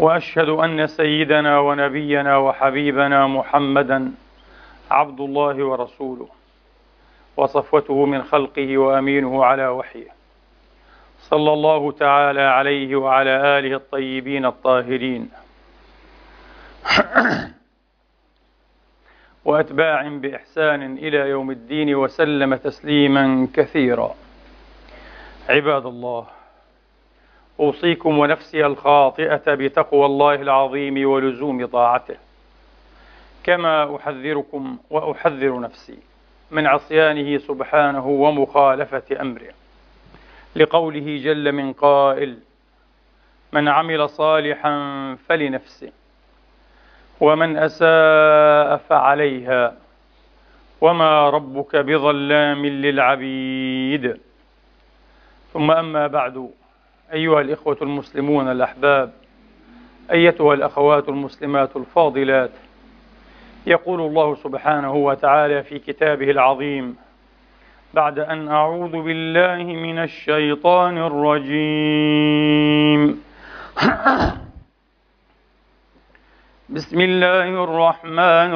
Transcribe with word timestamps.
وأشهد 0.00 0.48
أن 0.48 0.86
سيدنا 0.86 1.58
ونبينا 1.58 2.36
وحبيبنا 2.36 3.26
محمدا 3.26 4.12
عبد 4.90 5.20
الله 5.20 5.64
ورسوله 5.64 6.28
وصفوته 7.36 8.06
من 8.06 8.22
خلقه 8.22 8.78
وأمينه 8.78 9.44
على 9.44 9.68
وحيه. 9.68 10.08
صلى 11.20 11.52
الله 11.52 11.92
تعالى 11.92 12.40
عليه 12.40 12.96
وعلى 12.96 13.58
آله 13.58 13.76
الطيبين 13.76 14.46
الطاهرين. 14.46 15.30
وأتباع 19.44 20.08
بإحسان 20.08 20.96
إلى 20.96 21.16
يوم 21.16 21.50
الدين 21.50 21.94
وسلم 21.94 22.54
تسليما 22.54 23.48
كثيرا. 23.54 24.14
عباد 25.48 25.86
الله 25.86 26.39
أوصيكم 27.60 28.18
ونفسي 28.18 28.66
الخاطئة 28.66 29.54
بتقوى 29.54 30.06
الله 30.06 30.34
العظيم 30.34 31.10
ولزوم 31.10 31.66
طاعته. 31.66 32.16
كما 33.44 33.96
أحذركم 33.96 34.78
وأحذر 34.90 35.60
نفسي 35.60 35.98
من 36.50 36.66
عصيانه 36.66 37.38
سبحانه 37.38 38.06
ومخالفة 38.06 39.20
أمره. 39.20 39.52
لقوله 40.56 41.20
جل 41.24 41.52
من 41.52 41.72
قائل 41.72 42.38
من 43.52 43.68
عمل 43.68 44.08
صالحا 44.08 44.74
فلنفسه 45.28 45.92
ومن 47.20 47.56
أساء 47.56 48.76
فعليها 48.76 49.76
وما 50.80 51.30
ربك 51.30 51.76
بظلام 51.76 52.66
للعبيد. 52.66 54.20
ثم 55.52 55.70
أما 55.70 56.06
بعد 56.06 56.50
أيها 57.12 57.40
الإخوة 57.40 57.76
المسلمون 57.82 58.48
الأحباب 58.48 59.12
أيتها 60.12 60.54
الأخوات 60.54 61.08
المسلمات 61.08 61.76
الفاضلات 61.76 62.50
يقول 63.66 64.00
الله 64.00 64.34
سبحانه 64.34 64.94
وتعالى 64.94 65.62
في 65.62 65.78
كتابه 65.78 66.30
العظيم 66.30 66.96
بعد 67.94 68.18
أن 68.18 68.48
أعوذ 68.48 69.02
بالله 69.02 69.64
من 69.64 69.98
الشيطان 69.98 70.98
الرجيم. 70.98 72.00
بسم 76.76 77.00
الله 77.00 77.64
الرحمن 77.64 78.54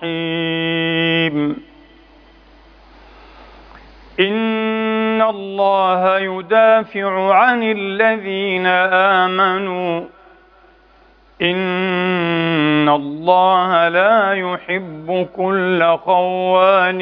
الرحيم. 0.00 1.56
ان 5.20 5.28
الله 5.28 6.18
يدافع 6.18 7.34
عن 7.34 7.62
الذين 7.62 8.66
امنوا 9.26 10.00
ان 11.42 12.88
الله 12.88 13.88
لا 13.88 14.32
يحب 14.32 15.26
كل 15.36 15.96
خوان 16.04 17.00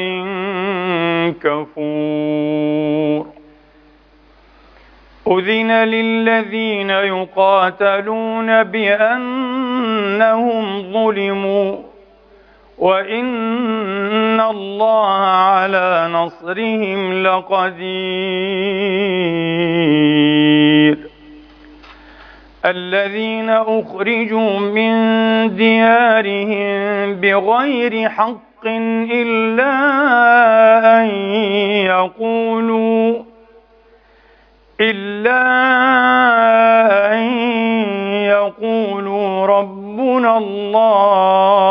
كفور 1.33 3.27
اذن 5.27 5.71
للذين 5.71 6.89
يقاتلون 6.89 8.63
بانهم 8.63 9.81
ظلموا 10.93 11.77
وان 12.79 14.39
الله 14.39 15.07
على 15.27 16.09
نصرهم 16.13 17.23
لقدير 19.39 20.97
الذين 22.65 23.49
اخرجوا 23.49 24.59
من 24.59 24.91
ديارهم 25.55 27.15
بغير 27.15 28.09
حق 28.09 28.65
الا 28.65 29.73
ان 31.01 31.07
يقولوا 31.85 33.23
إلا 34.81 35.41
أن 37.13 37.23
يقولوا 38.25 39.45
ربنا 39.47 40.37
الله 40.37 41.68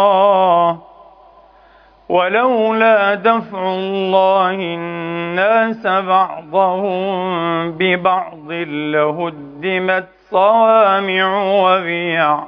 ولولا 2.09 3.15
دفع 3.15 3.59
الله 3.59 4.55
الناس 4.55 5.87
بعضهم 5.87 7.71
ببعض 7.73 8.53
لهدمت 8.93 10.09
صوامع 10.31 11.43
وبيع 11.63 12.45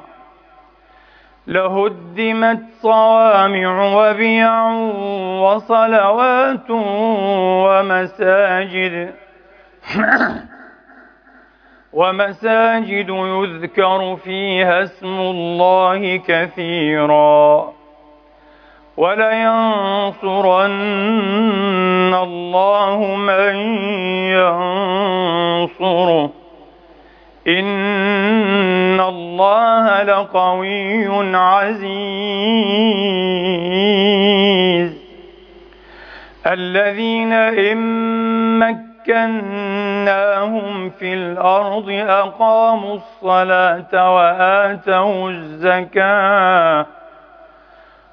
لهدمت 1.47 2.63
صوامع 2.83 3.95
وبيع 3.97 4.73
وصلوات 5.41 6.71
ومساجد 7.67 9.15
ومساجد 11.93 13.09
يذكر 13.11 14.17
فيها 14.17 14.83
اسم 14.83 15.21
الله 15.21 16.17
كثيرا. 16.17 17.80
ولينصرن 19.01 20.75
الله 22.15 23.15
من 23.17 23.57
ينصره. 25.71 26.31
إن 27.49 29.01
الله 29.01 30.03
لقوي 30.03 31.37
عزيز. 31.37 31.91
الذين 36.47 37.33
مكنوا 38.59 38.91
مكناهم 39.01 40.91
في 40.91 41.15
الأرض 41.15 41.91
أقاموا 41.91 42.95
الصلاة 42.95 44.15
وآتوا 44.15 45.31
الزكاة. 45.31 46.87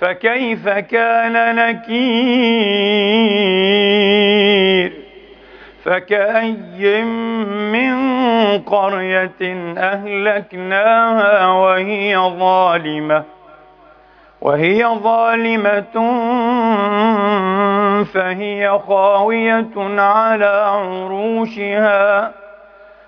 فكيف 0.00 0.68
كان 0.68 1.56
نكير؟ 1.56 3.06
فكأي 5.84 7.04
من 7.72 7.96
قرية 8.58 9.40
أهلكناها 9.78 11.46
وهي 11.46 12.16
ظالمة 12.16 13.24
وهي 14.40 14.86
ظالمة 14.86 15.82
فهي 18.04 18.78
خاوية 18.88 19.72
على 19.98 20.66
عروشها. 20.74 22.32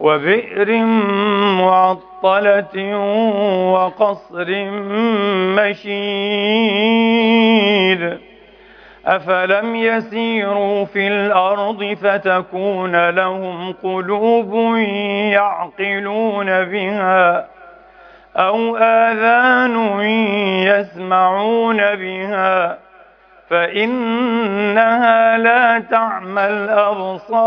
وبئر 0.00 0.76
معطلة 1.56 2.96
وقصر 3.72 4.46
مشيد. 5.56 7.46
أفلم 9.06 9.76
يسيروا 9.76 10.84
في 10.84 11.08
الأرض 11.08 11.96
فتكون 12.02 13.10
لهم 13.10 13.72
قلوب 13.72 14.76
يعقلون 15.32 16.46
بها 16.64 17.46
أو 18.36 18.76
آذان 18.76 20.00
يسمعون 20.66 21.76
بها 21.76 22.78
فإنها 23.50 25.38
لا 25.38 25.78
تعمى 25.90 26.46
الأبصار 26.46 27.46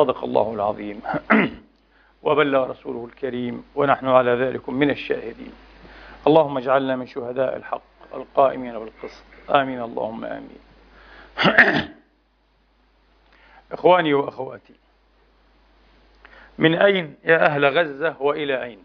صدق 0.00 0.24
الله 0.24 0.54
العظيم. 0.54 1.02
وبلغ 2.22 2.70
رسوله 2.70 3.04
الكريم 3.04 3.64
ونحن 3.74 4.08
على 4.08 4.30
ذلك 4.30 4.68
من 4.68 4.90
الشاهدين. 4.90 5.52
اللهم 6.26 6.58
اجعلنا 6.58 6.96
من 6.96 7.06
شهداء 7.06 7.56
الحق 7.56 7.82
القائمين 8.14 8.78
بالقسط. 8.78 9.24
آمين. 9.50 9.82
اللهم 9.82 10.24
آمين. 10.24 10.58
إخواني 13.72 14.14
وأخواتي 14.14 14.74
من 16.58 16.74
أين 16.74 17.14
يا 17.24 17.46
أهل 17.46 17.64
غزة 17.64 18.16
وإلى 18.20 18.62
أين؟ 18.64 18.78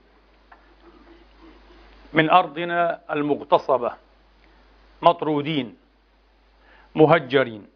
من 2.14 2.30
أرضنا 2.30 3.02
المغتصبة 3.12 3.92
مطرودين 5.02 5.76
مهجرين 6.96 7.68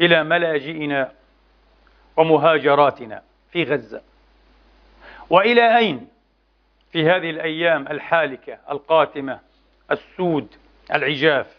إلى 0.00 0.24
ملاجئنا 0.24 1.12
ومهاجراتنا 2.16 3.22
في 3.52 3.64
غزة. 3.64 4.02
وإلى 5.30 5.76
أين 5.76 6.08
في 6.92 7.10
هذه 7.10 7.30
الأيام 7.30 7.88
الحالكة 7.88 8.58
القاتمة 8.70 9.40
السود 9.90 10.54
العجاف؟ 10.94 11.56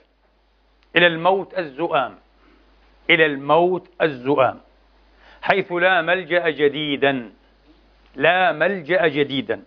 إلى 0.96 1.08
الموت 1.08 1.58
الزؤام. 1.60 2.16
إلى 3.10 3.26
الموت 3.26 3.90
الزؤام. 4.02 4.60
حيث 5.42 5.72
لا 5.72 6.02
ملجأ 6.02 6.50
جديدا. 6.50 7.32
لا 8.16 8.52
ملجأ 8.52 9.08
جديدا. 9.08 9.64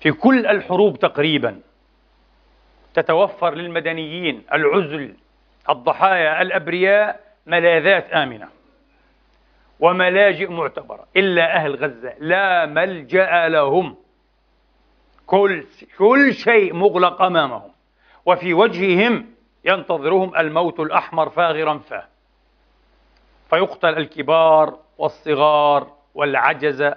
في 0.00 0.12
كل 0.12 0.46
الحروب 0.46 0.98
تقريبا 0.98 1.60
تتوفر 2.94 3.54
للمدنيين 3.54 4.42
العزل 4.52 5.14
الضحايا 5.70 6.42
الأبرياء 6.42 7.20
ملاذات 7.46 8.10
آمنة. 8.10 8.48
وملاجئ 9.80 10.50
معتبرة 10.50 11.06
إلا 11.16 11.56
أهل 11.56 11.76
غزة. 11.76 12.14
لا 12.18 12.66
ملجأ 12.66 13.48
لهم. 13.48 13.96
كل 15.26 15.64
كل 15.98 16.34
شيء 16.34 16.74
مغلق 16.74 17.22
أمامهم. 17.22 17.70
وفي 18.26 18.54
وجههم 18.54 19.26
ينتظرهم 19.64 20.36
الموت 20.36 20.80
الأحمر 20.80 21.30
فاغرا 21.30 21.78
فاه. 21.78 22.06
فيقتل 23.50 23.88
الكبار 23.88 24.78
والصغار 24.98 25.92
والعجز. 26.14 26.92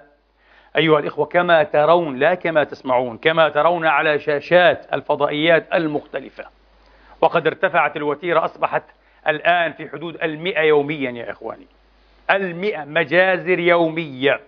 أيها 0.76 0.98
الإخوة 0.98 1.26
كما 1.26 1.62
ترون 1.62 2.16
لا 2.16 2.34
كما 2.34 2.64
تسمعون 2.64 3.18
كما 3.18 3.48
ترون 3.48 3.86
على 3.86 4.18
شاشات 4.18 4.94
الفضائيات 4.94 5.74
المختلفة. 5.74 6.44
وقد 7.20 7.46
ارتفعت 7.46 7.96
الوتيرة 7.96 8.44
أصبحت 8.44 8.82
الآن 9.28 9.72
في 9.72 9.88
حدود 9.88 10.22
المئة 10.22 10.60
يوميا 10.60 11.10
يا 11.10 11.30
إخواني. 11.30 11.66
المئة 12.32 12.84
مجازر 12.84 13.58
يومية. 13.58 14.40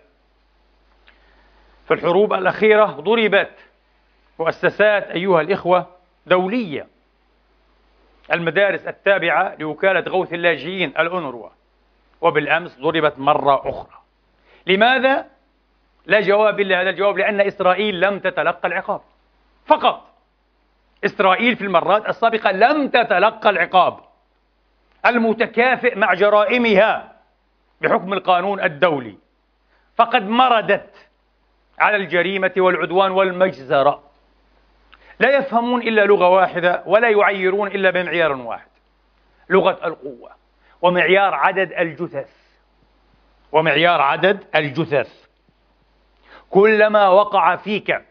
في 1.89 1.95
الحروب 1.95 2.33
الأخيرة 2.33 2.85
ضربت 2.85 3.51
مؤسسات 4.39 5.11
أيها 5.11 5.41
الإخوة 5.41 5.87
دولية. 6.27 6.87
المدارس 8.32 8.87
التابعة 8.87 9.56
لوكالة 9.58 10.01
غوث 10.01 10.32
اللاجئين 10.32 10.89
الأونروا. 10.99 11.49
وبالأمس 12.20 12.81
ضربت 12.81 13.19
مرة 13.19 13.69
أخرى. 13.69 14.01
لماذا؟ 14.67 15.27
لا 16.06 16.20
جواب 16.20 16.61
إلا 16.61 16.82
هذا 16.82 16.91
الجواب 16.91 17.19
لأن 17.19 17.41
إسرائيل 17.41 18.01
لم 18.01 18.19
تتلقى 18.19 18.69
العقاب. 18.69 19.01
فقط 19.67 20.11
إسرائيل 21.05 21.56
في 21.56 21.65
المرات 21.65 22.08
السابقة 22.08 22.53
لم 22.53 22.89
تتلقى 22.89 23.51
العقاب. 23.51 23.99
المتكافئ 25.06 25.99
مع 25.99 26.15
جرائمها. 26.15 27.14
بحكم 27.81 28.13
القانون 28.13 28.61
الدولي. 28.61 29.19
فقد 29.97 30.23
مردت 30.23 30.91
على 31.79 31.97
الجريمة 31.97 32.53
والعدوان 32.57 33.11
والمجزرة. 33.11 34.03
لا 35.21 35.37
يفهمون 35.37 35.83
إلا 35.83 36.05
لغة 36.05 36.29
واحدة 36.29 36.83
ولا 36.87 37.09
يعيرون 37.09 37.69
إلا 37.69 37.91
بمعيار 37.91 38.33
واحد 38.33 38.69
لغة 39.51 39.87
القوة 39.87 40.31
ومعيار 40.83 41.35
عدد 41.35 41.73
الجثث. 41.73 42.31
ومعيار 43.53 44.01
عدد 44.01 44.45
الجثث. 44.55 45.25
كلما 46.51 47.09
وقع 47.09 47.57
فيك 47.57 48.05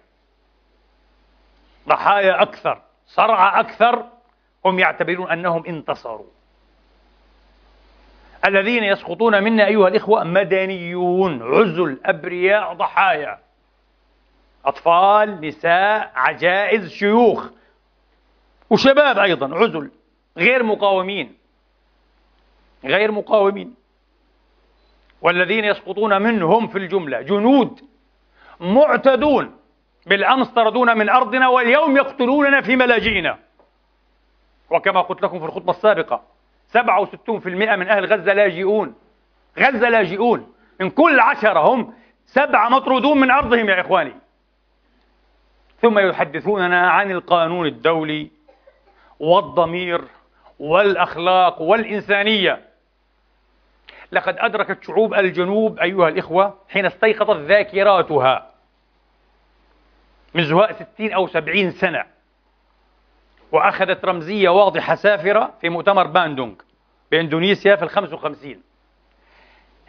ضحايا 1.88 2.42
أكثر 2.42 2.82
صرع 3.08 3.60
أكثر 3.60 4.06
هم 4.66 4.80
يعتبرون 4.80 5.32
أنهم 5.32 5.66
انتصروا. 5.66 6.30
الذين 8.46 8.84
يسقطون 8.84 9.44
منا 9.44 9.66
أيها 9.66 9.88
الإخوة 9.88 10.24
مدنيون 10.24 11.42
عزل 11.42 12.00
أبرياء 12.06 12.74
ضحايا. 12.74 13.40
أطفال 14.66 15.42
نساء 15.42 16.12
عجائز 16.16 16.92
شيوخ. 16.92 17.50
وشباب 18.70 19.20
أيضا 19.20 19.56
عزل. 19.56 19.92
غير 20.38 20.64
مقاومين. 20.64 21.38
غير 22.86 23.12
مقاومين. 23.12 23.76
والذين 25.22 25.66
يسقطون 25.66 26.22
منهم 26.22 26.68
في 26.68 26.78
الجملة 26.78 27.22
جنود 27.22 27.82
معتدون. 28.60 29.58
بالأمس 30.06 30.48
طردونا 30.48 30.94
من 30.94 31.10
أرضنا 31.10 31.48
واليوم 31.48 31.98
يقتلوننا 31.98 32.62
في 32.62 32.76
ملاجئنا. 32.76 33.40
وكما 34.70 35.02
قلت 35.02 35.22
لكم 35.24 35.40
في 35.40 35.46
الخطبة 35.46 35.72
السابقة 35.72 36.33
67% 36.74 37.48
من 37.48 37.88
أهل 37.88 38.06
غزة 38.06 38.34
لاجئون 38.34 38.96
غزة 39.60 39.90
لاجئون 39.90 40.54
من 40.80 40.90
كل 40.90 41.20
عشرة 41.20 41.60
هم 41.60 41.94
سبعة 42.26 42.70
مطرودون 42.70 43.18
من 43.18 43.32
أرضهم 43.32 43.70
يا 43.70 43.82
إخواني. 43.82 44.14
ثم 45.82 46.00
يحدثوننا 46.00 46.90
عن 46.90 47.12
القانون 47.12 47.68
الدولي 47.68 48.32
والضمير 49.20 50.02
والأخلاق 50.60 51.62
والإنسانية. 51.62 52.62
لقد 54.12 54.36
أدركت 54.40 54.84
شعوب 54.84 55.14
الجنوب 55.14 55.80
أيها 55.80 56.08
الإخوة 56.08 56.58
حين 56.70 56.86
استيقظت 56.86 57.40
ذاكراتها 57.40 58.52
من 60.34 60.44
زهاء 60.44 60.74
ستين 60.74 61.14
أو 61.14 61.28
سبعين 61.28 61.72
سنة. 61.72 62.13
وأخذت 63.54 64.06
رمزية 64.06 64.50
واضحة 64.50 64.96
سافرة 64.96 65.54
في 65.62 65.70
مؤتمر 65.70 66.08
باندونغ 66.08 66.54
بإندونيسيا 67.12 67.76
في 67.76 67.84
الخمس 67.84 68.14
وخمسين. 68.14 68.62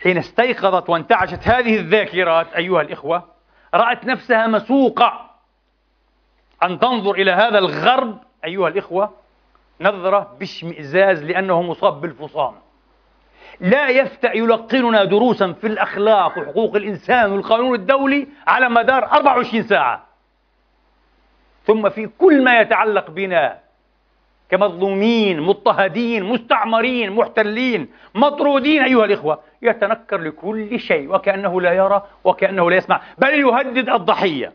حين 0.03 0.19
استيقظت 0.19 0.91
وانتعشت 0.91 1.49
هذه 1.49 1.77
الذاكرات 1.77 2.53
أيها 2.53 2.81
الإخوة 2.81 3.25
رأت 3.75 4.05
نفسها 4.05 4.47
مسوقة. 4.47 5.31
أن 6.63 6.79
تنظر 6.79 7.11
إلى 7.11 7.33
هذا 7.33 7.59
الغرب 7.59 8.19
أيها 8.45 8.69
الإخوة 8.69 9.15
نظرة 9.81 10.37
باشمئزاز 10.39 11.23
لأنه 11.23 11.63
مصاب 11.63 12.01
بالفصام. 12.01 12.55
لا 13.61 13.89
يفتأ 13.89 14.37
يلقننا 14.37 15.05
دروسا 15.05 15.53
في 15.53 15.67
الأخلاق 15.67 16.39
وحقوق 16.39 16.77
الإنسان 16.77 17.33
والقانون 17.33 17.75
الدولي 17.75 18.29
على 18.47 18.69
مدار 18.69 19.05
24 19.05 19.63
ساعة. 19.63 20.14
ثم 21.67 21.89
في 21.89 22.07
كل 22.19 22.45
ما 22.45 22.61
يتعلق 22.61 23.11
بنا 23.11 23.59
كمظلومين 24.51 25.41
مضطهدين 25.41 26.25
مستعمرين 26.25 27.13
محتلين 27.13 27.89
مطرودين 28.15 28.83
أيها 28.83 29.05
الإخوة 29.05 29.41
يتنكر 29.63 30.21
لكل 30.21 30.81
شيء 30.81 31.15
وكأنه 31.15 31.61
لا 31.61 31.73
يرى 31.73 32.07
وكأنه 32.25 32.71
لا 32.71 32.77
يسمع 32.77 33.01
بل 33.19 33.41
يهدد 33.41 33.89
الضحية. 33.89 34.53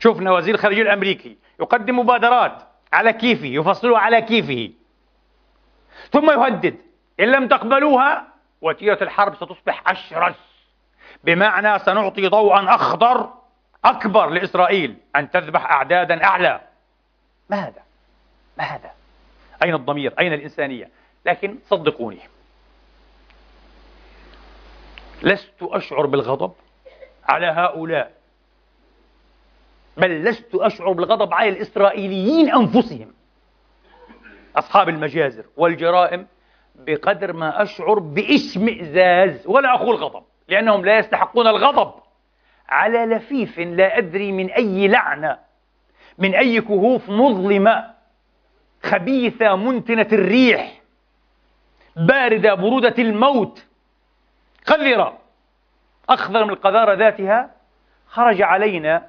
شفنا 0.00 0.32
وزير 0.32 0.54
الخارجية 0.54 0.82
الأمريكي 0.82 1.36
يقدم 1.60 1.98
مبادرات 1.98 2.62
على 2.92 3.12
كيفه 3.12 3.46
يفصلها 3.46 3.98
على 3.98 4.22
كيفه. 4.22 4.70
ثم 6.10 6.30
يهدد 6.30 6.76
إن 7.20 7.24
لم 7.32 7.48
تقبلوها 7.48 8.26
وتيرة 8.62 8.98
الحرب 9.02 9.34
ستصبح 9.34 9.90
أشرس. 9.90 10.36
بمعنى 11.24 11.78
سنعطي 11.78 12.26
ضوءا 12.28 12.74
أخضر 12.74 13.37
أكبر 13.84 14.26
لإسرائيل 14.30 14.96
أن 15.16 15.30
تذبح 15.30 15.70
أعدادا 15.70 16.24
أعلى 16.24 16.60
ما 17.50 17.56
هذا؟ 17.56 17.82
ما 18.58 18.64
هذا؟ 18.64 18.90
أين 19.62 19.74
الضمير؟ 19.74 20.14
أين 20.18 20.32
الإنسانية؟ 20.32 20.90
لكن 21.26 21.58
صدقوني 21.70 22.20
لست 25.22 25.62
أشعر 25.62 26.06
بالغضب 26.06 26.52
على 27.28 27.46
هؤلاء 27.46 28.12
بل 29.96 30.24
لست 30.24 30.54
أشعر 30.54 30.92
بالغضب 30.92 31.34
على 31.34 31.48
الإسرائيليين 31.48 32.54
أنفسهم 32.54 33.12
أصحاب 34.56 34.88
المجازر 34.88 35.44
والجرائم 35.56 36.26
بقدر 36.74 37.32
ما 37.32 37.62
أشعر 37.62 37.98
بإشمئزاز 37.98 39.46
ولا 39.46 39.74
أقول 39.74 39.96
غضب 39.96 40.22
لأنهم 40.48 40.84
لا 40.84 40.98
يستحقون 40.98 41.46
الغضب 41.46 41.94
على 42.68 43.06
لفيف 43.06 43.58
لا 43.58 43.98
أدري 43.98 44.32
من 44.32 44.50
أي 44.50 44.88
لعنة 44.88 45.38
من 46.18 46.34
أي 46.34 46.60
كهوف 46.60 47.08
مظلمة 47.10 47.90
خبيثة 48.82 49.56
منتنة 49.56 50.06
الريح 50.12 50.80
باردة 51.96 52.54
برودة 52.54 52.94
الموت. 52.98 53.64
قذرة. 54.66 55.18
أخضر 56.08 56.44
من 56.44 56.50
القذارة 56.50 56.94
ذاتها 56.94 57.50
خرج 58.06 58.42
علينا 58.42 59.06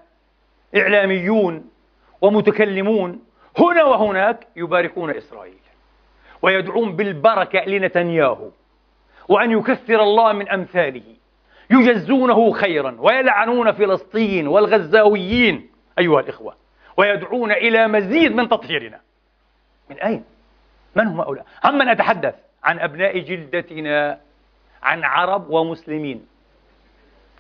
إعلاميون 0.76 1.70
ومتكلمون 2.22 3.20
هنا 3.60 3.84
وهناك 3.84 4.48
يباركون 4.56 5.10
إسرائيل 5.10 5.60
ويدعون 6.42 6.96
بالبركة 6.96 7.60
لنتنياهو 7.60 8.50
وأن 9.28 9.52
يكثر 9.52 10.04
الله 10.04 10.34
من 10.34 10.50
أمثاله. 10.50 11.16
يجزونه 11.70 12.52
خيرا 12.52 12.96
ويلعنون 13.00 13.72
فلسطين 13.72 14.48
والغزاويين 14.48 15.70
أيها 16.00 16.20
الإخوة 16.20 16.56
ويدعون 16.98 17.52
إلى 17.52 17.88
مزيد 17.88 18.36
من 18.36 18.50
تطهيرنا. 18.50 19.00
من 19.90 20.00
أين؟ 20.00 20.24
من 20.96 21.08
هم 21.08 21.22
هؤلاء؟ 21.22 21.46
عمن 21.64 21.90
أتحدث 21.90 22.36
عن 22.64 22.80
أبناء 22.80 23.20
جلدتنا 23.20 24.20
عن 24.84 25.04
عرب 25.04 25.50
ومسلمين. 25.50 26.26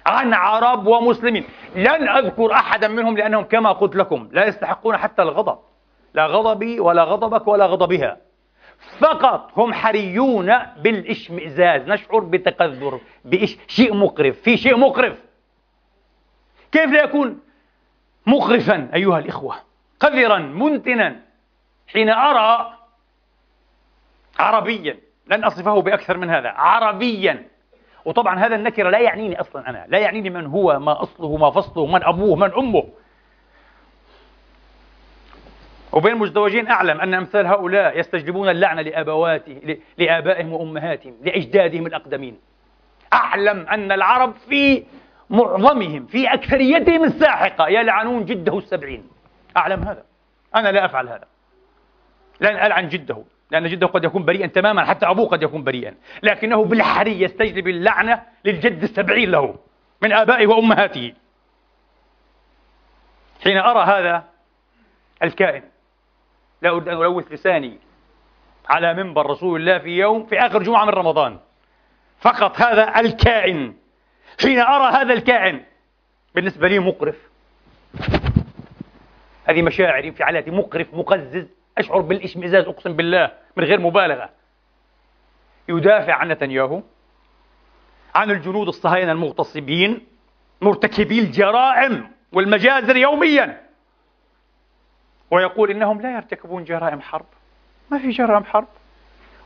عن 0.05 0.33
عرب 0.33 0.87
ومسلمين. 0.87 1.45
لن 1.75 2.09
أذكر 2.09 2.51
أحدا 2.53 2.87
منهم 2.87 3.17
لأنهم 3.17 3.43
كما 3.43 3.71
قلت 3.71 3.95
لكم 3.95 4.29
لا 4.31 4.45
يستحقون 4.47 4.97
حتى 4.97 5.21
الغضب. 5.21 5.57
لا 6.13 6.25
غضبي 6.25 6.79
ولا 6.79 7.03
غضبك 7.03 7.47
ولا 7.47 7.65
غضبها. 7.65 8.17
فقط 8.99 9.51
هم 9.57 9.73
حريون 9.73 10.57
بالاشمئزاز. 10.57 11.89
نشعر 11.89 12.19
بتقذر 12.19 12.99
بإش 13.25 13.57
شيء 13.67 13.93
مقرف. 13.93 14.41
في 14.41 14.57
شيء 14.57 14.77
مقرف. 14.77 15.17
كيف 16.71 16.91
لا 16.91 17.03
يكون 17.03 17.39
مقرفا 18.25 18.89
أيها 18.93 19.19
الإخوة؟ 19.19 19.55
قذرا 19.99 20.37
منتنا. 20.37 21.19
حين 21.87 22.09
أرى 22.09 22.77
عربيا 24.39 24.99
لن 25.27 25.43
أصفه 25.43 25.81
بأكثر 25.81 26.17
من 26.17 26.29
هذا 26.29 26.49
عربيا. 26.49 27.47
وطبعا 28.05 28.39
هذا 28.39 28.55
النكرة 28.55 28.89
لا 28.89 28.99
يعنيني 28.99 29.41
أصلا 29.41 29.69
أنا. 29.69 29.85
لا 29.87 29.97
يعنيني 29.97 30.29
من 30.29 30.45
هو 30.45 30.79
ما 30.79 31.03
أصله 31.03 31.37
ما 31.37 31.51
فصله 31.51 31.85
من 31.85 32.03
أبوه 32.03 32.35
من 32.35 32.53
أمه. 32.53 32.83
وبين 35.91 36.13
المزدوجين 36.13 36.67
أعلم 36.67 37.01
أن 37.01 37.13
أمثال 37.13 37.47
هؤلاء 37.47 37.99
يستجلبون 37.99 38.49
اللعنة 38.49 38.81
لأبواته 38.81 39.77
لآبائهم 39.97 40.53
وأمهاتهم 40.53 41.15
لأجدادهم 41.23 41.87
الأقدمين. 41.87 42.39
أعلم 43.13 43.59
أن 43.59 43.91
العرب 43.91 44.33
في 44.49 44.83
معظمهم 45.29 46.05
في 46.05 46.33
أكثريتهم 46.33 47.03
الساحقة 47.03 47.67
يلعنون 47.67 48.25
جده 48.25 48.57
السبعين. 48.57 49.07
أعلم 49.57 49.83
هذا. 49.83 50.03
أنا 50.55 50.71
لا 50.71 50.85
أفعل 50.85 51.07
هذا. 51.07 51.25
لن 52.41 52.55
ألعن 52.55 52.89
جده 52.89 53.23
لأن 53.51 53.67
جده 53.67 53.87
قد 53.87 54.03
يكون 54.03 54.25
بريئا 54.25 54.47
تماما 54.47 54.85
حتى 54.85 55.05
أبوه 55.05 55.27
قد 55.27 55.43
يكون 55.43 55.63
بريئا. 55.63 55.95
لكنه 56.23 56.65
بالحري 56.65 57.21
يستجلب 57.21 57.67
اللعنة 57.67 58.23
للجد 58.45 58.83
السبعين 58.83 59.31
له 59.31 59.55
من 60.01 60.11
آبائه 60.11 60.47
وأمهاته. 60.47 61.13
حين 63.43 63.57
أرى 63.57 63.83
هذا 63.83 64.23
الكائن 65.23 65.63
لا 66.61 66.69
أريد 66.69 66.87
أن 66.87 66.97
ألوث 66.97 67.31
لساني 67.31 67.79
على 68.69 68.93
منبر 68.93 69.25
رسول 69.25 69.61
الله 69.61 69.77
في 69.77 69.89
يوم 69.89 70.25
في 70.25 70.39
آخر 70.39 70.63
جمعة 70.63 70.85
من 70.85 70.91
رمضان. 70.91 71.39
فقط 72.21 72.61
هذا 72.61 72.99
الكائن 72.99 73.75
حين 74.41 74.59
أرى 74.59 74.93
هذا 74.93 75.13
الكائن 75.13 75.63
بالنسبة 76.35 76.67
لي 76.67 76.79
مقرف. 76.79 77.15
هذه 79.45 79.61
مشاعر 79.61 80.03
انفعالاتي 80.03 80.51
مقرف 80.51 80.93
مقزز. 80.93 81.47
أشعر 81.77 82.01
بالإشمئزاز 82.01 82.65
أقسم 82.65 82.93
بالله 82.93 83.31
من 83.57 83.63
غير 83.63 83.79
مبالغة. 83.79 84.29
يدافع 85.69 86.13
عن 86.13 86.27
نتنياهو 86.27 86.81
عن 88.15 88.31
الجنود 88.31 88.67
الصهاينة 88.67 89.11
المغتصبين 89.11 90.07
مرتكبي 90.61 91.19
الجرائم 91.19 92.11
والمجازر 92.33 92.97
يوميا. 92.97 93.68
ويقول 95.31 95.71
إنهم 95.71 96.01
لا 96.01 96.15
يرتكبون 96.15 96.63
جرائم 96.63 97.01
حرب. 97.01 97.25
ما 97.91 97.99
في 97.99 98.09
جرائم 98.09 98.43
حرب. 98.43 98.67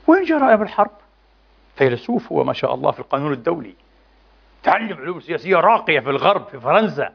وين 0.07 0.23
جرائم 0.23 0.61
الحرب؟ 0.61 0.91
فيلسوف 1.75 2.31
هو 2.31 2.43
ما 2.43 2.53
شاء 2.53 2.73
الله 2.73 2.91
في 2.91 2.99
القانون 2.99 3.33
الدولي. 3.33 3.75
تعلم 4.63 4.97
علوم 4.97 5.19
سياسية 5.19 5.55
راقية 5.55 5.99
في 5.99 6.09
الغرب 6.09 6.47
في 6.47 6.59
فرنسا. 6.59 7.13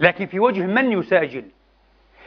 لكن 0.00 0.26
في 0.26 0.40
وجه 0.40 0.66
من 0.66 0.92
يساجل؟ 0.92 1.50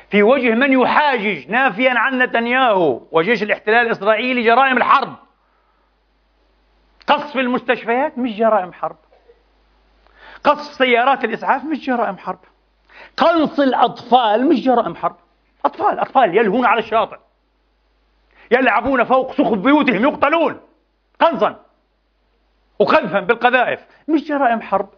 في 0.09 0.23
وجه 0.23 0.55
من 0.55 0.73
يحاجج 0.73 1.49
نافيا 1.49 1.93
عن 1.99 2.19
نتنياهو 2.19 3.01
وجيش 3.11 3.43
الاحتلال 3.43 3.85
الإسرائيلي 3.85 4.43
جرائم 4.43 4.77
الحرب؟ 4.77 5.15
قصف 7.07 7.37
المستشفيات 7.37 8.17
مش 8.17 8.31
جرائم 8.37 8.73
حرب. 8.73 8.95
قصف 10.43 10.73
سيارات 10.73 11.23
الإسعاف 11.23 11.63
مش 11.63 11.85
جرائم 11.85 12.17
حرب. 12.17 12.39
قنص 13.17 13.59
الأطفال 13.59 14.49
مش 14.49 14.63
جرائم 14.65 14.95
حرب. 14.95 15.15
أطفال 15.65 15.99
أطفال 15.99 16.37
يلهون 16.37 16.65
على 16.65 16.79
الشاطئ. 16.79 17.17
يلعبون 18.51 19.03
فوق 19.03 19.33
سقف 19.33 19.57
بيوتهم 19.57 20.03
يقتلون. 20.03 20.59
قنصا 21.19 21.65
وقذفا 22.79 23.19
بالقذائف. 23.19 23.79
مش 24.07 24.23
جرائم 24.23 24.61
حرب. 24.61 24.89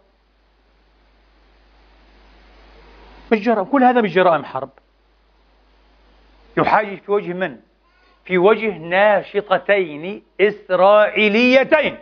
مش 3.32 3.38
جرائم. 3.38 3.64
كل 3.64 3.84
هذا 3.84 4.00
مش 4.00 4.14
جرائم 4.14 4.44
حرب. 4.44 4.70
يحاجج 6.56 6.98
في 6.98 7.12
وجه 7.12 7.32
من؟ 7.32 7.60
في 8.24 8.38
وجه 8.38 8.78
ناشطتين 8.78 10.22
إسرائيليتين. 10.40 11.98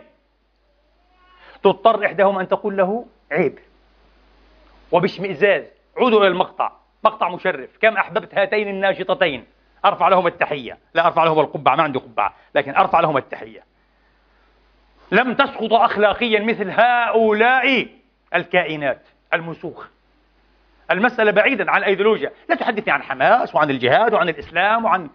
تضطر 1.63 2.05
إحداهما 2.05 2.41
أن 2.41 2.47
تقول 2.47 2.77
له 2.77 3.05
عيب. 3.31 3.59
وباشمئزاز 4.91 5.63
عودوا 5.97 6.19
إلى 6.19 6.27
المقطع. 6.27 6.71
مقطع 7.03 7.29
مشرف. 7.29 7.69
كم 7.81 7.97
أحببت 7.97 8.35
هاتين 8.35 8.67
الناشطتين. 8.67 9.45
أرفع 9.85 10.07
لهم 10.07 10.27
التحية. 10.27 10.77
لا 10.93 11.07
أرفع 11.07 11.23
لهم 11.23 11.39
القبعة 11.39 11.75
ما 11.75 11.83
عندي 11.83 11.99
قبعة 11.99 12.33
لكن 12.55 12.75
أرفع 12.75 12.99
لهم 12.99 13.17
التحية. 13.17 13.63
لم 15.11 15.33
تسقط 15.33 15.73
أخلاقيا 15.73 16.39
مثل 16.39 16.69
هؤلاء 16.69 17.87
الكائنات 18.35 19.01
المسوخ 19.33 19.87
المسألة 20.91 21.31
بعيدا 21.31 21.71
عن 21.71 21.79
الأيديولوجيا. 21.79 22.31
لا 22.49 22.55
تحدثني 22.55 22.93
عن 22.93 23.03
حماس 23.03 23.55
وعن 23.55 23.69
الجهاد 23.69 24.13
وعن 24.13 24.29
الإسلام 24.29 24.85
وعن 24.85 25.09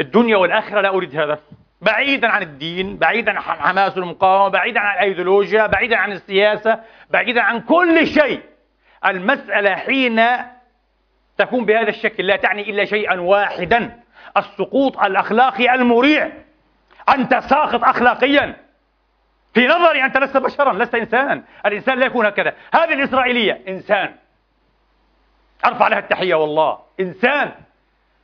الدنيا 0.00 0.36
والآخرة 0.36 0.80
لا 0.80 0.88
أريد 0.88 1.16
هذا. 1.16 1.38
بعيدا 1.80 2.28
عن 2.28 2.42
الدين 2.42 2.96
بعيدا 2.96 3.32
عن 3.32 3.40
حماس 3.40 3.98
والمقاومة 3.98 4.48
بعيدا 4.48 4.80
عن 4.80 4.94
الأيديولوجيا 4.94 5.66
بعيدا 5.66 5.96
عن 5.96 6.12
السياسة 6.12 6.80
بعيدا 7.10 7.42
عن 7.42 7.60
كل 7.60 8.06
شيء. 8.06 8.42
المسألة 9.06 9.74
حين 9.74 10.22
تكون 11.38 11.64
بهذا 11.64 11.88
الشكل 11.88 12.26
لا 12.26 12.36
تعني 12.36 12.70
إلا 12.70 12.84
شيئا 12.84 13.20
واحدا. 13.20 14.00
السقوط 14.36 14.98
الأخلاقي 14.98 15.74
المريع. 15.74 16.32
أنت 17.08 17.34
ساقط 17.34 17.84
أخلاقيا. 17.84 18.56
في 19.54 19.66
نظري 19.66 20.04
أنت 20.04 20.16
لست 20.16 20.36
بشرا 20.36 20.72
لست 20.72 20.94
إنسانا. 20.94 21.44
الإنسان 21.66 21.98
لا 21.98 22.06
يكون 22.06 22.26
هكذا. 22.26 22.54
هذه 22.74 22.92
الإسرائيلية 22.92 23.62
إنسان. 23.68 24.14
أرفع 25.64 25.88
لها 25.88 25.98
التحية 25.98 26.34
والله. 26.34 26.78
إنسان. 27.00 27.52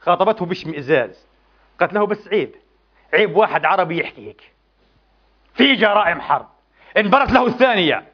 خاطبته 0.00 0.46
باشمئزاز 0.46 1.26
قالت 1.80 1.92
له 1.92 2.06
بس 2.06 2.28
عيب. 2.28 2.54
عيب 3.14 3.36
واحد 3.36 3.64
عربي 3.64 4.00
يحكي 4.00 4.28
هيك. 4.28 4.52
في 5.54 5.74
جرائم 5.74 6.20
حرب. 6.20 6.48
انبرت 6.96 7.32
له 7.32 7.46
الثانية. 7.46 8.09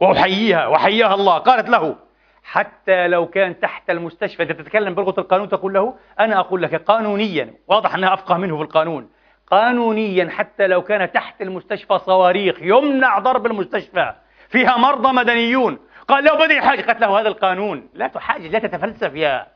وأحييها 0.00 0.66
وحياها 0.66 1.14
الله. 1.14 1.38
قالت 1.38 1.68
له 1.68 1.96
حتى 2.42 3.08
لو 3.08 3.26
كان 3.26 3.60
تحت 3.60 3.90
المستشفى. 3.90 4.42
إذا 4.42 4.52
تتكلم 4.52 4.94
بلغة 4.94 5.20
القانون 5.20 5.48
تقول 5.48 5.74
له 5.74 5.94
أنا 6.20 6.40
أقول 6.40 6.62
لك 6.62 6.74
قانونيا. 6.74 7.54
واضح 7.68 7.94
أنها 7.94 8.14
أفقه 8.14 8.36
منه 8.36 8.56
في 8.56 8.62
القانون. 8.62 9.10
قانونيا 9.46 10.30
حتى 10.30 10.66
لو 10.66 10.82
كان 10.82 11.12
تحت 11.12 11.42
المستشفى 11.42 11.98
صواريخ 11.98 12.56
يمنع 12.60 13.18
ضرب 13.18 13.46
المستشفى 13.46 14.14
فيها 14.48 14.76
مرضى 14.76 15.12
مدنيون. 15.12 15.78
قال 16.08 16.24
له 16.24 16.46
بدي 16.46 16.60
حاجة. 16.60 16.82
قالت 16.82 17.00
له 17.00 17.20
هذا 17.20 17.28
القانون. 17.28 17.88
لا 17.94 18.08
تحاجج 18.08 18.46
لا 18.46 18.58
تتفلسف 18.58 19.14
يا 19.14 19.46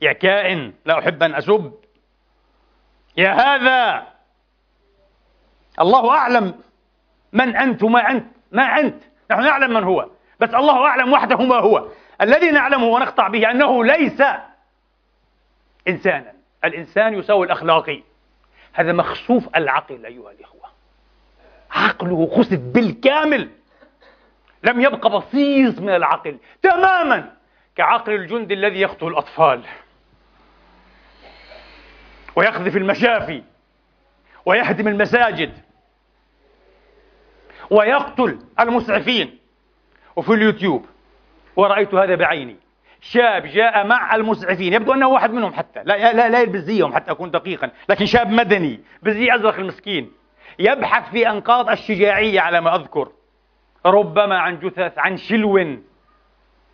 يا 0.00 0.12
كائن. 0.12 0.74
لا 0.84 0.98
أحب 0.98 1.22
أن 1.22 1.34
أسب. 1.34 1.72
يا 3.16 3.32
هذا 3.32 4.06
الله 5.80 6.10
أعلم 6.10 6.54
من 7.32 7.56
أنت 7.56 7.82
وما 7.82 8.10
أنت 8.10 8.26
ما 8.52 8.62
أنت. 8.62 9.02
نحن 9.34 9.44
نعلم 9.44 9.74
من 9.74 9.84
هو. 9.84 10.08
بس 10.40 10.54
الله 10.54 10.86
أعلم 10.86 11.12
وحده 11.12 11.36
ما 11.36 11.56
هو. 11.56 11.88
الذي 12.20 12.50
نعلمه 12.50 12.86
ونقطع 12.86 13.28
به 13.28 13.50
أنه 13.50 13.84
ليس 13.84 14.22
إنسانا. 15.88 16.32
الإنسان 16.64 17.14
يساوي 17.14 17.46
الأخلاقي 17.46 18.02
هذا 18.72 18.92
مخسوف 18.92 19.56
العقل 19.56 20.06
أيها 20.06 20.30
الإخوة. 20.30 20.64
عقله 21.70 22.30
خسف 22.36 22.58
بالكامل. 22.58 23.48
لم 24.62 24.80
يبق 24.80 25.06
بصيص 25.06 25.78
من 25.78 25.94
العقل. 25.94 26.38
تماما 26.62 27.32
كعقل 27.76 28.12
الجندي 28.14 28.54
الذي 28.54 28.80
يقتل 28.80 29.06
الأطفال. 29.06 29.62
ويقذف 32.36 32.76
المشافي. 32.76 33.42
ويهدم 34.46 34.88
المساجد. 34.88 35.63
ويقتل 37.70 38.38
المسعفين. 38.60 39.38
وفي 40.16 40.32
اليوتيوب 40.32 40.86
ورأيت 41.56 41.94
هذا 41.94 42.14
بعيني. 42.14 42.56
شاب 43.00 43.46
جاء 43.46 43.86
مع 43.86 44.14
المسعفين. 44.14 44.72
يبدو 44.72 44.92
أنه 44.92 45.08
واحد 45.08 45.30
منهم 45.30 45.52
حتى. 45.52 45.82
لا 45.84 46.12
لا, 46.12 46.28
لا 46.28 46.40
يلبس 46.40 46.58
زيهم 46.58 46.94
حتى 46.94 47.10
أكون 47.10 47.30
دقيقا. 47.30 47.70
لكن 47.88 48.06
شاب 48.06 48.30
مدني 48.30 48.80
بزي 49.02 49.34
أزرق 49.34 49.54
المسكين 49.54 50.12
يبحث 50.58 51.10
في 51.10 51.30
أنقاض 51.30 51.70
الشجاعية 51.70 52.40
على 52.40 52.60
ما 52.60 52.76
أذكر. 52.76 53.08
ربما 53.86 54.38
عن 54.38 54.58
جثث 54.58 54.98
عن 54.98 55.16
شلو 55.16 55.78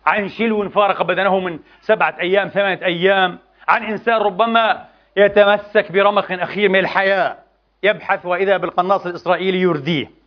عن 0.05 0.27
شلو 0.27 0.69
فارق 0.69 1.01
بدنه 1.01 1.39
من 1.39 1.59
سبعة 1.81 2.15
أيام 2.19 2.47
ثمانية 2.47 2.85
أيام. 2.85 3.39
عن 3.67 3.83
إنسان 3.83 4.15
ربما 4.15 4.85
يتمسك 5.17 5.91
برمق 5.91 6.31
أخير 6.31 6.69
من 6.69 6.79
الحياة. 6.79 7.37
يبحث 7.83 8.25
وإذا 8.25 8.57
بالقناص 8.57 9.05
الإسرائيلي 9.05 9.61
يرديه. 9.61 10.20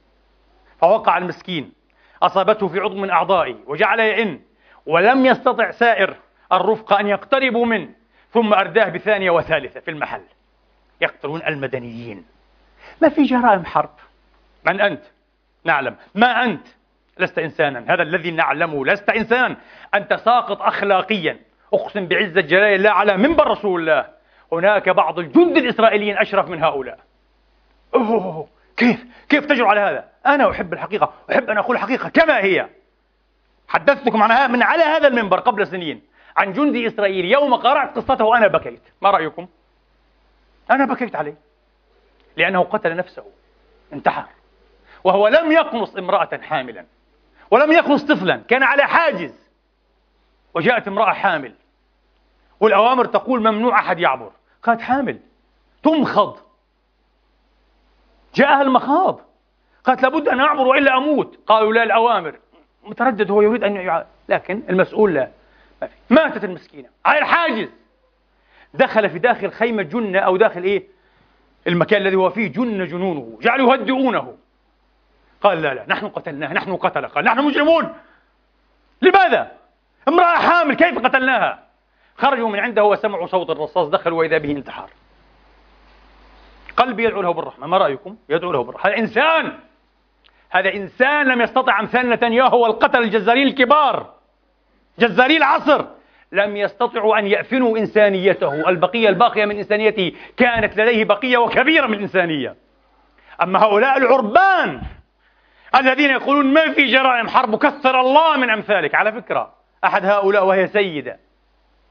فوقع 0.81 1.19
المسكين 1.19 1.73
أصابته 2.23 2.69
في 2.69 2.81
عضو 2.81 2.95
من 2.95 3.11
أعضائه 3.11 3.57
وجعل 3.67 4.01
يئن 4.01 4.41
ولم 4.87 5.27
يستطع 5.27 5.71
سائر 5.71 6.17
الرفقة 6.53 7.01
أن 7.01 7.07
يقتربوا 7.07 7.67
منه 7.67 7.89
ثم 8.33 8.55
أرداه 8.55 8.89
بثانية 8.89 9.31
وثالثة 9.31 9.81
في 9.81 9.91
المحل. 9.91 10.23
يقتلون 11.01 11.43
المدنيين. 11.47 12.25
ما 13.03 13.09
في 13.09 13.23
جرائم 13.23 13.65
حرب؟ 13.65 13.91
من 14.67 14.81
أنت؟ 14.81 15.03
نعلم. 15.65 15.97
ما 16.15 16.45
أنت؟ 16.45 16.67
لست 17.19 17.39
إنسانا. 17.39 17.95
هذا 17.95 18.03
الذي 18.03 18.31
نعلمه. 18.31 18.87
لست 18.87 19.11
إنسان. 19.11 19.57
أنت 19.95 20.15
ساقط 20.15 20.63
أخلاقيا. 20.63 21.39
أقسم 21.75 22.07
بعزة 22.07 22.41
جلال 22.41 22.75
الله 22.75 22.91
على 22.91 23.17
منبر 23.17 23.47
رسول 23.47 23.81
الله. 23.81 24.07
هناك 24.53 24.89
بعض 24.89 25.19
الجند 25.19 25.57
الإسرائيليين 25.57 26.19
أشرف 26.19 26.49
من 26.49 26.65
هؤلاء. 26.65 26.99
أوه. 27.95 28.49
كيف؟ 28.77 29.05
كيف 29.29 29.47
تجرؤ 29.47 29.67
على 29.67 29.81
هذا؟ 29.81 30.09
أنا 30.27 30.51
أحب 30.51 30.73
الحقيقة 30.73 31.13
أحب 31.31 31.51
أن 31.51 31.59
أقول 31.59 31.77
الحقيقة 31.77 32.09
كما 32.09 32.39
هي. 32.39 32.69
حدثتكم 33.69 34.23
عنها 34.23 34.47
من 34.47 34.63
على 34.63 34.83
هذا 34.83 35.09
المنبر 35.09 35.41
قبل 35.41 35.67
سنين 35.67 36.03
عن 36.37 36.53
جندي 36.53 36.87
إسرائيلي 36.87 37.31
يوم 37.31 37.55
قرأت 37.55 37.97
قصته 37.97 38.37
أنا 38.37 38.47
بكيت. 38.47 38.83
ما 39.03 39.11
رأيكم؟ 39.11 39.47
أنا 40.71 40.85
بكيت 40.85 41.17
عليه. 41.17 41.35
لأنه 42.37 42.63
قتل 42.63 42.97
نفسه. 42.97 43.25
انتحر. 43.93 44.25
وهو 45.05 45.29
لم 45.29 45.53
يقنص 45.53 45.97
امرأة 45.97 46.41
حاملا. 46.43 46.85
ولم 47.51 47.73
يقنص 47.73 48.05
طفلا. 48.05 48.37
كان 48.49 48.63
على 48.63 48.83
حاجز. 48.83 49.51
وجاءت 50.55 50.89
امرأة 50.89 51.13
حامل. 51.13 51.55
والأوامر 52.61 53.05
تقول 53.05 53.41
ممنوع 53.41 53.79
أحد 53.79 53.99
يعبر. 53.99 54.33
قالت 54.63 54.81
حامل. 54.81 55.21
تمخض. 55.83 56.39
جاءها 58.35 58.63
المخاض. 58.63 59.21
قالت 59.85 60.03
لابد 60.03 60.29
أن 60.29 60.41
أعبر 60.41 60.67
وإلا 60.67 60.97
أموت. 60.97 61.39
قالوا 61.47 61.73
لا 61.73 61.83
الأوامر. 61.83 62.39
متردد 62.85 63.31
هو 63.31 63.43
يريد 63.43 63.65
أن 63.65 63.77
يعاد 63.77 64.07
لكن 64.29 64.63
المسؤول 64.71 65.15
لا. 65.15 65.31
ماتت 66.11 66.45
المسكينة. 66.45 66.89
على 67.07 67.19
الحاجز. 67.19 67.69
دخل 68.75 69.11
في 69.11 69.19
داخل 69.19 69.51
خيمة 69.51 69.83
جنة 69.83 70.19
أو 70.19 70.37
داخل 70.37 70.63
إيه؟ 70.63 70.85
المكان 71.67 72.03
الذي 72.03 72.17
هو 72.17 72.31
فيه 72.31 72.49
جن 72.49 72.87
جنونه. 72.87 73.39
جعلوا 73.43 73.75
يهدئونه. 73.75 74.37
قال 75.43 75.63
لا 75.63 75.75
لا 75.75 75.85
نحن 75.89 76.09
قتلناه 76.09 76.53
نحن 76.53 76.77
قتلة. 76.77 77.09
قال 77.09 77.25
نحن 77.25 77.45
مجرمون. 77.45 77.95
لماذا؟ 79.03 79.53
امرأة 80.09 80.37
حامل 80.37 80.75
كيف 80.75 80.99
قتلناها؟ 80.99 81.65
خرجوا 82.17 82.49
من 82.49 82.61
عنده 82.61 82.85
وسمعوا 82.85 83.27
صوت 83.27 83.51
الرصاص 83.51 83.89
دخلوا 83.89 84.19
وإذا 84.19 84.39
به 84.39 84.51
انتحر 84.51 84.91
قلبي 86.77 87.05
يدعو 87.05 87.23
له 87.23 87.31
بالرحمة 87.33 87.67
ما 87.67 87.79
رأيكم؟ 87.79 88.17
يدعو 88.29 88.53
له 88.53 88.65
بالرحمة. 88.65 88.91
هذا 88.91 88.99
إنسان. 88.99 89.59
هذا 90.51 90.75
إنسان 90.75 91.27
لم 91.27 91.41
يستطع 91.43 91.81
أمثال 91.81 92.11
نتنياهو 92.11 92.63
والقتل 92.63 93.03
الجزارين 93.03 93.47
الكبار. 93.47 94.15
جزاري 94.99 95.37
العصر 95.37 95.85
لم 96.33 96.57
يستطعوا 96.57 97.19
أن 97.19 97.27
يأفنوا 97.27 97.79
إنسانيته. 97.79 98.69
البقية 98.69 99.09
الباقية 99.09 99.45
من 99.45 99.57
إنسانيته 99.57 100.13
كانت 100.37 100.77
لديه 100.77 101.05
بقية 101.05 101.39
وكبيرة 101.39 101.87
من 101.87 101.95
الإنسانية 101.95 102.57
أما 103.43 103.65
هؤلاء 103.65 103.97
العربان 103.97 104.83
الذين 105.75 106.11
يقولون 106.11 106.47
ما 106.47 106.73
في 106.73 106.87
جرائم 106.87 107.29
حرب 107.29 107.59
كثر 107.59 108.01
الله 108.01 108.37
من 108.37 108.51
أمثالك. 108.51 108.95
على 108.95 109.13
فكرة 109.13 109.55
أحد 109.85 110.05
هؤلاء 110.05 110.47
وهي 110.47 110.67
سيدة 110.67 111.19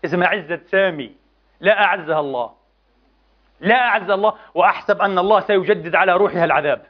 اسمها 0.05 0.27
عزة 0.27 0.59
سامي. 0.71 1.11
لا 1.59 1.83
أعزها 1.83 2.19
الله. 2.19 2.62
لا 3.63 3.75
أعز 3.75 4.09
الله 4.09 4.33
وأحسب 4.53 5.01
أن 5.01 5.19
الله 5.19 5.39
سيجدد 5.39 5.95
على 5.95 6.13
روحها 6.13 6.45
العذاب. 6.45 6.81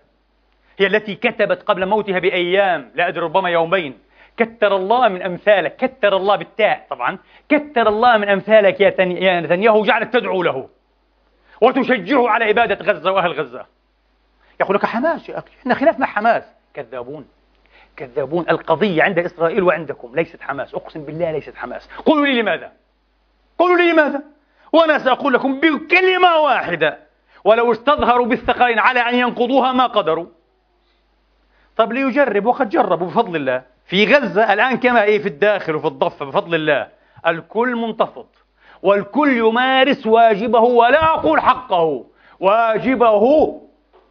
هي 0.77 0.87
التي 0.87 1.15
كتبت 1.15 1.63
قبل 1.63 1.85
موتها 1.85 2.19
بأيام 2.19 2.91
لا 2.95 3.07
أدري 3.07 3.23
ربما 3.25 3.49
يومين. 3.49 3.99
كتر 4.37 4.75
الله 4.75 5.07
من 5.07 5.21
أمثالك 5.21 5.75
كتر 5.75 6.17
الله 6.17 6.35
بالتاء 6.35 6.87
طبعا. 6.89 7.17
كتر 7.49 7.87
الله 7.87 8.17
من 8.17 8.29
أمثالك 8.29 8.81
يا 8.81 9.39
نتنياهو 9.41 9.83
جعلت 9.83 10.13
تدعو 10.13 10.43
له. 10.43 10.69
وتشجعه 11.61 12.29
على 12.29 12.49
إبادة 12.49 12.85
غزة 12.85 13.11
وأهل 13.11 13.31
غزة. 13.31 13.65
يقول 14.61 14.75
لك 14.75 14.85
حماس 14.85 15.29
يا 15.29 15.37
أخي 15.37 15.47
إحنا 15.59 15.75
خلاف 15.75 15.99
مع 15.99 16.07
حماس. 16.07 16.43
كذابون. 16.73 17.27
كذابون. 17.97 18.45
القضية 18.49 19.03
عند 19.03 19.19
إسرائيل 19.19 19.63
وعندكم 19.63 20.15
ليست 20.15 20.41
حماس. 20.41 20.75
أقسم 20.75 21.03
بالله 21.05 21.31
ليست 21.31 21.55
حماس. 21.55 21.89
قولوا 22.05 22.25
لي 22.25 22.41
لماذا؟ 22.41 22.71
قولوا 23.57 23.77
لي 23.77 23.91
لماذا؟ 23.91 24.23
وأنا 24.73 24.99
سأقول 24.99 25.33
لكم 25.33 25.59
بكلمة 25.59 26.37
واحدة 26.37 26.97
ولو 27.43 27.71
استظهروا 27.71 28.25
بالثقلين 28.25 28.79
على 28.79 28.99
أن 28.99 29.15
ينقضوها 29.15 29.71
ما 29.71 29.87
قدروا. 29.87 30.25
طب 31.77 31.93
ليجرب 31.93 32.45
وقد 32.45 32.69
جربوا 32.69 33.07
بفضل 33.07 33.35
الله. 33.35 33.61
في 33.85 34.15
غزة 34.15 34.53
الآن 34.53 34.77
كما 34.77 35.03
إيه 35.03 35.19
في 35.21 35.27
الداخل 35.27 35.75
وفي 35.75 35.87
الضفة 35.87 36.25
بفضل 36.25 36.55
الله. 36.55 36.87
الكل 37.27 37.75
منتفض 37.75 38.25
والكل 38.81 39.37
يمارس 39.37 40.07
واجبه 40.07 40.59
ولا 40.59 41.03
أقول 41.05 41.41
حقه. 41.41 42.05
واجبه 42.39 43.61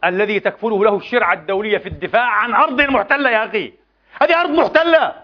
الذي 0.03 0.39
تكفله 0.39 0.83
له 0.83 0.97
الشرعة 0.97 1.33
الدولية 1.33 1.77
في 1.77 1.89
الدفاع 1.89 2.29
عن 2.29 2.53
أرض 2.53 2.81
محتلة 2.81 3.29
يا 3.29 3.45
أخي. 3.45 3.73
هذه 4.21 4.41
أرض 4.41 4.49
محتلة. 4.49 5.22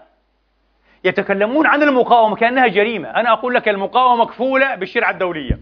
يتكلمون 1.04 1.66
عن 1.66 1.82
المقاومة 1.82 2.36
كأنها 2.36 2.66
جريمة. 2.66 3.08
أنا 3.10 3.32
أقول 3.32 3.54
لك 3.54 3.68
المقاومة 3.68 4.24
مكفولة 4.24 4.74
بالشرعة 4.74 5.10
الدولية. 5.10 5.58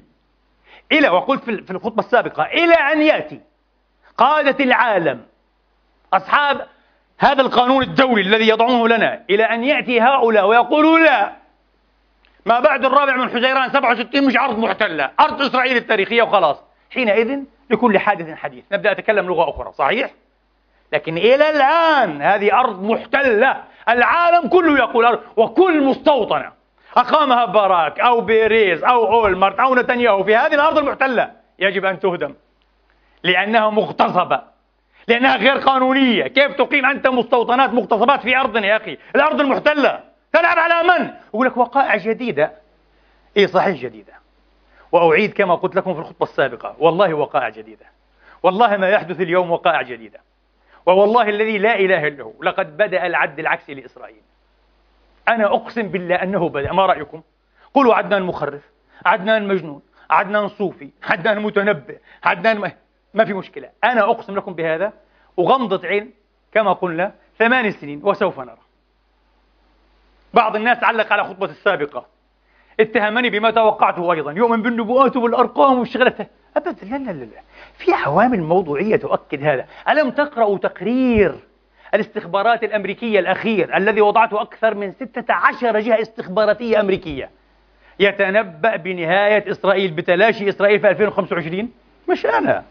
إلى 0.93 1.09
وقلت 1.09 1.45
في 1.45 1.71
الخطبة 1.71 2.03
السابقة 2.03 2.43
إلى 2.43 2.75
أن 2.75 3.03
يأتي 3.03 3.41
قادة 4.17 4.65
العالم 4.65 5.21
أصحاب 6.13 6.67
هذا 7.19 7.43
القانون 7.43 7.83
الدولي 7.83 8.21
الذي 8.21 8.49
يضعونه 8.49 8.89
لنا 8.89 9.25
إلى 9.31 9.45
أن 9.45 9.65
يأتي 9.65 10.01
هؤلاء 10.01 10.47
ويقولوا 10.47 10.99
لا. 10.99 11.33
ما 12.47 12.61
بعد 12.61 12.85
الرابع 12.85 13.17
من 13.17 13.29
حزيران 13.31 13.71
67 13.71 14.27
مش 14.27 14.37
أرض 14.37 14.59
محتلة 14.59 15.11
أرض 15.21 15.43
إسرائيل 15.43 15.77
التاريخية 15.77 16.23
وخلاص. 16.23 16.57
حينئذ 16.91 17.39
لكل 17.71 17.99
حادث 17.99 18.35
حديث. 18.35 18.65
نبدأ 18.73 18.93
أتكلم 18.93 19.27
لغة 19.27 19.51
أخرى 19.51 19.73
صحيح؟ 19.73 20.11
لكن 20.93 21.17
إلى 21.19 21.51
الآن 21.51 22.23
هذه 22.23 22.61
أرض 22.61 22.83
محتلة 22.83 23.65
العالم 23.89 24.49
كله 24.49 24.79
يقول 24.79 25.05
أرض 25.05 25.21
وكل 25.37 25.85
مستوطنة. 25.85 26.53
أقامها 26.97 27.45
باراك 27.45 28.01
أو 28.01 28.21
بيريز 28.21 28.85
أو 28.85 29.13
أولمرت 29.13 29.61
أو 29.61 29.75
نتنياهو 29.75 30.25
في 30.25 30.37
هذه 30.37 30.55
الأرض 30.55 30.79
المحتلة 30.79 31.31
يجب 31.59 31.85
أن 31.85 32.01
تهدم. 32.01 32.35
لأنها 33.23 33.71
مغتصبة 33.71 34.43
لأنها 35.09 35.37
غير 35.37 35.57
قانونية. 35.57 36.27
كيف 36.27 36.53
تقيم 36.53 36.87
أنت 36.87 37.07
مستوطنات 37.07 37.71
مغتصبات 37.71 38.21
في 38.21 38.37
أرضنا 38.37 38.67
يا 38.67 38.77
أخي؟ 38.77 38.99
الأرض 39.15 39.41
المحتلة. 39.41 40.01
تلعب 40.33 40.59
على 40.59 40.89
من؟ 40.89 41.11
يقول 41.29 41.47
لك 41.47 41.57
وقائع 41.57 41.97
جديدة. 41.97 42.53
إيه 43.37 43.47
صحيح 43.47 43.77
جديدة. 43.83 44.13
وأعيد 44.93 45.33
كما 45.33 45.55
قلت 45.55 45.77
لكم 45.77 45.95
في 45.95 46.01
الخطبة 46.01 46.27
السابقة. 46.27 46.77
والله 46.79 47.15
وقائع 47.15 47.49
جديدة. 47.49 47.87
والله 48.43 48.77
ما 48.77 48.89
يحدث 48.89 49.21
اليوم 49.21 49.51
وقائع 49.51 49.83
جديدة. 49.83 50.21
ووالله 50.89 51.29
الذي 51.29 51.59
لا 51.59 51.75
إله 51.79 52.07
إلا 52.09 52.25
هو 52.25 52.43
لقد 52.43 52.77
بدأ 52.77 53.07
العد 53.07 53.39
العكسي 53.39 53.75
لإسرائيل. 53.75 54.23
أنا 55.29 55.47
أقسم 55.47 55.83
بالله 55.89 56.15
أنه 56.15 56.49
بدأ 56.49 56.73
ما 56.73 56.87
رأيكم؟ 56.87 57.23
قولوا 57.75 57.95
عدنان 57.95 58.23
مخرف 58.23 58.63
عدنان 59.07 59.49
مجنون 59.49 59.83
عدنان 60.11 60.49
صوفي 60.49 60.91
عدنان 61.03 61.43
متنبئ 61.43 61.99
عدنان 62.25 62.73
ما 63.15 63.25
في 63.25 63.35
مشكلة. 63.35 63.71
أنا 63.85 64.11
أقسم 64.11 64.37
لكم 64.37 64.55
بهذا 64.55 64.93
وغمضة 65.37 65.89
عين 65.89 66.15
كما 66.53 66.73
قلنا 66.73 67.13
ثمان 67.39 67.71
سنين 67.71 68.01
وسوف 68.05 68.41
نرى. 68.41 68.59
بعض 70.35 70.57
الناس 70.57 70.85
علق 70.85 71.13
على 71.13 71.25
خطبة 71.25 71.47
السابقة. 71.47 72.07
اتهمني 72.81 73.31
بما 73.31 73.51
توقعته 73.51 74.13
أيضا. 74.13 74.33
يؤمن 74.33 74.63
بالنبوءات 74.63 75.17
والأرقام 75.17 75.79
والشغلات. 75.79 76.17
أبدا 76.57 76.85
لا 76.85 76.97
لا 76.97 77.13
لا. 77.13 77.43
في 77.79 77.93
عوامل 77.93 78.43
موضوعية 78.43 78.97
تؤكد 78.97 79.45
هذا. 79.45 79.67
ألم 79.89 80.11
تقرأوا 80.11 80.59
تقرير 80.59 81.35
الاستخبارات 81.95 82.65
الأمريكية 82.65 83.19
الأخير 83.21 83.77
الذي 83.77 84.01
وضعته 84.01 84.43
أكثر 84.43 84.75
من 84.75 84.93
16 84.93 85.79
جهة 85.81 86.03
استخباراتية 86.03 86.81
أمريكية؟ 86.81 87.31
يتنبأ 88.01 88.77
بنهاية 88.77 89.51
إسرائيل 89.51 89.91
بتلاشي 89.91 90.49
إسرائيل 90.49 90.81
في 90.81 90.91
2025 90.91 91.71
مش 92.09 92.27
أنا. 92.27 92.65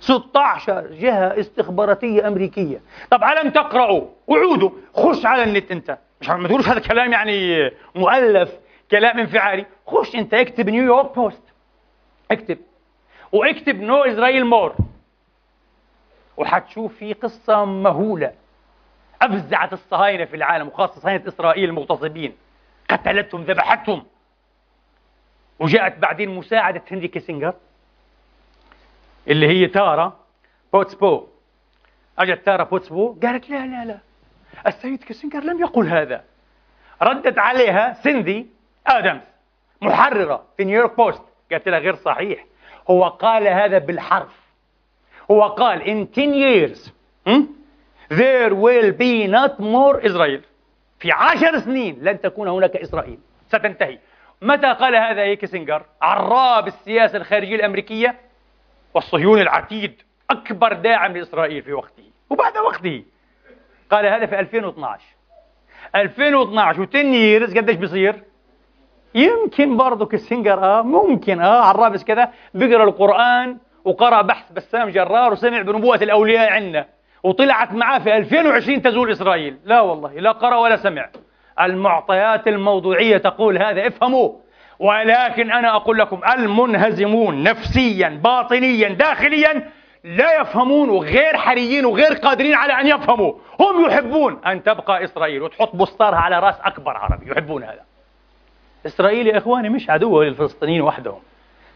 16 0.00 0.86
جهة 0.86 1.40
استخباراتية 1.40 2.28
أمريكية. 2.28 2.80
طب 3.10 3.24
ألم 3.24 3.50
تقرأوا؟ 3.50 4.06
وعودوا. 4.26 4.70
خش 4.94 5.26
على 5.26 5.42
النت 5.44 5.70
أنت. 5.70 5.98
مش 6.20 6.28
ما 6.28 6.48
تقولوش 6.48 6.68
هذا 6.68 6.80
كلام 6.80 7.12
يعني 7.12 7.70
مؤلف 7.94 8.50
كلام 8.90 9.18
انفعالي. 9.18 9.66
خش 9.86 10.14
أنت 10.16 10.34
اكتب 10.34 10.68
نيويورك 10.68 11.14
بوست 11.14 11.42
اكتب. 12.30 12.58
واكتب 13.32 13.80
no 13.80 14.02
Israel 14.04 14.46
more 14.46 14.76
وحتشوف 16.36 16.96
في 16.96 17.12
قصة 17.12 17.64
مهولة 17.64 18.32
أفزعت 19.22 19.72
الصهاينة 19.72 20.24
في 20.24 20.36
العالم 20.36 20.68
وخاصة 20.68 21.00
صهاينة 21.00 21.28
إسرائيل 21.28 21.68
المغتصبين. 21.68 22.36
قتلتهم 22.90 23.42
ذبحتهم. 23.42 24.04
وجاءت 25.58 25.98
بعدين 25.98 26.34
مساعدة 26.34 26.82
هنري 26.90 27.08
كيسنجر 27.08 27.54
اللي 29.28 29.48
هي 29.48 29.66
تارا 29.66 30.16
بوتسبو. 30.72 31.26
أجت 32.18 32.46
تارا 32.46 32.64
بوتسبو 32.64 33.16
قالت 33.22 33.50
لا 33.50 33.66
لا 33.66 33.84
لا 33.84 33.98
السيد 34.66 35.04
كيسنجر 35.04 35.40
لم 35.40 35.60
يقل 35.60 35.88
هذا. 35.88 36.24
ردت 37.02 37.38
عليها 37.38 37.92
سندي 37.92 38.46
آدمز 38.86 39.22
محررة 39.80 40.44
في 40.56 40.64
نيويورك 40.64 40.96
بوست. 40.96 41.22
قالت 41.52 41.68
لها 41.68 41.78
غير 41.78 41.94
صحيح. 41.94 42.44
هو 42.90 43.08
قال 43.08 43.48
هذا 43.48 43.78
بالحرف. 43.78 44.42
هو 45.30 45.42
قال 45.42 45.82
in 45.82 46.06
10 46.14 46.34
years 46.34 46.90
hmm, 47.28 47.42
there 48.10 48.54
will 48.54 48.92
be 48.92 49.26
not 49.28 49.60
more 49.60 50.00
Israel. 50.00 50.40
في 50.98 51.12
عشر 51.12 51.58
سنين 51.58 51.98
لن 52.02 52.20
تكون 52.20 52.48
هناك 52.48 52.76
إسرائيل. 52.76 53.18
ستنتهي. 53.48 53.98
متى 54.42 54.72
قال 54.72 54.96
هذا 54.96 55.22
إيه 55.22 55.34
كيسنجر 55.34 55.82
عراب 56.02 56.66
السياسة 56.66 57.18
الخارجية 57.18 57.56
الأمريكية 57.56 58.14
والصهيوني 58.94 59.42
العتيد. 59.42 60.02
أكبر 60.30 60.72
داعم 60.72 61.16
لإسرائيل 61.16 61.62
في 61.62 61.72
وقته 61.72 62.04
وبعد 62.30 62.56
وقته. 62.56 63.04
قال 63.90 64.06
هذا 64.06 64.26
في 64.26 64.40
2012 64.40 65.04
2012 65.94 66.86
و10 66.86 66.94
years 66.96 67.56
قديش 67.56 67.76
بيصير؟ 67.76 68.22
يمكن 69.14 69.76
برضه 69.76 70.06
كيسنجر 70.06 70.64
آه 70.64 70.82
ممكن 70.82 71.40
آه 71.40 71.62
على 71.62 71.74
الرابس 71.74 72.04
كذا 72.04 72.28
بيقرا 72.54 72.84
القرآن 72.84 73.56
وقرأ 73.84 74.22
بحث. 74.22 74.52
بسام 74.52 74.88
جرار 74.88 75.32
وسمع 75.32 75.62
بنبوءة 75.62 76.04
الأولياء 76.04 76.52
عندنا 76.52 76.86
وطلعت 77.22 77.72
معاه 77.72 77.98
في 77.98 78.16
2020 78.16 78.82
تزول 78.82 79.10
إسرائيل. 79.10 79.56
لا 79.64 79.80
والله 79.80 80.12
لا 80.12 80.32
قرأ 80.32 80.56
ولا 80.56 80.76
سمع. 80.76 81.08
المعطيات 81.60 82.48
الموضوعية 82.48 83.16
تقول 83.16 83.58
هذا 83.62 83.86
افهموا 83.86 84.32
ولكن 84.78 85.52
أنا 85.52 85.76
أقول 85.76 85.98
لكم 85.98 86.20
المنهزمون 86.34 87.42
نفسيا 87.42 88.20
باطنيا 88.24 88.88
داخليا 88.88 89.70
لا 90.04 90.40
يفهمون 90.40 90.90
وغير 90.90 91.36
حريين 91.36 91.84
وغير 91.84 92.12
قادرين 92.12 92.54
على 92.54 92.72
أن 92.72 92.86
يفهموا. 92.86 93.32
هم 93.60 93.84
يحبون 93.86 94.40
أن 94.46 94.62
تبقى 94.62 95.04
إسرائيل 95.04 95.42
وتحط 95.42 95.76
بسطارها 95.76 96.18
على 96.18 96.38
رأس 96.38 96.60
أكبر 96.64 96.96
عربي 96.96 97.30
يحبون 97.30 97.62
هذا. 97.62 97.91
إسرائيل 98.86 99.26
يا 99.26 99.38
إخواني 99.38 99.68
مش 99.68 99.90
عدو 99.90 100.22
للفلسطينيين 100.22 100.82
وحدهم. 100.82 101.20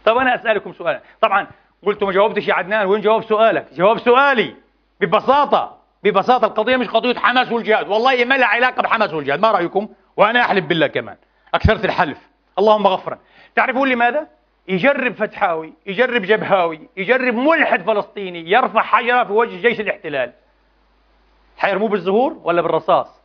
طب 0.05 0.17
أنا 0.17 0.35
أسألكم 0.35 0.73
سؤالا. 0.73 1.01
طبعا 1.21 1.47
قلت 1.83 2.03
ما 2.03 2.13
جاوبتش 2.13 2.49
يا 2.49 2.55
عدنان 2.55 2.87
وين 2.87 3.01
جواب 3.01 3.25
سؤالك؟ 3.25 3.67
جواب 3.75 3.99
سؤالي. 3.99 4.55
ببساطة 5.01 5.79
ببساطة 6.05 6.47
القضية 6.47 6.77
مش 6.77 6.89
قضية 6.89 7.15
حماس 7.15 7.53
والجهاد. 7.53 7.89
والله 7.89 8.25
ما 8.25 8.35
لها 8.35 8.47
علاقة 8.47 8.83
بحماس 8.83 9.13
والجهاد 9.13 9.41
ما 9.41 9.51
رأيكم؟ 9.51 9.89
وأنا 10.17 10.41
أحلف 10.41 10.65
بالله 10.65 10.87
كمان. 10.87 11.17
أكثرت 11.55 11.85
الحلف. 11.85 12.19
اللهم 12.59 12.87
غفرا. 12.87 13.19
تعرفون 13.55 13.89
لماذا؟ 13.89 14.27
يجرب 14.69 15.15
فتحاوي 15.15 15.73
يجرب 15.87 16.23
جبهاوي 16.23 16.89
يجرب 16.97 17.35
ملحد 17.35 17.83
فلسطيني 17.83 18.51
يرفع 18.51 18.83
حجرة 18.83 19.25
في 19.25 19.33
وجه 19.33 19.69
جيش 19.69 19.81
الاحتلال. 19.81 20.33
حيرموه 21.59 21.89
بالزهور 21.89 22.41
ولا 22.45 22.63
بالرصاص؟ 22.63 23.21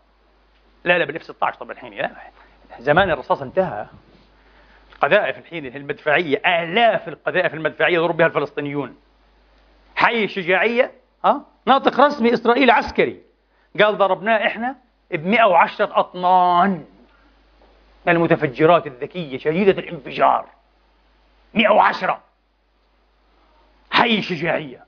لا 0.83 0.97
لا 0.97 1.05
بالاف 1.05 1.23
16 1.23 1.57
طبعا 1.59 1.71
الحين 1.71 1.93
لا 1.93 2.11
زمان 2.79 3.11
الرصاص 3.11 3.41
انتهى. 3.41 3.85
القذائف 4.93 5.37
الحين 5.37 5.75
المدفعية 5.75 6.37
آلاف 6.37 7.07
القذائف 7.07 7.53
المدفعية 7.53 7.95
يضرب 7.95 8.17
بها 8.17 8.27
الفلسطينيون. 8.27 8.97
حي 9.95 10.23
الشجاعية 10.23 10.91
ها؟ 11.25 11.45
ناطق 11.65 11.99
رسمي 11.99 12.33
إسرائيلي 12.33 12.71
عسكري. 12.71 13.21
قال 13.79 13.97
ضربناه 13.97 14.47
إحنا 14.47 14.75
ب 15.11 15.25
110 15.25 15.99
أطنان. 15.99 16.85
المتفجرات 18.07 18.87
الذكية 18.87 19.37
شديدة 19.37 19.71
الانفجار. 19.71 20.45
110 21.53 22.21
حي 23.91 24.21
شجاعية. 24.21 24.85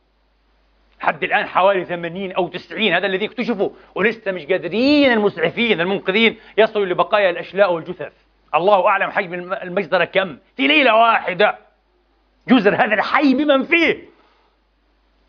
حد 1.03 1.23
الآن 1.23 1.45
حوالي 1.45 1.85
80 1.85 2.31
أو 2.31 2.47
90 2.47 2.93
هذا 2.93 3.05
الذي 3.05 3.25
اكتشفوا 3.25 3.69
ولسه 3.95 4.31
مش 4.31 4.45
قادرين 4.45 5.11
المسعفين 5.11 5.81
المنقذين. 5.81 6.37
يصلوا 6.57 6.85
لبقايا 6.85 7.29
الأشلاء 7.29 7.73
والجثث. 7.73 8.13
الله 8.55 8.87
أعلم 8.87 9.11
حجم 9.11 9.33
المجزرة 9.53 10.05
كم. 10.05 10.37
في 10.57 10.67
ليلة 10.67 10.95
واحدة. 10.95 11.57
جزر 12.47 12.75
هذا 12.75 12.93
الحي 12.93 13.33
بمن 13.33 13.63
فيه؟ 13.63 14.03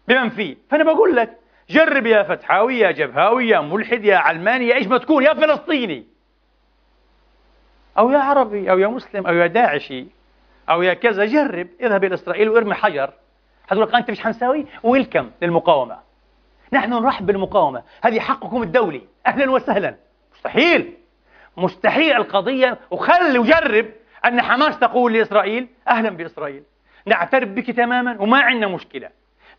بمن 0.09 0.29
فيه؟ 0.29 0.57
فأنا 0.71 0.85
بقول 0.85 1.17
لك 1.17 1.39
جرب 1.71 2.07
يا 2.07 2.23
فتحاوي 2.23 2.79
يا 2.79 2.91
جبهاوي 2.91 3.49
يا 3.49 3.61
ملحد 3.61 4.05
يا 4.05 4.17
علماني 4.17 4.69
يا 4.69 4.75
إيش 4.75 4.87
ما 4.87 4.99
تكون 4.99 5.25
يا 5.25 5.35
فلسطيني. 5.35 6.07
أو 7.99 8.11
يا 8.11 8.19
عربي 8.19 8.71
أو 8.71 8.79
يا 8.79 8.89
مسلم 8.89 9.27
أو 9.27 9.35
يا 9.35 9.47
داعشي 9.47 10.07
أو 10.71 10.83
يا 10.83 10.95
كذا. 10.95 11.25
جرب 11.25 11.69
اذهب 11.81 12.05
إلى 12.05 12.15
إسرائيل 12.15 12.49
وارمي 12.49 12.75
حجر. 12.75 13.13
حتقول 13.67 13.83
لك 13.83 13.95
أنت 13.95 14.11
مش 14.11 14.21
حنساوي؟ 14.21 14.67
ويلكم 14.83 15.31
للمقاومة. 15.43 15.99
نحن 16.73 16.91
نرحب 16.93 17.27
بالمقاومة. 17.27 17.83
هذه 18.03 18.21
حقكم 18.21 18.63
الدولي. 18.63 19.03
أهلا 19.27 19.51
وسهلا. 19.51 19.95
مستحيل. 20.35 20.95
مستحيل 21.57 22.17
القضية. 22.17 22.79
وخلي 22.91 23.39
وجرب 23.39 23.87
أن 24.25 24.43
حماس 24.43 24.79
تقول 24.79 25.13
لإسرائيل 25.13 25.69
أهلا 25.89 26.11
بإسرائيل. 26.11 26.63
نعترف 27.07 27.49
بك 27.49 27.71
تماما 27.71 28.17
وما 28.21 28.41
عندنا 28.41 28.67
مشكلة. 28.67 29.09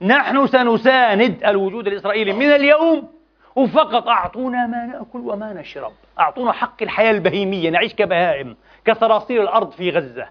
نحن 0.01 0.47
سنساند 0.47 1.43
الوجود 1.43 1.87
الإسرائيلي 1.87 2.33
من 2.33 2.51
اليوم. 2.51 3.15
وفقط 3.55 4.07
أعطونا 4.07 4.67
ما 4.67 4.85
نأكل 4.85 5.19
وما 5.19 5.53
نشرب. 5.53 5.93
أعطونا 6.19 6.51
حق 6.51 6.83
الحياة 6.83 7.11
البهيمية. 7.11 7.69
نعيش 7.69 7.95
كبهائم 7.95 8.57
كصراصير 8.85 9.43
الأرض 9.43 9.71
في 9.71 9.89
غزة. 9.89 10.29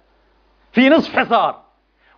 في 0.72 0.88
نصف 0.88 1.18
حصار. 1.18 1.63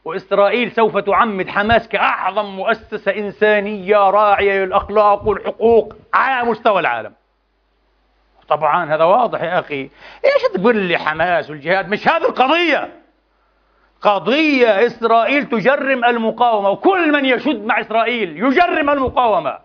وإسرائيل 0.06 0.72
سوف 0.72 0.98
تعمد 0.98 1.48
حماس 1.48 1.88
كأعظم 1.88 2.44
مؤسسة 2.44 3.16
إنسانية 3.16 3.96
راعية 4.10 4.64
للأخلاق 4.64 5.28
والحقوق 5.28 5.94
على 6.14 6.50
مستوى 6.50 6.80
العالم. 6.80 7.12
طبعا 8.48 8.94
هذا 8.94 9.04
واضح 9.04 9.42
يا 9.42 9.58
أخي. 9.58 9.90
إيش 10.24 10.42
تقول 10.54 10.76
لي 10.76 10.98
حماس 10.98 11.50
والجهاد؟ 11.50 11.88
مش 11.88 12.08
هذه 12.08 12.24
القضية. 12.28 13.02
قضية 14.00 14.86
إسرائيل 14.86 15.48
تجرم 15.48 16.04
المقاومة 16.04 16.70
وكل 16.70 17.12
من 17.12 17.24
يشد 17.24 17.64
مع 17.64 17.80
إسرائيل 17.80 18.36
يجرم 18.44 18.90
المقاومة. 18.90 19.58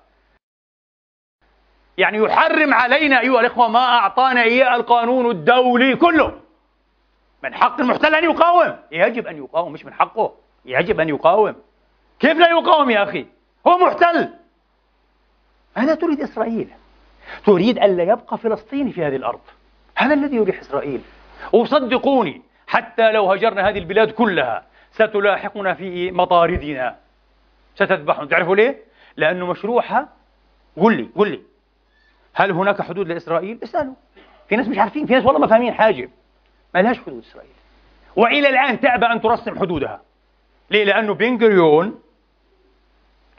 يعني 1.97 2.17
يحرم 2.17 2.73
علينا 2.73 3.19
أيها 3.19 3.39
الإخوة 3.39 3.67
ما 3.67 3.85
أعطانا 3.85 4.43
إياه 4.43 4.75
القانون 4.75 5.31
الدولي 5.31 5.95
كله. 5.95 6.33
من 7.43 7.53
حق 7.53 7.79
المحتل 7.79 8.15
أن 8.15 8.23
يقاوم. 8.23 8.75
يجب 8.91 9.27
أن 9.27 9.37
يقاوم 9.37 9.73
مش 9.73 9.85
من 9.85 9.93
حقه. 9.93 10.33
يجب 10.65 10.99
أن 10.99 11.09
يقاوم. 11.09 11.55
كيف 12.19 12.37
لا 12.37 12.49
يقاوم 12.49 12.89
يا 12.89 13.03
أخي؟ 13.03 13.25
هو 13.67 13.77
محتل. 13.77 14.29
ماذا 15.77 15.95
تريد 15.95 16.21
إسرائيل. 16.21 16.69
تريد 17.45 17.77
ألا 17.77 18.03
يبقى 18.03 18.37
فلسطيني 18.37 18.91
في 18.91 19.05
هذه 19.05 19.15
الأرض. 19.15 19.39
هذا 19.95 20.13
الذي 20.13 20.35
يريح 20.35 20.59
إسرائيل. 20.59 21.01
وصدقوني 21.53 22.41
حتى 22.67 23.11
لو 23.11 23.31
هجرنا 23.31 23.69
هذه 23.69 23.77
البلاد 23.77 24.11
كلها 24.11 24.65
ستلاحقنا 24.91 25.73
في 25.73 26.11
مطاردنا. 26.11 26.95
ستذبحنا. 27.75 28.25
تعرفوا 28.25 28.55
ليه؟ 28.55 28.77
لأنه 29.17 29.45
مشروعها 29.45 30.09
قل 30.77 30.97
لي 30.97 31.09
قل 31.15 31.31
لي. 31.31 31.41
هل 32.33 32.51
هناك 32.51 32.81
حدود 32.81 33.07
لإسرائيل؟ 33.07 33.59
اسألوا. 33.63 33.93
في 34.49 34.55
ناس 34.55 34.67
مش 34.67 34.77
عارفين 34.77 35.05
في 35.05 35.13
ناس 35.13 35.25
والله 35.25 35.39
ما 35.39 35.47
فاهمين 35.47 35.73
حاجة. 35.73 36.09
ما 36.75 36.81
لهاش 36.81 36.99
حدود 36.99 37.23
إسرائيل. 37.23 37.51
وإلى 38.15 38.49
الآن 38.49 38.79
تأبى 38.79 39.05
أن 39.05 39.21
ترسم 39.21 39.59
حدودها. 39.59 40.01
ليه؟ 40.71 40.83
لأنه 40.83 41.13
بن 41.13 41.43
غوريون 41.43 41.99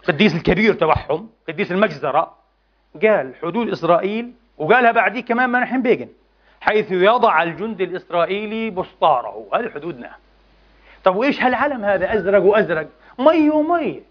قديس 0.08 0.34
الكبير 0.34 0.74
تبعهم 0.74 1.30
قديس 1.48 1.72
المجزرة 1.72 2.34
قال 3.02 3.34
حدود 3.42 3.68
إسرائيل 3.68 4.32
وقالها 4.58 4.92
بعديه 4.92 5.20
كمان 5.20 5.50
منحم 5.50 5.82
بيجن 5.82 6.08
حيث 6.60 6.92
يضع 6.92 7.42
الجندي 7.42 7.84
الإسرائيلي 7.84 8.70
بسطاره. 8.70 9.48
هذه 9.54 9.70
حدودنا. 9.74 10.10
طب 11.04 11.16
وإيش 11.16 11.42
هالعلم 11.42 11.84
هذا؟ 11.84 12.14
أزرق 12.14 12.42
وأزرق. 12.42 12.88
مي 13.18 13.50
ومي. 13.50 14.02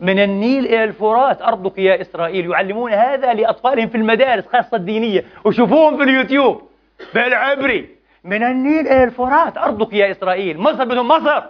من 0.00 0.18
النيل 0.18 0.66
إلى 0.66 0.84
الفرات 0.84 1.42
أرضك 1.42 1.78
يا 1.78 2.00
إسرائيل. 2.00 2.50
يعلمون 2.50 2.92
هذا 2.92 3.34
لأطفالهم 3.34 3.88
في 3.88 3.94
المدارس 3.94 4.46
خاصة 4.46 4.76
الدينية. 4.76 5.24
وشوفوهم 5.44 5.96
في 5.96 6.02
اليوتيوب. 6.02 6.68
بالعبري. 7.14 7.88
من 8.24 8.42
النيل 8.42 8.88
إلى 8.88 9.04
الفرات. 9.04 9.58
أرضك 9.58 9.92
يا 9.92 10.10
إسرائيل. 10.10 10.60
مصر 10.60 10.84
بدهم 10.84 11.08
مصر. 11.08 11.42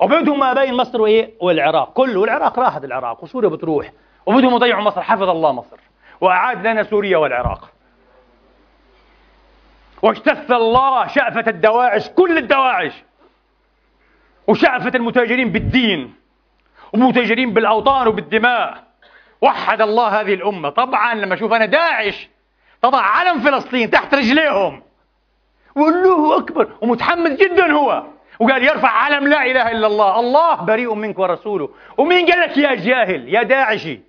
وبدهم 0.00 0.38
ما 0.40 0.52
بين 0.52 0.74
مصر 0.74 1.00
وإيه؟ 1.00 1.34
والعراق. 1.40 1.92
كله 1.92 2.20
والعراق 2.20 2.58
راحت 2.58 2.84
العراق 2.84 3.24
وسوريا 3.24 3.48
بتروح. 3.48 3.92
وبدهم 4.26 4.54
يضيعوا 4.54 4.82
مصر. 4.82 5.02
حفظ 5.02 5.28
الله 5.28 5.52
مصر. 5.52 5.76
وأعاد 6.20 6.66
لنا 6.66 6.82
سوريا 6.82 7.18
والعراق. 7.18 7.70
واجتث 10.02 10.50
الله 10.50 11.06
شأفة 11.06 11.44
الدواعش 11.50 12.08
كل 12.08 12.38
الدواعش. 12.38 12.92
وشأفة 14.46 14.92
المتاجرين 14.94 15.52
بالدين. 15.52 16.14
ومتاجرين 16.92 17.54
بالأوطان 17.54 18.08
وبالدماء. 18.08 18.84
وحد 19.40 19.80
الله 19.80 20.20
هذه 20.20 20.34
الأمة. 20.34 20.70
طبعا 20.70 21.14
لما 21.14 21.34
أشوف 21.34 21.52
أنا 21.52 21.66
داعش 21.66 22.28
تضع 22.82 23.00
علم 23.00 23.40
فلسطين 23.40 23.90
تحت 23.90 24.14
رجليهم. 24.14 24.82
والله 25.76 26.38
أكبر 26.38 26.68
ومتحمس 26.80 27.30
جدا 27.30 27.72
هو. 27.72 28.02
وقال 28.40 28.64
يرفع 28.64 28.88
علم 28.88 29.28
لا 29.28 29.46
إله 29.46 29.70
إلا 29.70 29.86
الله. 29.86 30.20
الله 30.20 30.54
بريء 30.54 30.94
منك 30.94 31.18
ورسوله. 31.18 31.68
ومين 31.98 32.26
قال 32.26 32.40
لك 32.40 32.56
يا 32.56 32.74
جاهل 32.74 33.34
يا 33.34 33.42
داعشي؟ 33.42 34.00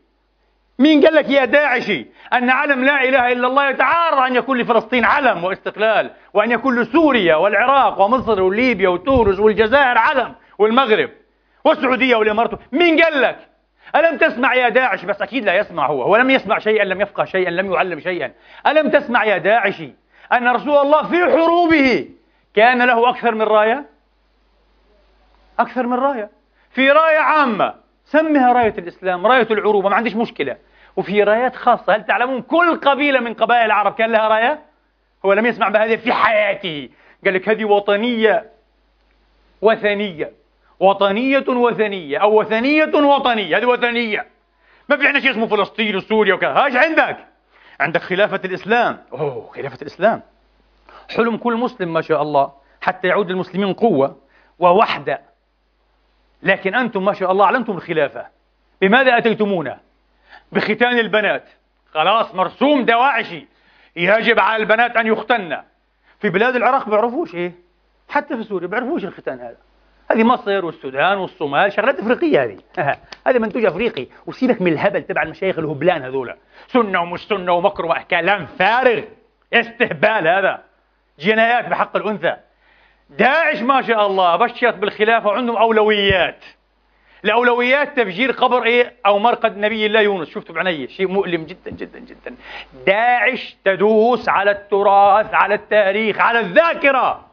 مين 0.80 1.06
قال 1.06 1.16
لك 1.16 1.30
يا 1.30 1.46
داعشي 1.46 2.06
أن 2.34 2.50
علم 2.50 2.84
لا 2.84 3.04
إله 3.04 3.32
إلا 3.32 3.48
الله 3.48 3.70
يتعارض 3.70 4.18
أن 4.18 4.36
يكون 4.36 4.58
لفلسطين 4.58 5.06
علم 5.06 5.44
واستقلال 5.44 6.12
وأن 6.34 6.52
يكون 6.52 6.82
لسوريا 6.82 7.36
والعراق 7.36 8.02
ومصر 8.02 8.42
وليبيا 8.42 8.90
وتونس 8.90 9.40
والجزائر 9.40 9.98
علم 9.98 10.36
والمغرب 10.60 11.10
والسعودية 11.64 12.16
والإمارات؟ 12.16 12.60
مين 12.72 13.02
قال 13.02 13.22
لك؟ 13.22 13.38
ألم 13.96 14.18
تسمع 14.18 14.54
يا 14.56 14.70
داعش؟ 14.70 15.06
بس 15.06 15.22
أكيد 15.22 15.46
لا 15.46 15.56
يسمع 15.56 15.88
هو. 15.88 16.04
هو 16.04 16.16
لم 16.16 16.30
يسمع 16.30 16.60
شيئا 16.60 16.84
لم 16.84 17.02
يفقه 17.02 17.26
شيئا 17.26 17.50
لم 17.50 17.74
يعلم 17.74 18.00
شيئا. 18.00 18.32
ألم 18.68 18.90
تسمع 18.90 19.26
يا 19.26 19.38
داعشي 19.38 19.94
أن 20.34 20.48
رسول 20.48 20.78
الله 20.78 21.04
في 21.10 21.24
حروبه 21.24 22.10
كان 22.56 22.82
له 22.82 23.10
أكثر 23.10 23.36
من 23.36 23.42
راية؟ 23.42 23.86
أكثر 25.60 25.88
من 25.88 25.94
راية. 25.94 26.30
في 26.72 26.92
راية 26.92 27.18
عامة. 27.18 27.74
سمها 28.06 28.54
راية 28.54 28.74
الإسلام 28.78 29.28
راية 29.28 29.48
العروبة 29.52 29.90
ما 29.90 29.96
عنديش 29.96 30.16
مشكلة. 30.16 30.58
وفي 30.96 31.24
رايات 31.24 31.56
خاصة. 31.56 31.96
هل 31.96 32.06
تعلمون 32.06 32.42
كل 32.42 32.76
قبيلة 32.76 33.20
من 33.20 33.34
قبائل 33.34 33.66
العرب 33.66 33.94
كان 33.94 34.12
لها 34.12 34.28
راية؟ 34.28 34.60
هو 35.26 35.34
لم 35.34 35.46
يسمع 35.46 35.70
بهذه 35.70 35.96
في 35.96 36.14
حياته. 36.14 36.90
قال 37.26 37.34
لك 37.34 37.50
هذه 37.50 37.66
وطنية 37.66 38.46
وثنية. 39.62 40.32
وطنية 40.80 41.46
وثنية 41.48 42.18
أو 42.18 42.40
وثنية 42.40 42.96
وطنية 42.96 43.58
هذه 43.58 43.66
وثنية. 43.66 44.28
ما 44.90 44.98
في 44.98 45.08
عندنا 45.08 45.22
شيء 45.22 45.32
اسمه 45.32 45.48
فلسطين 45.48 45.96
وسوريا 45.96 46.34
وكذا. 46.34 46.50
هاش 46.50 46.76
عندك؟ 46.76 47.18
عندك 47.80 48.02
خلافة 48.02 48.42
الإسلام. 48.46 49.04
أوه 49.12 49.52
خلافة 49.56 49.78
الإسلام. 49.82 50.22
حلم 51.10 51.38
كل 51.38 51.56
مسلم 51.56 51.94
ما 51.94 52.02
شاء 52.02 52.22
الله 52.22 52.52
حتى 52.82 53.08
يعود 53.08 53.32
للمسلمين 53.32 53.74
قوة 53.74 54.18
ووحدة. 54.60 55.22
لكن 56.44 56.76
أنتم 56.76 57.06
ما 57.06 57.14
شاء 57.14 57.32
الله 57.32 57.46
أعلنتم 57.46 57.74
الخلافة. 57.74 58.28
بماذا 58.82 59.18
أتيتمونا؟ 59.18 59.80
بختان 60.52 61.00
البنات. 61.00 61.50
خلاص 61.94 62.36
مرسوم 62.36 62.86
دواعشي 62.86 63.48
يجب 63.96 64.40
على 64.40 64.64
البنات 64.64 64.98
أن 64.98 65.08
يختن. 65.08 65.62
في 66.20 66.30
بلاد 66.30 66.56
العراق 66.56 66.90
بيعرفوش 66.90 67.36
إيه؟ 67.36 67.54
حتى 68.10 68.38
في 68.38 68.44
سوريا 68.44 68.68
بيعرفوش 68.68 69.06
الختان 69.06 69.40
هذا. 69.40 69.58
هذه 70.12 70.24
مصر 70.24 70.66
والسودان 70.66 71.18
والصومال 71.18 71.74
شغلات 71.74 72.00
إفريقية 72.00 72.44
هذه. 72.44 72.58
هذا 73.28 73.40
منتوج 73.40 73.66
إفريقي. 73.66 74.08
وسيبك 74.26 74.62
من 74.62 74.72
الهبل 74.72 75.04
تبع 75.04 75.22
المشايخ 75.22 75.60
الهبلان 75.60 76.04
هذول 76.04 76.36
سنة 76.68 77.02
ومش 77.02 77.20
سنه 77.20 77.54
ومكر 77.54 77.86
وأحكام. 77.86 78.46
فارغ 78.46 79.04
استهبال 79.54 80.28
هذا. 80.28 80.64
جنايات 81.20 81.68
بحق 81.68 81.96
الأنثى. 81.96 82.36
داعش 83.10 83.62
ما 83.62 83.82
شاء 83.82 84.08
الله 84.08 84.36
بشرت 84.36 84.76
بالخلافة 84.76 85.28
وعندهم 85.28 85.58
أولويات. 85.58 86.46
الأولويات 87.26 88.00
تفجير 88.00 88.32
قبر 88.32 88.64
إيه؟ 88.64 88.94
أو 89.06 89.20
مرقد 89.20 89.58
نبي 89.58 89.86
الله 89.86 90.02
يونس. 90.02 90.30
شفتوا 90.30 90.56
بعيني 90.56 90.88
شيء 90.88 91.08
مؤلم 91.08 91.44
جدا 91.44 91.72
جدا 91.72 92.00
جدا. 92.00 92.36
داعش 92.86 93.58
تدوس 93.66 94.30
على 94.30 94.52
التراث 94.52 95.34
على 95.34 95.56
التاريخ 95.56 96.20
على 96.20 96.40
الذاكرة. 96.40 97.26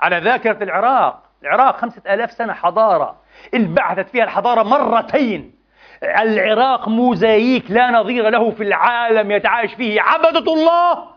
على 0.00 0.18
ذاكرة 0.18 0.62
العراق. 0.62 1.27
العراق 1.42 1.76
خمسة 1.76 2.02
آلاف 2.14 2.32
سنة 2.32 2.52
حضارة. 2.52 3.16
انبعثت 3.54 4.08
فيها 4.08 4.24
الحضارة 4.24 4.62
مرتين. 4.62 5.54
العراق 6.02 6.88
موزاييك 6.88 7.70
لا 7.70 7.90
نظير 7.90 8.28
له 8.28 8.50
في 8.50 8.62
العالم 8.62 9.30
يتعايش 9.30 9.74
فيه 9.74 10.00
عبدة 10.00 10.52
الله 10.52 11.08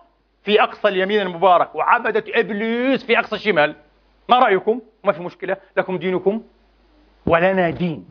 في 0.44 0.64
أقصى 0.64 0.88
اليمين 0.88 1.22
المبارك 1.22 1.76
وعبدة 1.76 2.24
إبليس 2.28 3.06
في 3.06 3.20
أقصى 3.20 3.36
الشمال. 3.36 3.76
ما 4.30 4.40
رأيكم؟ 4.40 4.82
ما 5.04 5.12
في 5.12 5.22
مشكلة. 5.22 5.58
لكم 5.78 5.98
دينكم 5.98 6.44
ولنا 7.26 7.70
دين. 7.70 8.10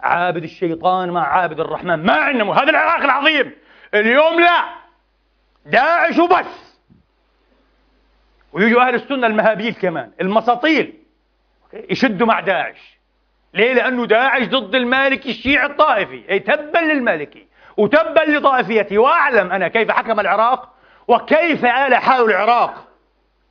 عابد 0.00 0.42
الشيطان 0.42 1.10
مع 1.10 1.26
عابد 1.26 1.60
الرحمن. 1.60 2.06
ما 2.06 2.12
عندنا. 2.12 2.52
هذا 2.52 2.70
العراق 2.70 3.04
العظيم. 3.04 3.52
اليوم 3.94 4.40
لا. 4.40 4.64
داعش 5.66 6.18
وبس. 6.18 6.63
ويجوا 8.54 8.82
أهل 8.88 8.94
السنة 8.94 9.26
المهابيل 9.26 9.74
كمان 9.74 10.10
المساطيل. 10.20 10.94
يشدوا 11.90 12.26
مع 12.26 12.40
داعش. 12.40 12.98
ليه؟ 13.54 13.72
لأنه 13.72 14.06
داعش 14.06 14.48
ضد 14.48 14.74
المالكي 14.74 15.30
الشيعي 15.30 15.66
الطائفي. 15.66 16.22
أي 16.30 16.38
تبا 16.38 16.78
للمالكي 16.78 17.46
وتبا 17.76 18.20
لطائفيته. 18.20 18.98
وأعلم 18.98 19.52
أنا 19.52 19.68
كيف 19.68 19.90
حكم 19.90 20.20
العراق 20.20 20.74
وكيف 21.08 21.64
آل 21.64 21.94
حال 21.94 22.24
العراق 22.24 22.88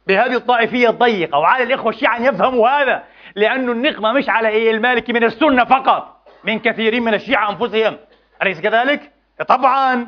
بهذه 0.07 0.35
الطائفية 0.35 0.89
الضيقة. 0.89 1.37
وعلى 1.37 1.63
الإخوة 1.63 1.89
الشيعة 1.89 2.17
أن 2.17 2.25
يفهموا 2.25 2.69
هذا 2.69 3.03
لأن 3.35 3.69
النقمة 3.69 4.13
مش 4.13 4.29
على 4.29 4.47
إيه 4.47 4.71
المالكي 4.71 5.13
من 5.13 5.23
السنة 5.23 5.63
فقط 5.63 6.27
من 6.43 6.59
كثيرين 6.59 7.03
من 7.03 7.13
الشيعة 7.13 7.49
أنفسهم. 7.51 7.97
أليس 8.41 8.61
كذلك؟ 8.61 9.11
طبعا 9.47 10.07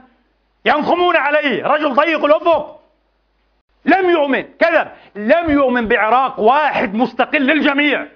ينخمون 0.66 1.16
عليه. 1.16 1.66
رجل 1.66 1.94
ضيق 1.94 2.26
الأفق. 2.26 2.85
لم 3.86 4.10
يؤمن 4.10 4.42
كذب. 4.42 4.88
لم 5.16 5.52
يؤمن 5.52 5.88
بعراق 5.88 6.40
واحد 6.40 6.94
مستقل 6.94 7.42
للجميع. 7.42 8.08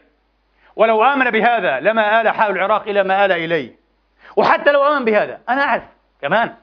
ولو 0.76 1.04
آمن 1.04 1.32
بهذا 1.32 1.80
لما 1.80 2.22
آل 2.22 2.30
حال 2.30 2.52
العراق 2.52 2.88
إلى 2.88 3.04
ما 3.04 3.26
آل 3.26 3.32
إليه. 3.32 3.76
وحتى 4.36 4.72
لو 4.72 4.84
آمن 4.84 5.06
بهذا 5.06 5.40
أنا 5.50 5.64
أعرف 5.64 5.84
كمان 6.22 6.54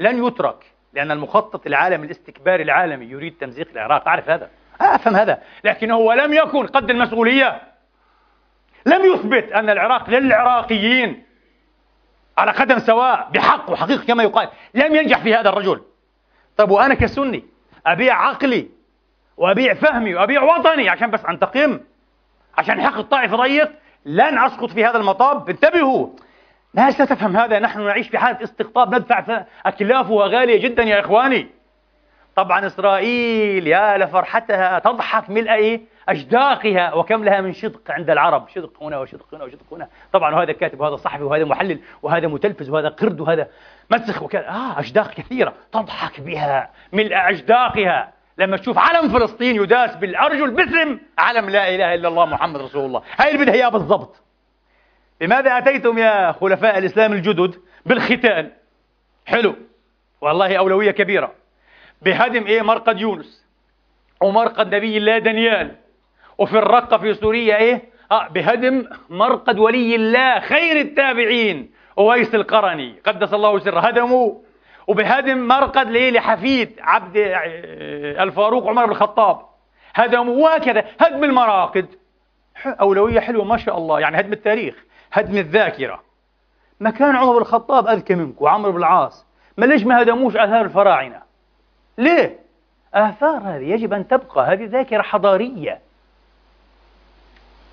لن 0.00 0.26
يترك 0.26 0.64
لأن 0.92 1.10
المخطط 1.10 1.66
العالمي 1.66 2.06
الاستكباري 2.06 2.62
العالمي 2.62 3.06
يريد 3.06 3.36
تمزيق 3.40 3.68
العراق. 3.72 4.08
أعرف 4.08 4.30
هذا. 4.30 4.50
أفهم 4.80 5.16
هذا. 5.16 5.42
لكنه 5.64 5.96
ولم 5.96 6.32
يكن 6.32 6.66
قد 6.66 6.90
المسؤولية. 6.90 7.62
لم 8.86 9.04
يثبت 9.04 9.52
أن 9.52 9.70
العراق 9.70 10.10
للعراقيين 10.10 11.26
على 12.38 12.52
قدم 12.52 12.78
سواء 12.78 13.28
بحق 13.30 13.70
وحقيقة 13.70 14.04
كما 14.04 14.22
يقال. 14.22 14.48
لم 14.74 14.96
ينجح 14.96 15.18
في 15.18 15.34
هذا 15.34 15.48
الرجل. 15.48 15.82
طيب 16.56 16.70
وأنا 16.70 16.94
كسني؟ 16.94 17.55
أبيع 17.86 18.28
عقلي 18.28 18.68
وأبيع 19.36 19.74
فهمي 19.74 20.14
وأبيع 20.14 20.42
وطني 20.42 20.88
عشان 20.88 21.10
بس 21.10 21.24
أنتقم 21.24 21.80
عشان 22.58 22.80
حق 22.80 22.98
الطائف 22.98 23.34
ضيق 23.34 23.72
لن 24.04 24.38
أسقط 24.38 24.70
في 24.70 24.84
هذا 24.84 24.96
المطاب 24.98 25.50
انتبهوا 25.50 26.08
ناس 26.74 27.00
لا 27.00 27.06
تفهم 27.06 27.36
هذا 27.36 27.58
نحن 27.58 27.80
نعيش 27.86 28.08
في 28.08 28.18
حالة 28.18 28.44
استقطاب 28.44 28.94
ندفع 28.94 29.44
أكلافها 29.66 30.26
غالية 30.26 30.62
جدا 30.62 30.82
يا 30.82 31.00
إخواني. 31.00 31.46
طبعا 32.36 32.66
إسرائيل 32.66 33.66
يا 33.66 33.98
لفرحتها 33.98 34.78
تضحك 34.78 35.30
ملء 35.30 35.52
إيه؟ 35.52 35.80
أجداقها 36.08 36.94
وكم 36.94 37.24
لها 37.24 37.40
من 37.40 37.52
شدق 37.52 37.90
عند 37.90 38.10
العرب. 38.10 38.48
شدق 38.48 38.82
هنا 38.82 38.98
وشدق 38.98 39.34
هنا 39.34 39.44
وشدق 39.44 39.72
هنا. 39.72 39.88
طبعا 40.12 40.34
وهذا 40.34 40.52
كاتب 40.52 40.80
وهذا 40.80 40.96
صحفي 40.96 41.22
وهذا 41.22 41.44
محلل 41.44 41.78
وهذا 42.02 42.28
متلفز 42.28 42.70
وهذا 42.70 42.88
قرد 42.88 43.20
وهذا 43.20 43.48
مسخ 43.90 44.22
وكذا. 44.22 44.48
آه 44.48 44.80
أجداق 44.80 45.10
كثيرة 45.10 45.54
تضحك 45.72 46.20
بها 46.20 46.70
ملء 46.92 47.14
أجداقها. 47.14 48.12
لما 48.38 48.56
تشوف 48.56 48.78
علم 48.78 49.08
فلسطين 49.08 49.56
يداس 49.56 49.96
بالأرجل 49.96 50.50
باسم 50.50 50.98
علم 51.18 51.50
لا 51.50 51.74
إله 51.74 51.94
إلا 51.94 52.08
الله 52.08 52.24
محمد 52.24 52.60
رسول 52.60 52.84
الله. 52.84 53.02
هاي 53.16 53.52
إياه 53.52 53.68
بالضبط. 53.68 54.22
لماذا 55.20 55.58
أتيتم 55.58 55.98
يا 55.98 56.32
خلفاء 56.32 56.78
الإسلام 56.78 57.12
الجدد 57.12 57.54
بالختان؟ 57.86 58.50
حلو. 59.26 59.56
والله 60.20 60.56
أولوية 60.56 60.90
كبيرة. 60.90 61.32
بهدم 62.02 62.46
إيه؟ 62.46 62.62
مرقد 62.62 63.00
يونس 63.00 63.46
ومرقد 64.20 64.74
نبي 64.74 64.96
الله 64.96 65.18
دانيال. 65.18 65.76
وفي 66.38 66.58
الرقة 66.58 66.98
في 66.98 67.14
سوريا 67.14 67.56
إيه؟ 67.56 67.84
آه 68.12 68.28
بهدم 68.28 68.84
مرقد 69.10 69.58
ولي 69.58 69.96
الله 69.96 70.40
خير 70.40 70.80
التابعين. 70.80 71.70
أويس 71.98 72.34
القرني 72.34 72.94
قدس 73.06 73.34
الله 73.34 73.58
سره. 73.58 73.80
هدموا 73.80 74.34
وبهدم 74.86 75.38
مرقد 75.38 75.90
ليه 75.90 76.10
لحفيد 76.10 76.76
عبد 76.80 77.16
آه، 77.16 78.22
الفاروق 78.22 78.68
عمر 78.68 78.86
بن 78.86 78.92
الخطاب. 78.92 79.40
هدموا 79.94 80.44
وهكذا. 80.44 80.84
هدم 81.00 81.24
المراقد. 81.24 81.86
أولوية 82.66 83.20
حلوة 83.20 83.44
ما 83.44 83.56
شاء 83.56 83.78
الله. 83.78 84.00
يعني 84.00 84.20
هدم 84.20 84.32
التاريخ. 84.32 84.74
هدم 85.12 85.38
الذاكرة. 85.38 86.02
ما 86.80 86.90
كان 86.90 87.16
عمر 87.16 87.32
بن 87.32 87.40
الخطاب 87.40 87.88
أذكى 87.88 88.14
منك 88.14 88.42
وعمر 88.42 88.70
بن 88.70 88.76
العاص. 88.76 89.26
ما 89.56 89.66
ليش 89.66 89.84
ما 89.84 90.02
هدموش 90.02 90.36
آثار 90.36 90.64
الفراعنة؟ 90.64 91.22
ليه؟ 91.98 92.38
آثار 92.94 93.40
هذه 93.44 93.62
يجب 93.62 93.92
أن 93.92 94.08
تبقى. 94.08 94.52
هذه 94.52 94.64
ذاكرة 94.64 95.02
حضارية. 95.02 95.80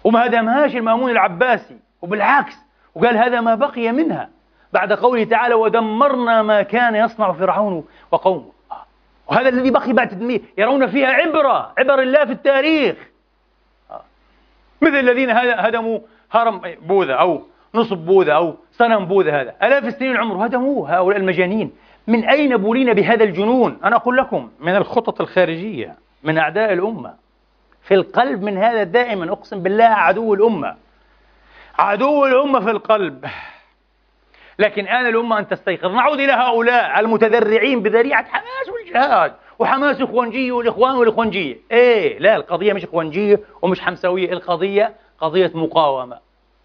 وما 0.03 0.25
هدمهاش 0.25 0.75
المأمون 0.75 1.11
العباسي. 1.11 1.77
وبالعكس 2.01 2.55
وقال 2.95 3.17
هذا 3.17 3.41
ما 3.41 3.55
بقي 3.55 3.91
منها. 3.91 4.29
بعد 4.73 4.93
قوله 4.93 5.23
تعالى 5.23 5.55
ودمرنا 5.55 6.41
ما 6.41 6.61
كان 6.61 6.95
يصنع 6.95 7.31
فرعون 7.31 7.85
وقومه. 8.11 8.51
وهذا 9.27 9.49
الذي 9.49 9.71
بقي 9.71 9.93
بعد 9.93 10.09
تدمير. 10.09 10.41
يرون 10.57 10.87
فيها 10.87 11.07
عبرة 11.07 11.73
عبر 11.77 12.01
الله 12.01 12.25
في 12.25 12.31
التاريخ. 12.31 12.95
مثل 14.81 14.95
الذين 14.99 15.29
هدموا 15.31 15.99
هرم 16.31 16.61
بوذا 16.81 17.13
أو 17.13 17.41
نصب 17.75 17.97
بوذا 17.97 18.33
أو 18.33 18.55
صنم 18.71 19.05
بوذا 19.05 19.41
هذا. 19.41 19.55
آلاف 19.63 19.85
السنين 19.85 20.11
العمر؟ 20.11 20.45
هدموه 20.45 20.97
هؤلاء 20.97 21.19
المجانين. 21.19 21.71
من 22.07 22.29
أين 22.29 22.57
بولين 22.57 22.93
بهذا 22.93 23.23
الجنون؟ 23.23 23.79
أنا 23.83 23.95
أقول 23.95 24.17
لكم 24.17 24.49
من 24.59 24.75
الخطط 24.75 25.21
الخارجية 25.21 25.95
من 26.23 26.37
أعداء 26.37 26.73
الأمة. 26.73 27.13
في 27.81 27.93
القلب 27.93 28.41
من 28.41 28.57
هذا 28.57 28.83
دائما 28.83 29.31
أقسم 29.31 29.59
بالله 29.59 29.85
عدو 29.85 30.33
الأمة. 30.33 30.75
عدو 31.79 32.25
الأمة 32.25 32.59
في 32.59 32.71
القلب. 32.71 33.25
لكن 34.59 34.87
آن 34.87 35.07
الأمة 35.07 35.39
أن 35.39 35.47
تستيقظ. 35.47 35.91
نعود 35.91 36.19
إلى 36.19 36.31
هؤلاء 36.31 36.99
المتذرعين 36.99 37.81
بذريعة 37.81 38.25
حماس 38.25 38.69
والجهاد 38.73 39.33
وحماس 39.59 40.01
إخوانجية 40.01 40.51
والإخوان 40.51 40.95
والإخوانجية. 40.95 41.57
إيه 41.71 42.19
لا 42.19 42.35
القضية 42.35 42.73
مش 42.73 42.83
إخوانجية 42.83 43.39
ومش 43.61 43.81
حمسوية 43.81 44.33
القضية 44.33 44.95
قضية 45.19 45.51
مقاومة. 45.53 46.19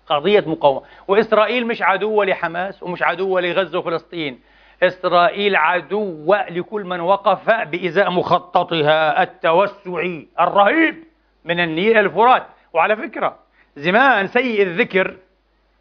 قضية 0.06 0.44
مقاومة. 0.46 0.82
وإسرائيل 1.08 1.66
مش 1.66 1.82
عدوة 1.82 2.24
لحماس 2.24 2.82
ومش 2.82 3.02
عدوة 3.02 3.40
لغزة 3.40 3.78
وفلسطين. 3.78 4.40
إسرائيل 4.82 5.56
عدوة 5.56 6.48
لكل 6.50 6.84
من 6.84 7.00
وقف 7.00 7.50
بإزاء 7.50 8.10
مخططها 8.10 9.22
التوسعي 9.22 10.28
الرهيب 10.40 11.04
من 11.44 11.60
النيل 11.60 11.98
الفرات. 11.98 12.46
وعلى 12.72 12.96
فكرة 12.96 13.47
زمان 13.78 14.26
سيء 14.26 14.62
الذكر 14.62 15.16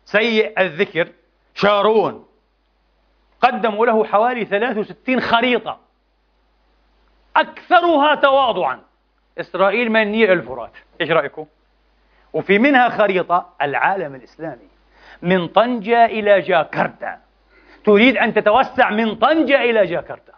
سيء 0.06 0.62
الذكر 0.62 1.10
شارون. 1.56 2.28
قدموا 3.42 3.86
له 3.86 4.06
حوالي 4.06 4.46
63 4.46 5.22
خريطة. 5.22 5.80
أكثرها 7.36 8.16
تواضعا. 8.16 8.80
إسرائيل 9.38 9.92
من 9.92 10.14
إلى 10.14 10.34
الفرات. 10.34 10.72
إيش 11.02 11.12
رأيكم؟ 11.12 11.46
وفي 12.34 12.60
منها 12.60 12.90
خريطة 12.90 13.54
العالم 13.62 14.16
الإسلامي. 14.16 14.68
من 15.22 15.48
طنجة 15.48 16.06
إلى 16.06 16.42
جاكرتا. 16.42 17.20
تريد 17.86 18.18
أن 18.18 18.34
تتوسع 18.34 18.90
من 18.90 19.16
طنجة 19.16 19.62
إلى 19.62 19.86
جاكرتا. 19.86 20.34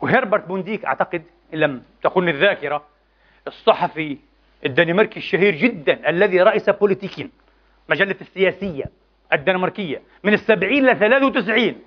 وهربرت 0.00 0.46
بونديك 0.46 0.84
أعتقد 0.84 1.22
إن 1.54 1.58
لم 1.58 1.82
تخن 2.02 2.28
الذاكرة 2.28 2.84
الصحفي 3.46 4.18
الدنماركي 4.66 5.16
الشهير 5.16 5.54
جدا 5.54 6.08
الذي 6.08 6.42
رئيس 6.42 6.70
بوليتيكين 6.70 7.30
مجلة 7.88 8.16
السياسية 8.20 8.84
الدنماركية 9.32 10.02
من 10.24 10.34
السبعين 10.34 10.88
إلى 10.88 10.98
ثلاثة 10.98 11.26
وتسعين. 11.26 11.78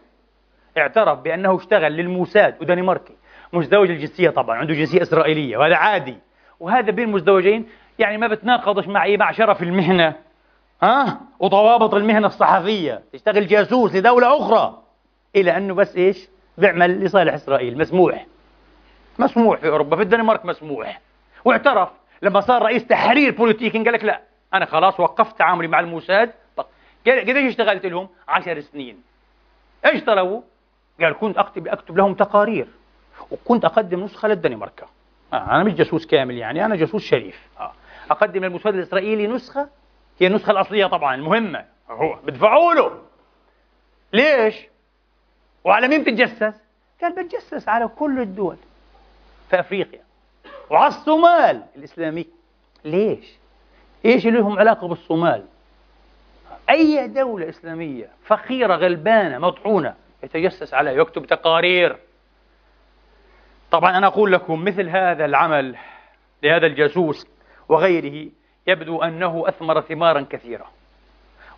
اعترف 0.78 1.20
بأنه 1.20 1.58
اشتغل 1.58 1.92
للموساد 1.92 2.56
ودنماركي 2.62 3.13
مزدوج 3.54 3.90
الجنسية 3.90 4.30
طبعا 4.30 4.58
عنده 4.58 4.74
جنسية 4.74 5.02
إسرائيلية 5.02 5.58
وهذا 5.58 5.76
عادي. 5.76 6.18
وهذا 6.60 6.92
بين 6.92 7.10
مزدوجين 7.10 7.70
يعني 8.00 8.18
ما 8.18 8.28
بتناقضش 8.28 8.88
مع 8.88 9.04
إيه 9.04 9.18
مع 9.18 9.32
شرف 9.32 9.63
المهنة 9.63 10.13
ها؟ 10.84 11.20
وضوابط 11.40 11.94
المهنة 11.94 12.28
الصحفية. 12.28 13.02
تشتغل 13.13 13.48
جاسوس 13.48 13.96
لدولة 13.96 14.38
أخرى. 14.38 14.82
إلى 15.36 15.58
أنه 15.58 15.74
بس 15.74 15.96
إيش؟ 15.96 16.28
بيعمل 16.58 17.04
لصالح 17.04 17.34
إسرائيل. 17.34 17.78
مسموح. 17.78 18.26
مسموح 19.20 19.60
في 19.60 19.68
أوروبا 19.68 19.96
في 19.96 20.02
الدنمارك 20.02 20.46
مسموح. 20.46 21.02
واعترف 21.46 21.90
لما 22.22 22.42
صار 22.42 22.62
رئيس 22.62 22.88
تحرير 22.88 23.32
بوليتيكي 23.32 23.84
قال 23.84 23.94
لك 23.94 24.04
لا 24.04 24.22
أنا 24.54 24.66
خلاص 24.66 25.00
وقفت 25.00 25.38
تعاملي 25.38 25.68
مع 25.68 25.80
الموساد 25.80 26.32
قديش 27.08 27.50
اشتغلت 27.50 27.86
لهم؟ 27.86 28.10
عشر 28.28 28.60
سنين 28.60 29.02
إيش 29.86 30.04
طلبوا؟ 30.04 30.42
قال 31.02 31.14
كنت 31.14 31.38
اكتب 31.38 31.68
أكتب 31.68 31.98
لهم 31.98 32.14
تقارير 32.14 32.68
وكنت 33.32 33.66
أقدم 33.66 34.04
نسخة 34.04 34.28
للدنمارك 34.28 34.86
آه 35.34 35.52
أنا 35.56 35.64
مش 35.64 35.74
جاسوس 35.74 36.06
كامل 36.06 36.38
يعني 36.38 36.66
أنا 36.66 36.76
جاسوس 36.76 37.04
شريف 37.04 37.48
آه. 37.60 37.72
أقدم 38.12 38.46
للموساد 38.46 38.76
الإسرائيلي 38.76 39.28
نسخة 39.28 39.70
هي 40.20 40.28
النسخة 40.28 40.52
الأصلية 40.52 40.86
طبعا 40.86 41.16
المهمة 41.16 41.66
هو 41.90 42.20
بدفعوا 42.24 42.74
له 42.74 43.02
ليش؟ 44.13 44.56
وعلى 45.63 45.88
مين 45.88 46.02
بتتجسس؟ 46.04 46.54
قال 47.02 47.24
بتجسس 47.24 47.70
على 47.70 47.88
كل 47.88 48.20
الدول 48.22 48.58
في 49.50 49.60
أفريقيا 49.60 50.02
وعلى 50.70 50.88
الصومال 50.88 51.63
الإسلامي. 51.76 52.26
ليش؟ 52.86 53.26
إيش 54.06 54.28
اللي 54.28 54.40
لهم 54.40 54.60
علاقة 54.60 54.88
بالصومال؟ 54.88 55.46
أي 56.70 57.08
دولة 57.08 57.50
إسلامية 57.50 58.10
فقيرة 58.26 58.76
غلبانة 58.76 59.38
مطحونة 59.38 59.96
يتجسس 60.24 60.74
عليها 60.74 60.94
يكتب 60.94 61.26
تقارير. 61.26 61.98
طبعا 63.72 63.98
أنا 63.98 64.08
أقول 64.08 64.32
لكم 64.32 64.63
مثل 64.63 64.90
هذا 64.90 65.26
العمل 65.26 65.76
لهذا 66.44 66.65
الجاسوس 66.65 67.28
وغيره 67.70 68.30
يبدو 68.68 69.02
أنه 69.04 69.44
أثمر 69.48 69.82
ثمارا 69.82 70.26
كثيرة 70.30 70.72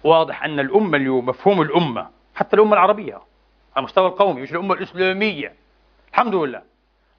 واضح 0.04 0.44
أن 0.44 0.60
الأمة 0.60 0.98
اليوم 0.98 1.26
مفهوم 1.26 1.62
الأمة 1.62 2.10
حتى 2.36 2.56
الأمة 2.56 2.74
العربية 2.74 3.14
على 3.14 3.24
المستوى 3.78 4.08
القومي 4.08 4.42
مش 4.42 4.52
الأمة 4.52 4.74
الإسلامية. 4.74 5.54
الحمد 6.12 6.36
لله. 6.36 6.62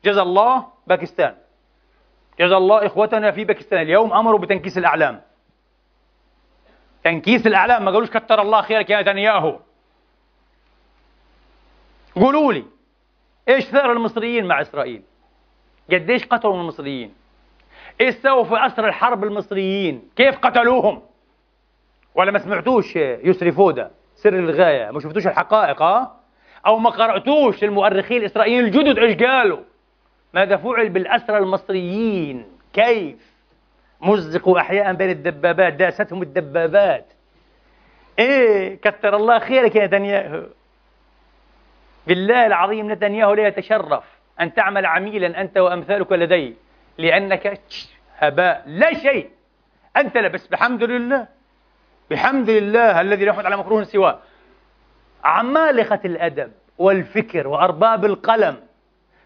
جزا 0.04 0.22
الله 0.22 0.66
باكستان. 0.86 1.34
جزا 2.40 2.56
الله 2.56 2.86
إخوتنا 2.86 3.30
في 3.30 3.44
باكستان. 3.44 3.80
اليوم 3.80 4.12
أمروا 4.12 4.38
بتنكيس 4.38 4.78
الأعلام. 4.78 5.20
تنكيس 7.04 7.46
الأعلام. 7.46 7.84
ما 7.84 7.90
قالوش 7.90 8.10
كتر 8.10 8.42
الله 8.42 8.62
خيرك 8.62 8.90
يا 8.90 9.02
نتنياهو. 9.02 9.58
قولوا 12.16 12.52
لي 12.52 12.64
إيش 13.48 13.64
ثار 13.64 13.92
المصريين 13.92 14.46
مع 14.46 14.60
إسرائيل؟ 14.60 15.02
قديش 15.92 16.26
قتلوا 16.26 16.54
من 16.54 16.60
المصريين؟ 16.60 17.14
إيش 18.00 18.14
سووا 18.14 18.44
في 18.44 18.66
أسر 18.66 18.88
الحرب 18.88 19.24
المصريين؟ 19.24 20.08
كيف 20.16 20.38
قتلوهم؟ 20.38 21.02
ولا 22.14 22.30
ما 22.30 22.38
سمعتوش 22.38 22.96
يسري 22.96 23.52
فودا 23.52 23.90
سر 24.16 24.34
الغاية؟ 24.34 24.90
ما 24.90 25.00
شفتوش 25.00 25.26
الحقائق 25.26 25.82
ها؟ 25.82 26.16
أو 26.66 26.78
ما 26.78 26.90
قرأتوش 26.90 27.64
المؤرخين 27.64 28.16
الإسرائيليين 28.16 28.64
الجدد 28.64 28.98
إيش 28.98 29.16
قالوا؟ 29.16 29.58
ماذا 30.34 30.56
فعل 30.56 30.88
بالأسرى 30.88 31.38
المصريين؟ 31.38 32.46
كيف؟ 32.72 33.30
مزقوا 34.00 34.60
أحياء 34.60 34.92
بين 34.92 35.10
الدبابات 35.10 35.72
داستهم 35.72 36.22
الدبابات. 36.22 37.06
إيه 38.18 38.80
كثر 38.80 39.16
الله 39.16 39.38
خيرك 39.38 39.76
يا 39.76 39.86
نتنياهو. 39.86 40.42
بالله 42.06 42.46
العظيم 42.46 42.92
نتنياهو 42.92 43.34
لا 43.34 43.46
يتشرف 43.46 44.04
أن 44.40 44.54
تعمل 44.54 44.86
عميلا 44.86 45.40
أنت 45.40 45.58
وأمثالك 45.58 46.12
لدي 46.12 46.56
لأنك 46.98 47.60
هباء 48.18 48.62
لا 48.66 48.94
شيء. 48.94 49.30
أنت 49.96 50.16
لا 50.16 50.28
بس 50.28 50.46
بحمد 50.46 50.82
لله. 50.82 51.26
بحمد 52.10 52.48
الله 52.48 53.00
الذي 53.00 53.24
لا 53.24 53.30
يحمد 53.30 53.46
على 53.46 53.56
مكروه 53.56 53.82
سواه. 53.82 54.18
عمالقة 55.24 56.00
الأدب 56.04 56.52
والفكر 56.78 57.48
وأرباب 57.48 58.04
القلم 58.04 58.56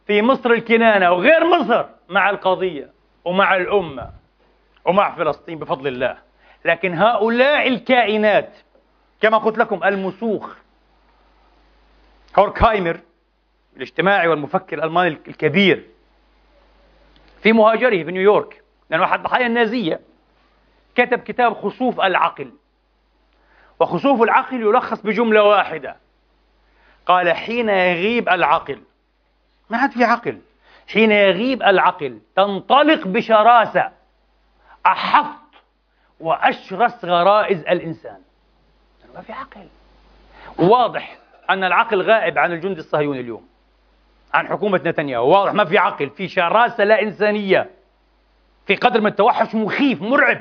في 0.07 0.23
مصر 0.23 0.51
الكنانة 0.51 1.13
وغير 1.13 1.47
مصر 1.47 1.85
مع 2.09 2.31
القضية 2.31 2.91
ومع 3.25 3.57
الأمة 3.57 4.11
ومع 4.85 5.15
فلسطين 5.15 5.59
بفضل 5.59 5.87
الله. 5.87 6.19
لكن 6.65 6.95
هؤلاء 6.95 7.69
الكائنات 7.69 8.51
كما 9.21 9.39
قلت 9.39 9.59
لكم 9.59 9.85
المسوخ 9.85 10.57
هوركهايمر 12.39 13.01
الاجتماعي 13.77 14.29
والمفكر 14.29 14.79
الألماني 14.79 15.09
الكبير 15.09 15.85
في 17.43 17.53
مهاجره 17.53 18.05
في 18.05 18.13
نيويورك 18.13 18.63
لأنه 18.91 19.05
أحد 19.05 19.23
ضحايا 19.23 19.47
النازية 19.47 20.01
كتب 20.95 21.19
كتاب 21.19 21.55
خسوف 21.55 22.01
العقل. 22.01 22.51
وخسوف 23.81 24.23
العقل 24.23 24.63
يلخص 24.63 25.01
بجملة 25.01 25.43
واحدة. 25.43 25.97
قال 27.07 27.33
حين 27.33 27.69
يغيب 27.69 28.29
العقل 28.29 28.81
ما 29.71 29.79
عاد 29.79 29.91
في 29.91 30.05
عقل. 30.05 30.39
حين 30.93 31.13
يغيب 31.13 31.63
العقل 31.63 32.19
تنطلق 32.37 33.07
بشراسة 33.07 33.91
أحط 34.87 35.35
وأشرس 36.21 37.05
غرائز 37.05 37.61
الإنسان. 37.61 38.19
ما 39.15 39.21
في 39.21 39.33
عقل. 39.33 39.67
واضح 40.59 41.17
أن 41.51 41.65
العقل 41.65 42.03
غائب 42.03 42.39
عن 42.39 42.53
الجند 42.53 42.79
الصهيوني 42.79 43.21
اليوم 43.21 43.49
عن 44.35 44.49
حكومة 44.49 44.81
نتنياهو. 44.85 45.29
واضح 45.29 45.53
ما 45.53 45.65
في 45.65 45.79
عقل 45.79 46.11
في 46.11 46.29
شراسة 46.29 46.85
لا 46.85 47.03
إنسانية 47.03 47.71
في 48.67 48.75
قدر 48.75 49.01
من 49.01 49.07
التوحش 49.07 49.55
مخيف 49.55 50.03
مرعب. 50.03 50.41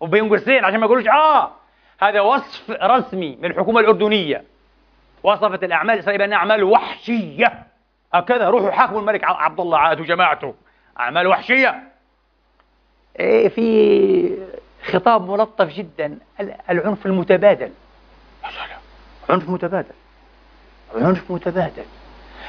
وبين 0.00 0.28
قرسين 0.28 0.64
عشان 0.64 0.80
ما 0.80 0.86
يقولوش 0.86 1.06
آه 1.06 1.50
هذا 2.00 2.20
وصف 2.20 2.70
رسمي 2.70 3.36
من 3.36 3.44
الحكومة 3.44 3.80
الأردنية. 3.80 4.44
وصفت 5.22 5.64
الأعمال 5.64 5.94
الإسرائيلية 5.94 6.26
بأنها 6.26 6.38
أعمال 6.38 6.64
وحشية. 6.64 7.66
هكذا 8.14 8.48
روحوا 8.48 8.70
حاكموا 8.70 9.00
الملك 9.00 9.24
عبد 9.24 9.60
الله 9.60 9.78
عاد 9.78 10.00
وجماعته. 10.00 10.54
أعمال 11.00 11.26
وحشية. 11.26 11.82
إيه 13.20 13.48
في 13.48 14.38
خطاب 14.84 15.30
ملطف 15.30 15.74
جدا. 15.74 16.18
العنف 16.70 17.06
المتبادل. 17.06 17.70
عنف 19.30 19.48
متبادل. 19.48 19.94
عنف 20.94 21.30
متبادل. 21.30 21.84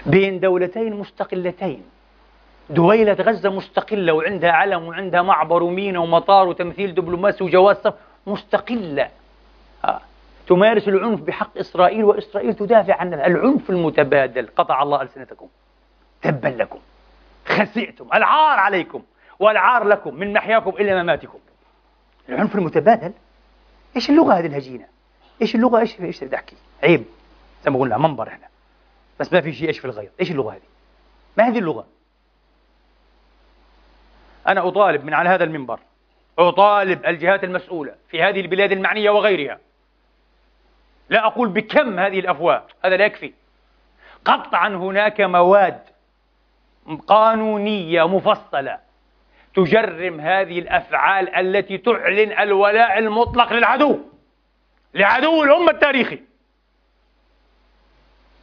بين 0.05 0.39
دولتين 0.39 0.93
مستقلتين. 0.93 1.83
دويلة 2.69 3.13
غزة 3.13 3.49
مستقلة 3.49 4.13
وعندها 4.13 4.51
علم 4.51 4.87
وعندها 4.87 5.21
معبر 5.21 5.63
ومينا 5.63 5.99
ومطار 5.99 6.47
وتمثيل 6.47 6.95
دبلوماسي 6.95 7.43
وجواز 7.43 7.75
سفر 7.75 7.93
مستقلة. 8.27 9.09
تمارس 10.47 10.87
العنف 10.87 11.21
بحق 11.21 11.57
إسرائيل 11.57 12.03
وإسرائيل 12.03 12.53
تدافع 12.53 12.95
عن 12.95 13.13
العنف 13.13 13.69
المتبادل. 13.69 14.47
قطع 14.55 14.83
الله 14.83 15.01
ألسنتكم. 15.01 15.47
تبا 16.21 16.47
لكم. 16.47 16.79
خسئتم. 17.45 18.07
العار 18.13 18.59
عليكم. 18.59 19.03
والعار 19.39 19.83
لكم 19.83 20.15
من 20.15 20.33
محياكم 20.33 20.69
إلى 20.69 21.03
مماتكم. 21.03 21.39
العنف 22.29 22.55
المتبادل. 22.55 23.13
إيش 23.95 24.09
اللغة 24.09 24.33
هذه 24.33 24.45
الهجينة؟ 24.45 24.85
إيش 25.41 25.55
اللغة؟ 25.55 25.79
إيش 25.79 26.01
إيش 26.01 26.23
بدي 26.23 26.35
أحكي؟ 26.35 26.55
عيب. 26.83 27.05
زي 27.63 27.71
ما 27.71 27.79
قلنا 27.79 27.97
منبر 27.97 28.27
إحنا. 28.27 28.47
بس 29.19 29.33
ما 29.33 29.41
في 29.41 29.53
شيء 29.53 29.67
إيش 29.67 29.79
في 29.79 29.85
الغير، 29.85 30.11
إيش 30.19 30.31
اللغة 30.31 30.53
هذه؟ 30.53 30.61
ما 31.37 31.47
هذه 31.47 31.59
اللغة؟ 31.59 31.85
أنا 34.47 34.67
أطالب 34.67 35.05
من 35.05 35.13
على 35.13 35.29
هذا 35.29 35.43
المنبر. 35.43 35.79
أطالب 36.39 37.05
الجهات 37.05 37.43
المسؤولة 37.43 37.95
في 38.09 38.23
هذه 38.23 38.41
البلاد 38.41 38.71
المعنية 38.71 39.09
وغيرها. 39.09 39.59
لا 41.09 41.25
أقول 41.25 41.49
بكم 41.49 41.99
هذه 41.99 42.19
الأفواه 42.19 42.63
هذا 42.85 42.97
لا 42.97 43.05
يكفي. 43.05 43.33
قطعا 44.25 44.67
هناك 44.67 45.21
مواد 45.21 45.79
قانونية 47.07 48.07
مفصلة 48.07 48.79
تجرم 49.55 50.19
هذه 50.19 50.59
الأفعال 50.59 51.35
التي 51.35 51.77
تعلن 51.77 52.31
الولاء 52.39 52.99
المطلق 52.99 53.53
للعدو 53.53 53.99
لعدو 54.93 55.43
الأمة 55.43 55.71
التاريخي. 55.71 56.19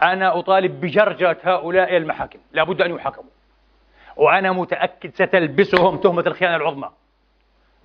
أنا 0.02 0.38
أطالب 0.38 0.80
بجرجره 0.80 1.38
هؤلاء 1.42 1.96
المحاكم 1.96 2.38
لابد 2.52 2.82
أن 2.82 2.90
يحاكموا. 2.94 3.30
وأنا 4.16 4.52
متأكد 4.52 5.14
ستلبسهم 5.14 5.96
تهمة 5.96 6.24
الخيانة 6.26 6.56
العظمى. 6.56 6.90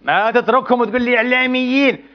ما 0.01 0.31
تتركهم 0.31 0.81
وتقول 0.81 1.01
لي 1.01 1.17
إعلاميين 1.17 2.05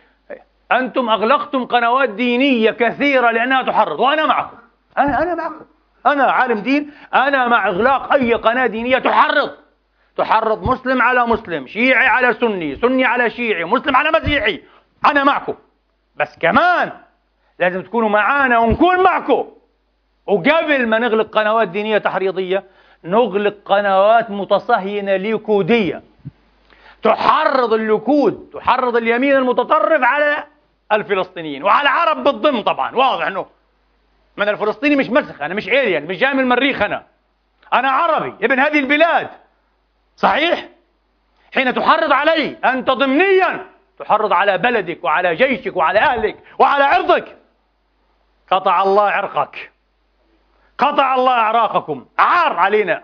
أنتم 0.78 1.08
أغلقتم 1.08 1.64
قنوات 1.64 2.08
دينية 2.08 2.70
كثيرة 2.70 3.30
لأنها 3.30 3.62
تحرض 3.62 4.00
وأنا 4.00 4.26
معكم. 4.26 4.56
أنا 4.98 5.22
أنا 5.22 5.34
معكم. 5.34 5.64
أنا 6.06 6.24
عالم 6.24 6.58
دين 6.58 6.90
أنا 7.14 7.48
مع 7.48 7.68
إغلاق 7.68 8.12
أي 8.12 8.34
قناة 8.34 8.66
دينية 8.66 8.98
تحرض. 8.98 9.50
تحرض 10.16 10.68
مسلم 10.70 11.02
على 11.02 11.26
مسلم 11.26 11.66
شيعي 11.66 12.06
على 12.06 12.34
سني 12.34 12.76
سني 12.76 13.04
على 13.04 13.30
شيعي 13.30 13.64
مسلم 13.64 13.96
على 13.96 14.10
مسيحي 14.10 14.62
أنا 15.06 15.24
معكم. 15.24 15.54
بس 16.16 16.38
كمان 16.38 16.92
لازم 17.58 17.82
تكونوا 17.82 18.08
معانا 18.08 18.58
ونكون 18.58 19.02
معكم. 19.02 19.44
وقبل 20.26 20.86
ما 20.86 20.98
نغلق 20.98 21.38
قنوات 21.38 21.68
دينية 21.68 21.98
تحريضية 21.98 22.64
نغلق 23.04 23.54
قنوات 23.64 24.30
متصهينة 24.30 25.16
ليكودية. 25.16 26.02
تحرض 27.02 27.72
الليكود 27.72 28.50
تحرض 28.54 28.96
اليمين 28.96 29.36
المتطرف 29.36 30.02
على 30.02 30.44
الفلسطينيين. 30.92 31.62
وعلى 31.62 31.82
العرب 31.82 32.24
بالضمن 32.24 32.62
طبعا 32.62 32.96
واضح 32.96 33.26
إنه 33.26 33.46
من 34.36 34.48
الفلسطيني 34.48 34.96
مش 34.96 35.10
مسخ 35.10 35.42
أنا 35.42 35.54
مش 35.54 35.68
الين 35.68 36.06
مش 36.06 36.18
جاي 36.18 36.34
من 36.34 36.40
المريخ 36.40 36.82
أنا. 36.82 37.02
أنا 37.72 37.90
عربي 37.90 38.44
ابن 38.44 38.60
هذه 38.60 38.78
البلاد. 38.78 39.28
صحيح؟ 40.16 40.68
حين 41.54 41.74
تحرض 41.74 42.12
علي 42.12 42.56
أنت 42.64 42.90
ضمنيا 42.90 43.66
تحرض 43.98 44.32
على 44.32 44.58
بلدك 44.58 45.04
وعلى 45.04 45.34
جيشك 45.34 45.76
وعلى 45.76 45.98
أهلك 45.98 46.36
وعلى 46.58 46.84
عرضك. 46.84 47.36
قطع 48.50 48.82
الله 48.82 49.02
عرقك. 49.02 49.72
قطع 50.78 51.14
الله 51.14 51.32
أعراقكم. 51.32 52.06
عار 52.18 52.52
علينا. 52.52 53.02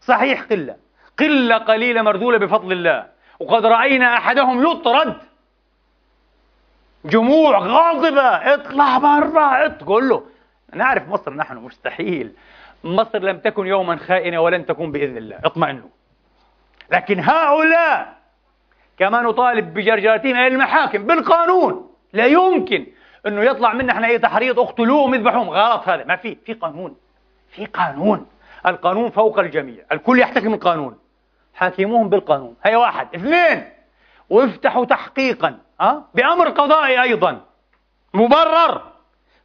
صحيح 0.00 0.42
قلة. 0.42 0.76
قلة 1.18 1.58
قليلة 1.58 2.02
مرذولة 2.02 2.38
بفضل 2.38 2.72
الله. 2.72 3.06
وقد 3.40 3.66
رأينا 3.66 4.16
أحدهم 4.16 4.62
يطرد. 4.70 5.16
جموع 7.04 7.58
غاضبة. 7.58 8.22
اطلع 8.22 8.98
برا. 8.98 9.68
تقول 9.68 10.08
له 10.08 10.22
نعرف 10.74 11.08
مصر 11.08 11.34
نحن 11.34 11.56
مستحيل. 11.56 12.32
مصر 12.84 13.18
لم 13.18 13.38
تكن 13.38 13.66
يوما 13.66 13.96
خائنة 13.96 14.40
ولن 14.40 14.66
تكون 14.66 14.92
بإذن 14.92 15.16
الله. 15.16 15.38
اطمئنوا. 15.44 15.88
لكن 16.90 17.20
هؤلاء 17.20 18.14
كما 18.98 19.22
نطالب 19.22 19.74
بجرجرتهم 19.74 20.36
إلى 20.36 20.46
المحاكم 20.46 21.06
بالقانون 21.06 21.90
لا 22.12 22.26
يمكن 22.26 22.86
إنه 23.26 23.42
يطلع 23.42 23.72
منا 23.72 23.92
إحنا 23.92 24.06
أي 24.06 24.18
تحريض. 24.18 24.58
اقتلوهم 24.58 25.14
اذبحوهم 25.14 25.50
غلط 25.50 25.88
هذا. 25.88 26.04
ما 26.04 26.16
في. 26.16 26.36
في 26.46 26.52
قانون. 26.52 26.96
في 27.50 27.66
قانون. 27.66 28.26
القانون 28.66 29.10
فوق 29.10 29.38
الجميع. 29.38 29.84
الكل 29.92 30.18
يحتكم 30.18 30.54
القانون. 30.54 30.98
حاكموهم 31.54 32.08
بالقانون. 32.08 32.56
هي 32.64 32.76
واحد. 32.76 33.14
اثنين. 33.14 33.64
وافتحوا 34.30 34.84
تحقيقا. 34.84 35.58
أه؟ 35.80 36.04
بأمر 36.14 36.48
قضائي 36.48 37.02
أيضا. 37.02 37.40
مبرر 38.14 38.82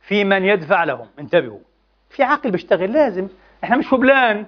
في 0.02 0.24
من 0.24 0.46
يدفع 0.46 0.84
لهم. 0.84 1.08
انتبهوا. 1.20 1.60
في 2.10 2.24
عقل 2.24 2.52
بيشتغل. 2.52 2.94
لازم. 2.94 3.28
إحنا 3.64 3.78
مش 3.78 3.94
هبلان. 3.94 4.46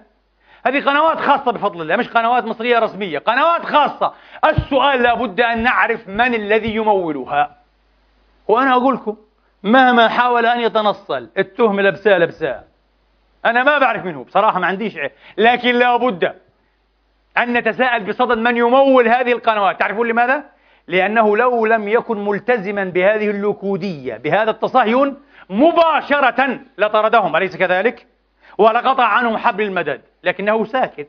هذه 0.65 0.84
قنوات 0.84 1.17
خاصة 1.17 1.51
بفضل 1.51 1.82
الله. 1.82 1.95
مش 1.95 2.07
قنوات 2.07 2.45
مصرية 2.45 2.79
رسمية. 2.79 3.19
قنوات 3.19 3.65
خاصة. 3.65 4.13
السؤال 4.45 5.01
لابد 5.01 5.41
أن 5.41 5.63
نعرف 5.63 6.07
من 6.07 6.34
الذي 6.34 6.75
يمولها. 6.75 7.57
وأنا 8.47 8.71
أقول 8.71 8.95
لكم 8.95 9.17
مهما 9.63 10.07
حاول 10.07 10.45
أن 10.45 10.59
يتنصل 10.59 11.29
التهمة 11.38 11.82
لبساه 11.82 12.17
لبساه 12.17 12.63
أنا 13.45 13.63
ما 13.63 13.77
بعرف 13.77 14.05
منه. 14.05 14.23
بصراحة 14.23 14.59
ما 14.59 14.67
عنديش 14.67 14.97
لكن 15.38 15.75
لابد 15.75 16.36
أن 17.38 17.53
نتساءل 17.53 18.03
بصدد 18.03 18.38
من 18.38 18.57
يمول 18.57 19.07
هذه 19.07 19.32
القنوات. 19.32 19.79
تعرفون 19.79 20.07
لماذا؟ 20.07 20.43
لأنه 20.92 21.38
لو 21.38 21.66
لم 21.66 21.88
يكن 21.88 22.26
ملتزما 22.26 22.84
بهذه 22.84 23.30
اللوكودية 23.30 24.18
بهذا 24.18 24.52
التصهين 24.52 25.18
مباشرة 25.50 26.60
لطردهم 26.78 27.36
أليس 27.36 27.58
كذلك؟ 27.58 28.08
ولقطع 28.58 29.04
عنهم 29.04 29.38
حبل 29.38 29.64
المدد 29.64 30.02
لكنه 30.24 30.66
ساكت. 30.66 31.08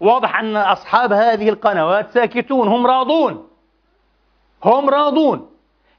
واضح 0.00 0.38
أن 0.38 0.56
أصحاب 0.56 1.12
هذه 1.12 1.48
القنوات 1.48 2.10
ساكتون 2.10 2.68
هم 2.68 2.86
راضون. 2.86 3.48
هم 4.64 4.90
راضون. 4.90 5.50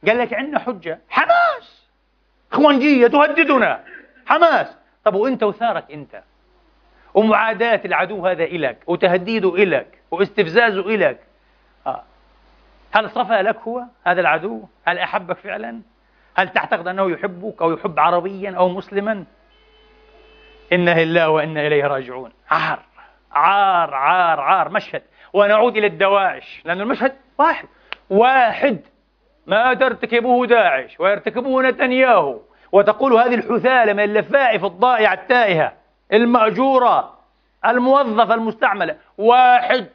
قال 0.08 0.18
لك 0.18 0.34
عندنا 0.34 0.60
حجة. 0.60 1.00
حماس! 1.10 1.88
إخوانجية 2.52 3.08
تهددنا. 3.08 3.84
حماس! 4.26 4.68
طب 5.06 5.16
وأنت 5.16 5.44
وثارك 5.44 5.92
أنت؟ 5.92 6.24
ومعاداة 7.14 7.82
العدو 7.86 8.28
هذا 8.28 8.44
إلك 8.44 8.78
وتهديده 8.88 9.56
إلك 9.56 10.02
واستفزازه 10.12 10.80
إلك. 10.96 11.31
هل 12.94 13.10
صفى 13.10 13.42
لك 13.42 13.58
هو؟ 13.68 13.84
هذا 14.04 14.22
العدو؟ 14.22 14.64
هل 14.88 15.00
أحبك 15.00 15.38
فعلا؟ 15.38 15.82
هل 16.36 16.50
تعتقد 16.50 16.88
أنه 16.88 17.12
يحبك 17.12 17.62
أو 17.62 17.74
يحب 17.74 18.00
عربيا 18.00 18.56
أو 18.58 18.70
مسلما؟ 18.70 19.26
إنا 20.74 21.04
لله 21.04 21.30
وإنا 21.30 21.68
إليه 21.68 21.88
راجعون. 21.88 22.32
عار 22.50 22.80
عار 23.32 23.94
عار 23.94 24.40
عار 24.40 24.70
مشهد. 24.70 25.02
ونعود 25.34 25.78
إلى 25.78 25.88
الدواعش 25.88 26.62
لأن 26.66 26.82
المشهد 26.82 27.16
واحد. 27.38 27.68
واحد. 28.10 28.80
ما 29.48 29.74
ترتكبه 29.74 30.46
داعش 30.46 31.00
ويرتكبه 31.00 31.62
نتنياهو. 31.62 32.40
وتقول 32.72 33.14
هذه 33.14 33.36
الحثالة 33.36 33.94
من 33.94 34.04
اللفائف 34.04 34.66
الضائعة 34.66 35.14
التائهة 35.14 35.74
المأجورة 36.14 37.18
الموظفة 37.66 38.34
المستعملة. 38.34 38.96
واحد. 39.18 39.88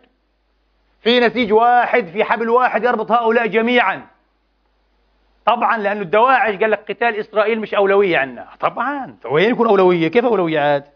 في 1.07 1.21
نسيج 1.21 1.53
واحد 1.53 2.07
في 2.07 2.25
حبل 2.25 2.49
واحد 2.49 2.85
يربط 2.85 3.13
هؤلاء 3.13 3.47
جميعا. 3.47 4.07
طبعا 5.45 5.79
لأن 5.79 6.01
الدواعش 6.01 6.55
قال 6.55 6.71
لك 6.71 6.91
قتال 6.91 7.17
إسرائيل 7.17 7.61
مش 7.61 7.75
أولوية 7.75 8.19
عندنا 8.19 8.49
طبعا. 8.61 9.17
وين 9.25 9.51
يكون 9.51 9.69
أولوية؟ 9.69 10.09
كيف 10.09 10.25
أولويات 10.25 10.89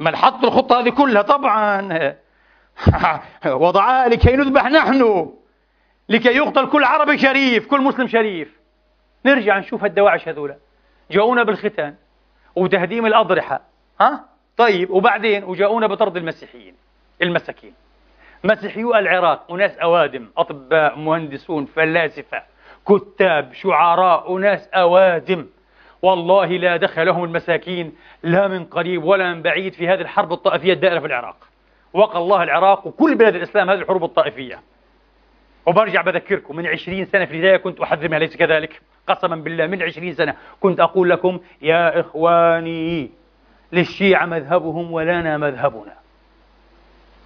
ما 0.00 0.16
حط 0.16 0.44
الخطة 0.44 0.80
هذه 0.80 0.88
كلها. 0.90 1.22
طبعا. 1.22 2.14
وضعها 3.46 4.08
لكي 4.08 4.36
نذبح 4.36 4.64
نحن. 4.64 5.32
لكي 6.08 6.36
يقتل 6.36 6.70
كل 6.70 6.84
عربي 6.84 7.18
شريف 7.18 7.66
كل 7.66 7.80
مسلم 7.80 8.08
شريف. 8.08 8.60
نرجع 9.24 9.58
نشوف 9.58 9.84
الدواعش 9.84 10.28
هذولا. 10.28 10.56
جاؤونا 11.10 11.42
بالختان. 11.42 11.94
وتهديم 12.56 13.06
الأضرحة. 13.06 13.60
ها؟ 14.00 14.24
طيب. 14.56 14.90
وبعدين؟ 14.90 15.44
وجاؤونا 15.44 15.86
بطرد 15.86 16.16
المسيحيين. 16.16 16.74
المساكين. 17.22 17.74
مسيحيو 18.44 18.94
العراق 18.94 19.50
وناس 19.52 19.78
أوادم 19.78 20.28
أطباء 20.36 20.98
مهندسون 20.98 21.64
فلاسفة 21.64 22.42
كتاب 22.88 23.52
شعراء 23.52 24.32
وناس 24.32 24.68
أوادم. 24.68 25.46
والله 26.02 26.46
لا 26.46 26.76
دخل 26.76 27.06
لهم 27.06 27.24
المساكين 27.24 27.92
لا 28.22 28.48
من 28.48 28.64
قريب 28.64 29.04
ولا 29.04 29.34
من 29.34 29.42
بعيد 29.42 29.72
في 29.72 29.88
هذه 29.88 30.00
الحرب 30.00 30.32
الطائفية 30.32 30.72
الدائرة 30.72 31.00
في 31.00 31.06
العراق. 31.06 31.36
وقى 31.92 32.18
الله 32.18 32.42
العراق 32.42 32.86
وكل 32.86 33.14
بلاد 33.14 33.34
الإسلام 33.34 33.70
هذه 33.70 33.78
الحروب 33.78 34.04
الطائفية. 34.04 34.60
وبرجع 35.66 36.02
بذكركم 36.02 36.56
من 36.56 36.66
عشرين 36.66 37.04
سنة 37.04 37.24
في 37.24 37.34
البداية 37.34 37.56
كنت 37.56 37.80
أحذرها 37.80 38.16
أليس 38.16 38.36
كذلك؟ 38.36 38.82
قسما 39.06 39.36
بالله 39.36 39.66
من 39.66 39.82
عشرين 39.82 40.14
سنة 40.14 40.34
كنت 40.60 40.80
أقول 40.80 41.10
لكم 41.10 41.40
يا 41.62 42.00
إخواني 42.00 43.10
للشيعة 43.72 44.26
مذهبهم 44.26 44.92
ولنا 44.92 45.36
مذهبنا. 45.36 45.92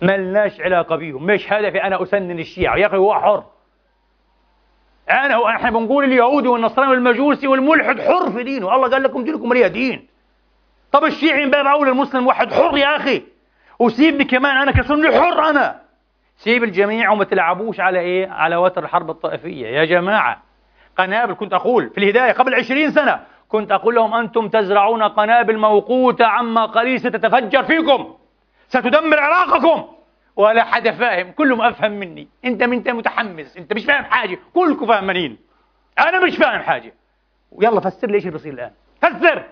ملناش 0.03 0.61
علاقة 0.61 0.97
بيهم. 0.97 1.27
مش 1.27 1.53
هدفي 1.53 1.83
أنا 1.83 2.03
أسنن 2.03 2.39
الشيعة. 2.39 2.77
يا 2.77 2.87
أخي 2.87 2.97
هو 2.97 3.15
حر. 3.15 3.45
أنا 5.11 5.49
إحنا 5.49 5.71
بنقول 5.71 6.05
اليهودي 6.05 6.49
والنصراني 6.49 6.91
والمجوسي 6.91 7.47
والملحد 7.47 8.01
حر 8.01 8.31
في 8.31 8.43
دينه. 8.43 8.75
الله 8.75 8.89
قال 8.89 9.03
لكم 9.03 9.25
دينكم 9.25 9.53
لي 9.53 9.69
دين. 9.69 10.09
طب 10.93 11.05
الشيعي 11.05 11.45
من 11.45 11.51
باب 11.51 11.67
أولى 11.67 11.91
المسلم 11.91 12.27
واحد 12.27 12.53
حر 12.53 12.77
يا 12.77 12.97
أخي. 12.97 13.23
وسيبني 13.79 14.25
كمان 14.25 14.57
أنا 14.57 14.73
كسني 14.73 15.21
حر 15.21 15.51
أنا. 15.51 15.81
سيب 16.37 16.65
الجميع 16.65 17.11
وما 17.11 17.25
تلعبوش 17.25 17.81
على 17.81 18.01
إيه؟ 18.01 18.29
على 18.29 18.57
وتر 18.57 18.85
الحرب 18.85 19.11
الطائفية. 19.11 19.67
يا 19.67 19.85
جماعة 19.85 20.43
قنابل 20.99 21.35
كنت 21.35 21.53
أقول 21.53 21.91
في 21.91 21.99
الهداية 21.99 22.33
قبل 22.33 22.55
عشرين 22.55 22.91
سنة 22.91 23.21
كنت 23.49 23.73
أقول 23.73 23.95
لهم 23.95 24.15
أنتم 24.15 24.49
تزرعون 24.49 25.03
قنابل 25.03 25.59
موقوتة 25.59 26.27
عما 26.27 26.67
قليل 26.67 27.01
ستتفجر 27.01 27.63
فيكم. 27.63 28.15
ستدمر 28.69 29.19
عراقكم. 29.19 29.95
ولا 30.37 30.65
حدا 30.65 30.93
فاهم 30.93 31.33
كلهم 31.33 31.63
أفهم 31.63 31.93
مني. 31.93 32.29
أنت 32.45 32.63
أنت 32.63 32.89
متحمس. 32.89 33.57
أنت 33.57 33.73
مش 33.73 33.85
فاهم 33.85 34.05
حاجة. 34.05 34.39
كلكم 34.55 34.87
فاهمين 34.87 35.39
أنا 35.99 36.21
مش 36.21 36.37
فاهم 36.37 36.63
حاجة. 36.63 36.95
ويلا 37.53 37.81
فسر 37.81 38.09
لي 38.09 38.15
إيش 38.15 38.23
اللي 38.23 38.33
بيصير 38.33 38.53
الآن. 38.53 38.71
فسر. 39.01 39.45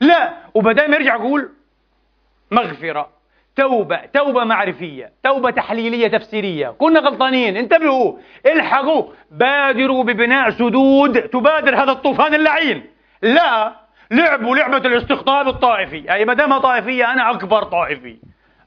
لا. 0.00 0.32
وبدأ 0.54 0.84
يرجع 0.84 1.14
يقول 1.14 1.52
مغفرة 2.50 3.08
توبة 3.56 3.96
توبة 3.96 4.44
معرفية 4.44 5.12
توبة 5.24 5.50
تحليلية 5.50 6.08
تفسيرية. 6.08 6.68
كنا 6.68 7.00
غلطانين. 7.00 7.56
انتبهوا. 7.56 8.18
الحقوا. 8.46 9.04
بادروا 9.30 10.04
ببناء 10.04 10.50
سدود 10.50 11.22
تبادر 11.22 11.76
هذا 11.76 11.92
الطوفان 11.92 12.34
اللعين. 12.34 12.86
لا. 13.22 13.74
لعبوا 14.10 14.56
لعبة 14.56 14.76
الاستقطاب 14.76 15.48
الطائفي. 15.48 16.12
أي 16.12 16.24
ما 16.24 16.34
دامها 16.34 16.58
طائفية 16.58 17.12
أنا 17.12 17.30
أكبر 17.30 17.62
طائفي. 17.62 18.18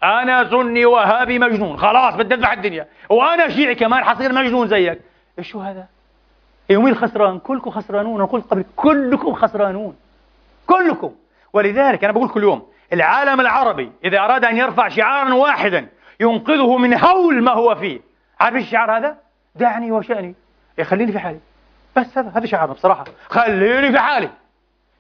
أنا 0.04 0.50
سني 0.50 0.86
وهابي 0.86 1.40
مجنون. 1.40 1.78
خلاص 1.78 2.16
بدي 2.16 2.34
أذبح 2.34 2.52
الدنيا. 2.52 2.88
وأنا 3.10 3.50
شيعي 3.50 3.76
كمان 3.76 4.04
حصير 4.04 4.34
مجنون 4.34 4.68
زيك. 4.68 5.02
شو 5.42 5.60
هذا؟ 5.60 5.88
يومين 6.70 6.94
الخسران 6.94 7.40
كلكم 7.40 7.72
خسرانون. 7.72 8.16
أنا 8.16 8.26
قلت 8.26 8.46
قبل 8.52 8.66
كلكم 8.76 9.34
خسرانون. 9.34 9.96
كلكم. 10.68 11.12
ولذلك 11.54 12.04
أنا 12.04 12.14
بقول 12.14 12.30
كل 12.30 12.44
يوم 12.44 12.68
العالم 12.94 13.42
العربي 13.42 13.92
إذا 14.04 14.20
أراد 14.20 14.46
أن 14.46 14.58
يرفع 14.58 14.90
شعارا 14.90 15.34
واحدا 15.34 15.88
ينقذه 16.20 16.78
من 16.78 16.94
هول 16.94 17.44
ما 17.44 17.52
هو 17.52 17.76
فيه. 17.76 18.02
عارف 18.40 18.56
الشعار 18.56 18.98
هذا؟ 18.98 19.18
دعني 19.56 19.88
يخليني 19.88 20.36
إيه، 20.78 21.12
في 21.12 21.20
حالي. 21.20 21.40
بس 21.96 22.18
هذا 22.18 22.32
هذا 22.36 22.46
شعارنا 22.46 22.74
بصراحة. 22.74 23.06
خليني 23.30 23.92
في 23.92 24.00
حالي. 24.00 24.30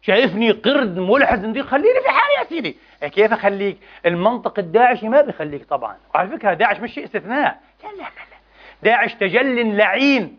شايفني 0.01 0.51
قرد 0.51 0.99
ملحد 0.99 1.61
خليني 1.61 2.01
في 2.01 2.09
حالي 2.09 2.33
يا 2.39 2.43
سيدي. 2.49 2.77
كيف 3.07 3.33
أخليك؟ 3.33 3.77
المنطق 4.05 4.59
الداعشي 4.59 5.09
ما 5.09 5.21
بيخليك 5.21 5.65
طبعا. 5.65 5.97
وعلى 6.15 6.29
فكرة 6.29 6.53
داعش 6.53 6.79
مش 6.79 6.93
شيء 6.93 7.03
استثناء. 7.03 7.59
لا 7.83 7.89
لا 7.89 7.95
لا, 7.97 8.01
لا. 8.03 8.37
داعش 8.83 9.13
تجل 9.13 9.77
لعين 9.77 10.37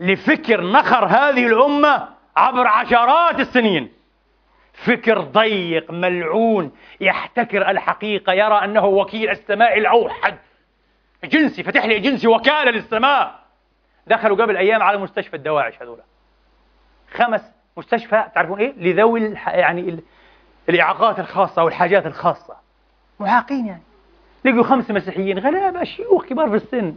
لفكر 0.00 0.60
نخر 0.70 1.04
هذه 1.04 1.46
الأمة 1.46 2.08
عبر 2.36 2.66
عشرات 2.66 3.40
السنين. 3.40 3.92
فكر 4.72 5.20
ضيق 5.20 5.90
ملعون 5.90 6.72
يحتكر 7.00 7.70
الحقيقة 7.70 8.32
يرى 8.32 8.64
أنه 8.64 8.84
وكيل 8.86 9.30
السماء 9.30 9.78
الأوحد. 9.78 10.38
جنسي 11.24 11.62
فتح 11.62 11.84
لي 11.84 11.98
جنسي 11.98 12.28
وكالة 12.28 12.70
للسماء. 12.70 13.40
دخلوا 14.06 14.36
قبل 14.36 14.56
أيام 14.56 14.82
على 14.82 14.98
مستشفى 14.98 15.36
الدواعش 15.36 15.82
هذول 15.82 16.00
خمس 17.14 17.52
مستشفى 17.76 18.24
تعرفون 18.34 18.60
إيه؟ 18.60 18.72
لذوي 18.76 19.34
يعني 19.46 20.02
الإعاقات 20.70 21.18
الخاصة 21.18 21.64
والحاجات 21.64 22.06
الخاصة. 22.06 22.56
معاقين 23.20 23.66
يعني. 23.66 23.82
لقوا 24.44 24.62
خمس 24.62 24.90
مسيحيين 24.90 25.38
غلابة 25.38 25.84
شيوخ 25.84 26.24
كبار 26.24 26.48
في 26.48 26.56
السن. 26.56 26.94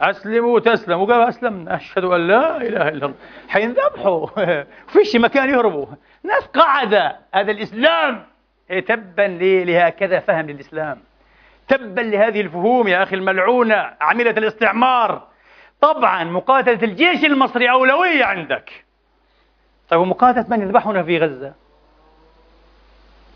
أسلموا 0.00 0.60
تسلموا 0.60 1.06
وقالوا 1.06 1.28
أسلمنا. 1.28 1.76
أشهد 1.76 2.04
أن 2.04 2.26
لا 2.28 2.56
إله 2.56 2.88
إلا 2.88 3.06
الله. 3.06 3.14
حينذبحوا 3.48 4.26
فيش 4.92 5.16
مكان 5.16 5.48
يهربوا. 5.50 5.86
ناس 6.22 6.46
قاعدة. 6.46 7.16
هذا 7.34 7.50
الإسلام. 7.50 8.24
إيه 8.70 8.80
تبا 8.80 9.22
لهكذا 9.64 10.20
فهم 10.20 10.46
للإسلام. 10.46 10.98
تبا 11.68 12.00
لهذه 12.00 12.40
الفهوم 12.40 12.88
يا 12.88 13.02
أخي 13.02 13.16
الملعونة. 13.16 13.92
عملة 14.00 14.30
الاستعمار. 14.30 15.26
طبعا 15.80 16.24
مقاتلة 16.24 16.82
الجيش 16.82 17.24
المصري 17.24 17.70
أولوية 17.70 18.24
عندك. 18.24 18.84
طيب 19.88 20.00
ومقاتلة 20.00 20.46
من 20.48 20.62
يذبحنا 20.62 21.02
في 21.02 21.18
غزة؟ 21.18 21.65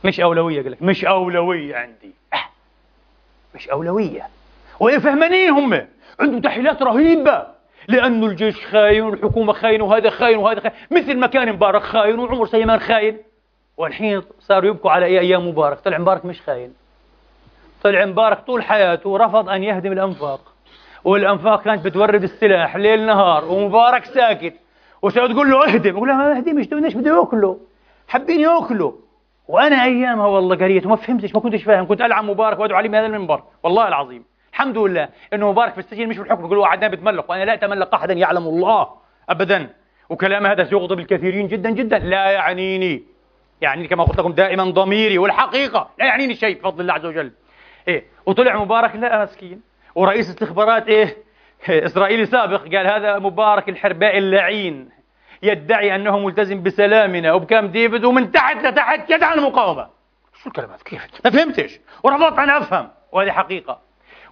مش 0.05 0.21
أولوية 0.21 0.63
قال 0.63 0.73
لك 0.73 0.83
مش 0.83 1.05
أولوية 1.05 1.77
عندي. 1.77 2.15
أه. 2.35 2.45
مش 3.55 3.69
أولوية. 3.69 4.29
وفهمانين 4.81 5.51
هم 5.51 5.87
عندهم 6.21 6.41
تحليلات 6.41 6.83
رهيبة. 6.83 7.47
لأنه 7.89 8.27
الجيش 8.27 8.67
خاين 8.67 9.03
والحكومة 9.03 9.53
خاين 9.53 9.83
وهذا 9.83 10.11
خاين 10.11 10.39
وهذا 10.39 10.61
خاين. 10.61 10.73
مثل 10.91 11.19
ما 11.19 11.27
كان 11.27 11.53
مبارك 11.53 11.83
خاين 11.83 12.19
وعمر 12.19 12.47
سليمان 12.47 12.81
خاين. 12.81 13.17
والحين 13.77 14.23
صاروا 14.41 14.71
يبكوا 14.71 14.91
على 14.91 15.07
أيام 15.07 15.49
مبارك. 15.49 15.81
طلع 15.81 15.99
مبارك 15.99 16.25
مش 16.25 16.41
خاين. 16.41 16.75
طلع 17.83 18.05
مبارك 18.05 18.39
طول 18.41 18.63
حياته 18.63 19.19
رفض 19.19 19.49
أن 19.49 19.63
يهدم 19.63 19.93
الأنفاق. 19.93 20.41
والأنفاق 21.05 21.63
كانت 21.63 21.85
بتورد 21.85 22.23
السلاح 22.23 22.77
ليل 22.77 23.07
نهار 23.07 23.45
ومبارك 23.45 24.05
ساكت. 24.05 24.55
وتقول 25.03 25.51
له 25.51 25.65
اهدم. 25.65 25.97
يقول 25.97 26.09
لها 26.09 26.17
ما 26.17 26.37
اهدمش 26.37 26.69
إيش 26.73 26.95
بده 26.95 27.17
يأكلوا؟ 27.19 27.57
حابين 28.09 28.41
يأكلوا. 28.41 28.93
وأنا 29.51 29.85
أيامها 29.85 30.27
والله 30.27 30.57
قريت 30.57 30.87
وما 30.87 30.97
فهمتش 30.97 31.35
ما 31.35 31.41
كنتش 31.41 31.63
فاهم. 31.63 31.87
كنت 31.87 32.01
العب 32.01 32.25
مبارك 32.25 32.59
وأدعو 32.59 32.79
عليه 32.79 32.89
من 32.89 32.95
هذا 32.95 33.07
المنبر. 33.07 33.43
والله 33.63 33.89
العظيم. 33.89 34.25
الحمد 34.53 34.79
لله 34.79 35.09
إنه 35.33 35.51
مبارك 35.51 35.73
في 35.73 35.79
السجن 35.79 36.09
مش 36.09 36.19
بالحكم. 36.19 36.43
بيقولوا 36.43 36.67
عدنان 36.67 36.91
بتملق. 36.91 37.31
وأنا 37.31 37.45
لا 37.45 37.55
أتملق 37.55 37.95
أحدا 37.95 38.15
يعلم 38.15 38.43
الله. 38.43 38.89
ابدا. 39.29 39.71
وكلام 40.09 40.47
هذا 40.47 40.65
سيغضب 40.65 40.99
الكثيرين 40.99 41.47
جدا 41.47 41.71
جدا. 41.71 41.99
لا 41.99 42.31
يعنيني. 42.31 43.03
يعني 43.61 43.89
كما 43.89 44.05
قلت 44.05 44.19
لكم 44.19 44.33
دائما 44.33 44.65
ضميري. 44.65 45.19
والحقيقة 45.19 45.91
لا 45.99 46.07
يعنيني 46.07 46.35
شيء 46.35 46.59
بفضل 46.59 46.81
الله 46.81 46.95
عز 46.95 47.07
وجل. 47.07 47.33
إيه. 47.89 48.05
وطلع 48.27 48.65
مبارك 48.65 48.97
لا 48.97 49.23
مسكين. 49.23 49.61
ورئيس 49.95 50.29
استخبارات 50.29 50.89
إيه. 50.89 51.17
إسرائيلي 51.69 52.27
سابق 52.27 52.63
قال 52.63 52.87
هذا 52.87 53.19
مبارك 53.19 53.69
الحرباء 53.69 54.19
اللعين. 54.19 55.00
يدعي 55.43 55.95
أنه 55.95 56.19
ملتزم 56.19 56.63
بسلامنا 56.63 57.33
وبكام 57.33 57.67
ديفيد 57.67 58.05
ومن 58.05 58.33
تحت 58.33 58.57
لتحت 58.57 59.11
يدعم 59.11 59.39
المقاومة. 59.39 59.89
شو 60.43 60.49
الكلمات 60.49 60.83
كيف؟ 60.83 61.07
ما 61.25 61.31
فهمتش. 61.31 61.81
ورفضت 62.03 62.39
أنا 62.39 62.59
أفهم. 62.59 62.89
وهذه 63.13 63.31
حقيقة. 63.31 63.79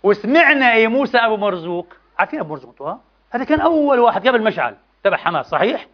وسمعنا 0.03 0.75
يا 0.75 0.89
موسى 0.89 1.19
أبو 1.19 1.37
مرزوق. 1.37 1.95
عارفين 2.19 2.41
أبو 2.41 2.55
مرزوق 2.55 3.01
هذا 3.31 3.45
كان 3.45 3.61
أول 3.61 3.99
واحد 3.99 4.29
قبل 4.29 4.43
مشعل 4.43 4.75
تبع 5.05 5.17
حماس 5.17 5.47
صحيح؟ 5.47 5.87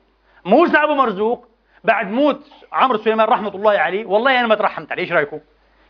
موسى 0.45 0.77
أبو 0.77 0.95
مرزوق 0.95 1.49
بعد 1.85 2.11
موت 2.11 2.51
عمرو 2.73 2.99
سليمان 2.99 3.29
رحمة 3.29 3.55
الله 3.55 3.79
عليه. 3.79 4.07
والله 4.07 4.41
أنا 4.41 4.47
ما 4.47 4.55
ترحمت 4.55 4.93
عليه 4.93 5.03
إيش 5.03 5.13
رأيكم؟ 5.13 5.41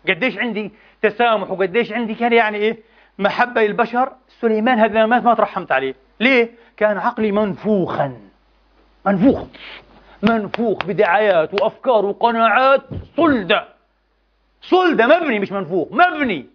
قديش 0.08 0.38
عندي 0.38 0.72
تسامح 1.02 1.50
وقديش 1.50 1.92
عندي 1.92 2.14
كان 2.14 2.32
يعني 2.32 2.58
إيه 2.58 2.78
محبة 3.18 3.62
للبشر. 3.62 4.12
سليمان 4.28 4.78
هذا 4.78 5.06
ما 5.06 5.34
ترحمت 5.34 5.72
عليه. 5.72 5.94
ليه؟ 6.20 6.50
كان 6.76 6.98
عقلي 6.98 7.32
منفوخا. 7.32 8.16
منفوخ. 9.06 9.46
منفوخ 10.22 10.84
بدعايات 10.86 11.62
وأفكار 11.62 12.04
وقناعات. 12.04 12.80
صلده 13.16 13.68
صلده 14.62 15.06
مبني 15.06 15.38
مش 15.38 15.52
منفوخ 15.52 15.88
مبني 15.90 16.46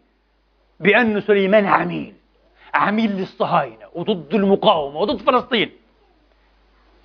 بأن 0.79 1.21
سليمان 1.21 1.65
عميل. 1.65 2.13
عميل 2.73 3.11
للصهاينة 3.11 3.85
وضد 3.93 4.33
المقاومة 4.33 4.99
وضد 4.99 5.21
فلسطين. 5.21 5.71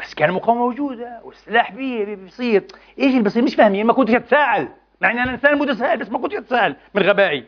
بس 0.00 0.14
كان 0.14 0.28
المقاومة 0.28 0.60
موجودة 0.60 1.20
والسلاح 1.24 1.72
بيصير. 1.72 2.64
إيش 2.98 3.10
اللي 3.10 3.22
بيصير؟ 3.22 3.42
مش 3.42 3.54
فاهمين. 3.54 3.86
ما 3.86 3.92
كنتش 3.92 4.14
أتساءل. 4.14 4.68
مع 5.00 5.10
اني 5.10 5.22
أنا 5.22 5.30
إنسان 5.30 5.58
متسائل 5.58 5.98
بس 5.98 6.10
ما 6.10 6.18
كنتش 6.18 6.36
أتساءل. 6.36 6.76
من 6.94 7.02
غبائي. 7.02 7.44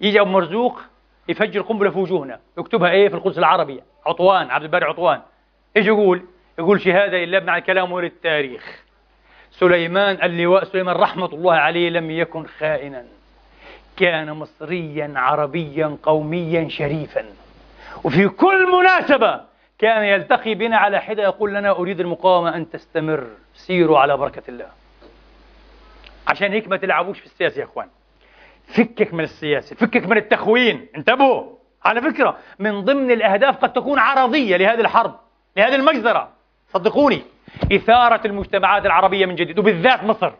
يجي 0.00 0.20
أبو 0.20 0.30
مرزوق 0.30 0.80
يفجر 1.28 1.60
قنبلة 1.60 1.90
في 1.90 1.98
وجوهنا. 1.98 2.40
يكتبها 2.58 2.90
إيه 2.90 3.08
في 3.08 3.14
القدس 3.14 3.38
العربي 3.38 3.82
عطوان 4.06 4.50
عبد 4.50 4.64
الباري 4.64 4.84
عطوان. 4.84 5.20
إيش 5.76 5.86
يقول؟ 5.86 6.22
يقول 6.58 6.80
شهادة 6.80 7.18
لله 7.18 7.40
مع 7.40 7.56
الكلام 7.56 7.92
وللتاريخ 7.92 8.82
سليمان 9.50 10.18
اللواء 10.22 10.64
سليمان 10.64 10.96
رحمة 10.96 11.26
الله 11.26 11.54
عليه 11.54 11.90
لم 11.90 12.10
يكن 12.10 12.46
خائنا. 12.46 13.04
كان 13.96 14.32
مصريا 14.32 15.12
عربيا 15.16 15.96
قوميا 16.02 16.68
شريفا. 16.68 17.24
وفي 18.04 18.28
كل 18.28 18.72
مناسبة 18.72 19.40
كان 19.78 20.04
يلتقي 20.04 20.54
بنا 20.54 20.76
على 20.76 21.00
حدة 21.00 21.22
يقول 21.22 21.54
لنا 21.54 21.70
أريد 21.70 22.00
المقاومة 22.00 22.56
أن 22.56 22.70
تستمر. 22.70 23.26
سيروا 23.54 23.98
على 23.98 24.16
بركة 24.16 24.42
الله. 24.48 24.68
عشان 26.28 26.52
هيك 26.52 26.68
ما 26.68 26.76
تلعبوش 26.76 27.18
في 27.18 27.26
السياسة 27.26 27.60
يا 27.60 27.64
أخوان. 27.64 27.88
فكك 28.66 29.14
من 29.14 29.24
السياسة 29.24 29.76
فكك 29.76 30.06
من 30.06 30.16
التخوين. 30.16 30.86
انتبهوا 30.96 31.56
على 31.84 32.02
فكرة. 32.02 32.36
من 32.58 32.80
ضمن 32.80 33.10
الأهداف 33.10 33.56
قد 33.56 33.72
تكون 33.72 33.98
عرضية 33.98 34.56
لهذه 34.56 34.80
الحرب 34.80 35.20
لهذه 35.56 35.74
المجزرة. 35.74 36.35
صدقوني. 36.68 37.22
إثارة 37.72 38.26
المجتمعات 38.26 38.86
العربية 38.86 39.26
من 39.26 39.34
جديد 39.34 39.58
وبالذات 39.58 40.04
مصر. 40.04 40.32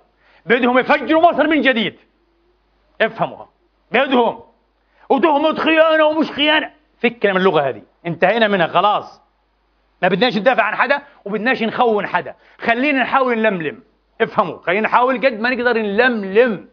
بدهم 0.46 0.78
يفجروا 0.78 1.32
مصر 1.32 1.46
من 1.46 1.60
جديد. 1.60 1.96
افهموها. 3.00 3.48
بدهم 3.90 4.40
وتهمة 5.08 5.54
خيانة 5.54 6.04
ومش 6.04 6.30
خيانة. 6.30 6.70
فكنا 7.02 7.32
من 7.32 7.38
اللغة 7.38 7.68
هذه. 7.68 7.82
انتهينا 8.06 8.48
منها 8.48 8.66
خلاص. 8.66 9.20
ما 10.02 10.08
بدناش 10.08 10.36
ندافع 10.36 10.62
عن 10.62 10.74
حدا 10.74 11.02
وبدناش 11.24 11.62
نخون 11.62 12.06
حدا. 12.06 12.34
خلينا 12.58 13.02
نحاول 13.02 13.38
نلملم. 13.38 13.82
افهموا. 14.20 14.58
خلينا 14.58 14.88
نحاول 14.88 15.26
قد 15.26 15.40
ما 15.40 15.50
نقدر 15.50 15.78
نلملم. 15.78 16.68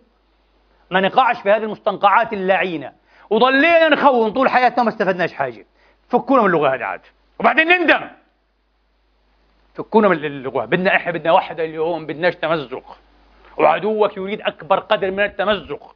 ما 0.91 1.01
نقعش 1.01 1.41
في 1.41 1.51
هذه 1.51 1.63
المستنقعات 1.63 2.33
اللعينة. 2.33 2.91
وضلينا 3.29 3.89
نخون 3.89 4.31
طول 4.31 4.49
حياتنا 4.49 4.83
ما 4.83 4.89
استفدناش 4.89 5.33
حاجة. 5.33 5.65
فكونا 6.09 6.41
من 6.41 6.47
اللغة 6.47 6.75
هذه 6.75 6.83
عاد. 6.83 7.01
وبعدين 7.39 7.67
نندم. 7.67 8.09
فكونا 9.73 10.07
من 10.07 10.25
اللغة 10.25 10.65
بدنا 10.65 10.95
إحنا 10.95 11.11
بدنا 11.11 11.31
وحدة 11.31 11.65
اليوم 11.65 12.05
بدناش 12.05 12.35
تمزق. 12.35 12.97
وعدوك 13.57 14.17
يريد 14.17 14.41
أكبر 14.41 14.79
قدر 14.79 15.11
من 15.11 15.23
التمزق. 15.23 15.95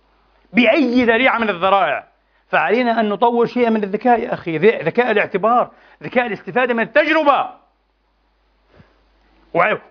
بأي 0.53 1.05
ذريعة 1.05 1.37
من 1.37 1.49
الذرائع. 1.49 2.07
فعلينا 2.49 2.99
أن 2.99 3.09
نطور 3.09 3.45
شيئا 3.45 3.69
من 3.69 3.83
الذكاء 3.83 4.19
يا 4.19 4.33
أخي. 4.33 4.57
ذكاء 4.57 5.11
الاعتبار 5.11 5.71
ذكاء 6.03 6.25
الاستفادة 6.27 6.73
من 6.73 6.83
التجربة. 6.83 7.49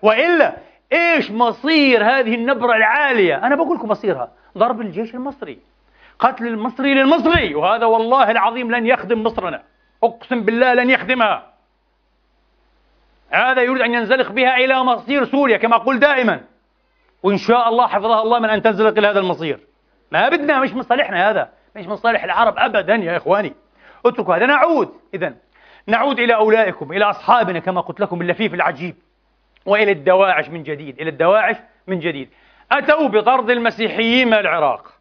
وإلا 0.01 0.55
إيش 0.93 1.31
مصير 1.31 2.03
هذه 2.03 2.35
النبرة 2.35 2.75
العالية؟ 2.75 3.35
أنا 3.35 3.55
بقول 3.55 3.77
لكم 3.77 3.89
مصيرها. 3.89 4.31
ضرب 4.57 4.81
الجيش 4.81 5.15
المصري. 5.15 5.59
قتل 6.19 6.47
المصري 6.47 6.93
للمصري. 6.93 7.55
وهذا 7.55 7.85
والله 7.85 8.31
العظيم 8.31 8.75
لن 8.75 8.87
يخدم 8.87 9.23
مصرنا. 9.23 9.63
أقسم 10.03 10.41
بالله 10.43 10.73
لن 10.73 10.89
يخدمها. 10.89 11.56
هذا 13.29 13.61
يريد 13.61 13.81
أن 13.81 13.93
ينزلق 13.93 14.31
بها 14.31 14.57
إلى 14.57 14.83
مصير 14.83 15.25
سوريا 15.25 15.57
كما 15.57 15.75
أقول 15.75 15.99
دائما. 15.99 16.41
وإن 17.23 17.37
شاء 17.37 17.69
الله 17.69 17.87
حفظها 17.87 18.21
الله 18.21 18.39
من 18.39 18.49
أن 18.49 18.61
تنزلق 18.61 18.97
إلى 18.97 19.07
هذا 19.07 19.19
المصير. 19.19 19.59
ما 20.11 20.29
بدنا 20.29 20.59
مش 20.59 20.73
من 20.73 20.81
صالحنا 20.81 21.29
هذا. 21.29 21.49
مش 21.75 21.85
من 21.85 21.95
صالح 21.95 22.23
العرب 22.23 22.53
أبدا 22.57 22.95
يا 22.95 23.17
إخواني. 23.17 23.53
اتركوا 24.05 24.35
هذا. 24.35 24.45
نعود 24.45 24.93
إذا 25.13 25.33
نعود 25.87 26.19
إلى 26.19 26.35
أولئكم 26.35 26.91
إلى 26.91 27.05
أصحابنا 27.05 27.59
كما 27.59 27.81
قلت 27.81 27.99
لكم 27.99 28.21
اللفيف 28.21 28.53
العجيب. 28.53 28.95
وإلى 29.65 29.91
الدواعش 29.91 30.49
من 30.49 30.63
جديد. 30.63 31.01
إلى 31.01 31.09
الدواعش 31.09 31.55
من 31.87 31.99
جديد. 31.99 32.29
أتوا 32.71 33.07
بطرد 33.07 33.49
المسيحيين 33.49 34.27
من 34.27 34.33
العراق. 34.33 34.93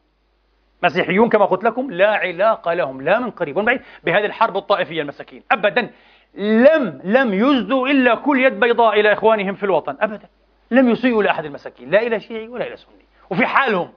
مسيحيون 0.82 1.28
كما 1.28 1.44
قلت 1.44 1.64
لكم 1.64 1.90
لا 1.90 2.14
علاقة 2.16 2.74
لهم 2.74 3.02
لا 3.02 3.18
من 3.18 3.30
قريب. 3.30 3.56
ولا 3.56 3.66
بعيد 3.66 3.80
بهذه 4.04 4.24
الحرب 4.24 4.56
الطائفية 4.56 5.02
المساكين. 5.02 5.42
أبدا. 5.52 5.90
لم 6.36 7.00
لم 7.04 7.34
يزدوا 7.34 7.88
إلا 7.88 8.14
كل 8.14 8.44
يد 8.44 8.60
بيضاء 8.60 9.00
إلى 9.00 9.12
إخوانهم 9.12 9.54
في 9.54 9.62
الوطن 9.62 9.96
أبدا. 10.00 10.28
لم 10.70 10.88
يسيئوا 10.88 11.22
لأحد 11.22 11.44
المساكين 11.44 11.90
لا 11.90 12.02
إلى 12.02 12.20
شيعي 12.20 12.48
ولا 12.48 12.66
إلى 12.66 12.76
سني. 12.76 13.04
وفي 13.30 13.46
حالهم 13.46 13.92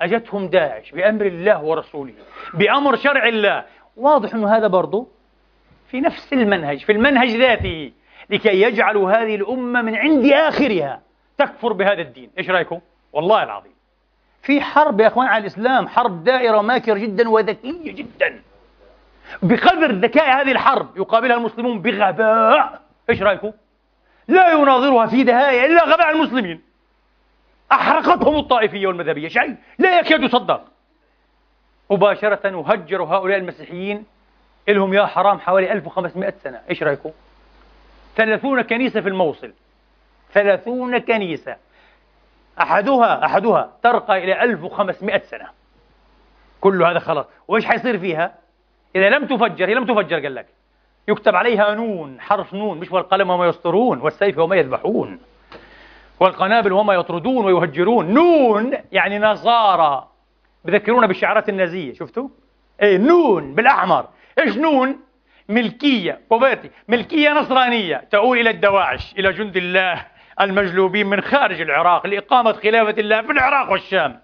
أجتهم 0.00 0.48
داعش 0.48 0.90
بأمر 0.90 1.26
الله 1.26 1.62
ورسوله 1.62 2.12
بأمر 2.54 2.96
شرع 2.96 3.28
الله. 3.28 3.64
واضح 3.96 4.34
أنه 4.34 4.56
هذا 4.56 4.66
برضه 4.66 5.06
في 5.88 6.00
نفس 6.00 6.32
المنهج 6.32 6.78
في 6.78 6.92
المنهج 6.92 7.28
ذاته 7.28 7.92
لكي 8.30 8.62
يجعلوا 8.62 9.10
هذه 9.10 9.34
الأمة 9.34 9.82
من 9.82 9.96
عند 9.96 10.26
آخرها 10.26 11.00
تكفر 11.38 11.72
بهذا 11.72 12.00
الدين. 12.00 12.30
إيش 12.38 12.50
رأيكم؟ 12.50 12.80
والله 13.12 13.42
العظيم. 13.42 13.72
في 14.42 14.60
حرب 14.60 15.00
يا 15.00 15.06
أخوان 15.06 15.26
على 15.26 15.40
الإسلام 15.40 15.88
حرب 15.88 16.24
دائرة 16.24 16.60
ماكرة 16.60 16.98
جدا 16.98 17.28
وذكية 17.28 17.92
جدا. 17.92 18.42
بقدر 19.42 19.92
ذكاء 19.92 20.42
هذه 20.42 20.52
الحرب 20.52 20.96
يقابلها 20.96 21.36
المسلمون 21.36 21.82
بغباء. 21.82 22.80
إيش 23.10 23.22
رأيكم؟ 23.22 23.52
لا 24.28 24.52
يناظرها 24.52 25.06
في 25.06 25.22
دهاية 25.22 25.66
إلا 25.66 25.84
غباء 25.84 26.10
المسلمين. 26.10 26.62
أحرقتهم 27.72 28.36
الطائفية 28.36 28.86
والمذهبية. 28.86 29.28
شيء 29.28 29.56
لا 29.78 29.98
يكاد 29.98 30.22
يصدق. 30.22 30.64
مباشرة 31.90 32.56
وهجروا 32.56 33.06
هؤلاء 33.06 33.38
المسيحيين 33.38 34.04
لهم 34.68 34.94
يا 34.94 35.06
حرام 35.06 35.40
حوالي 35.40 35.72
1500 35.72 36.34
سنة. 36.44 36.60
إيش 36.70 36.82
رأيكم؟ 36.82 37.10
30 38.16 38.62
كنيسة 38.62 39.00
في 39.00 39.08
الموصل. 39.08 39.52
30 40.32 40.98
كنيسة. 40.98 41.56
أحدها 42.60 43.24
أحدها 43.24 43.72
ترقى 43.82 44.24
إلى 44.24 44.42
1500 44.42 45.22
سنة. 45.30 45.48
كل 46.60 46.82
هذا 46.82 46.98
خلاص. 46.98 47.26
وإيش 47.48 47.66
حيصير 47.66 47.98
فيها؟ 47.98 48.34
إذا 48.96 49.08
لم 49.08 49.26
تفجر 49.26 49.68
هي 49.68 49.74
لم 49.74 49.84
تفجر 49.84 50.20
قال 50.20 50.34
لك. 50.34 50.46
يكتب 51.08 51.36
عليها 51.36 51.74
نون 51.74 52.20
حرف 52.20 52.54
نون 52.54 52.78
مش 52.78 52.92
والقلم 52.92 53.30
وما 53.30 53.46
يسطرون 53.46 53.98
والسيف 54.00 54.38
وما 54.38 54.56
يذبحون. 54.56 55.18
والقنابل 56.20 56.72
وما 56.72 56.94
يطردون 56.94 57.44
ويهجرون. 57.44 58.14
نون 58.14 58.72
يعني 58.92 59.18
نصارى 59.18 60.08
بذكرونا 60.64 61.06
بالشعارات 61.06 61.48
النازية 61.48 61.94
شفتوا؟ 61.94 62.28
إيه 62.82 62.98
نون 62.98 63.54
بالأحمر 63.54 64.08
إيش 64.38 64.56
نون؟ 64.56 65.00
ملكية 65.48 66.20
بوفيرتي. 66.30 66.70
ملكية 66.88 67.30
نصرانية. 67.30 68.04
تؤول 68.10 68.38
إلى 68.38 68.50
الدواعش 68.50 69.14
إلى 69.18 69.32
جند 69.32 69.56
الله 69.56 70.06
المجلوبين 70.40 71.06
من 71.06 71.20
خارج 71.20 71.60
العراق 71.60 72.06
لإقامة 72.06 72.52
خلافة 72.52 73.00
الله 73.00 73.22
في 73.22 73.32
العراق 73.32 73.72
والشام. 73.72 74.20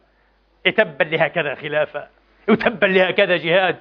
تبا 0.76 1.04
لهكذا 1.04 1.54
خلافة 1.54 2.06
وتبا 2.48 2.86
لهكذا 2.86 3.36
جهاد. 3.36 3.76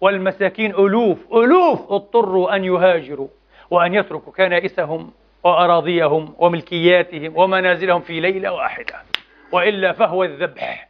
والمساكين 0.00 0.70
ألوف 0.70 1.18
ألوف! 1.32 1.92
اضطروا 1.92 2.56
أن 2.56 2.64
يهاجروا 2.64 3.28
وأن 3.70 3.94
يتركوا 3.94 4.32
كنائسهم 4.32 5.10
وأراضيهم 5.44 6.34
وملكياتهم 6.38 7.36
ومنازلهم 7.36 8.00
في 8.00 8.20
ليلة 8.20 8.52
واحدة. 8.52 8.94
وإلا 9.52 9.92
فهو 9.92 10.24
الذبح. 10.24 10.88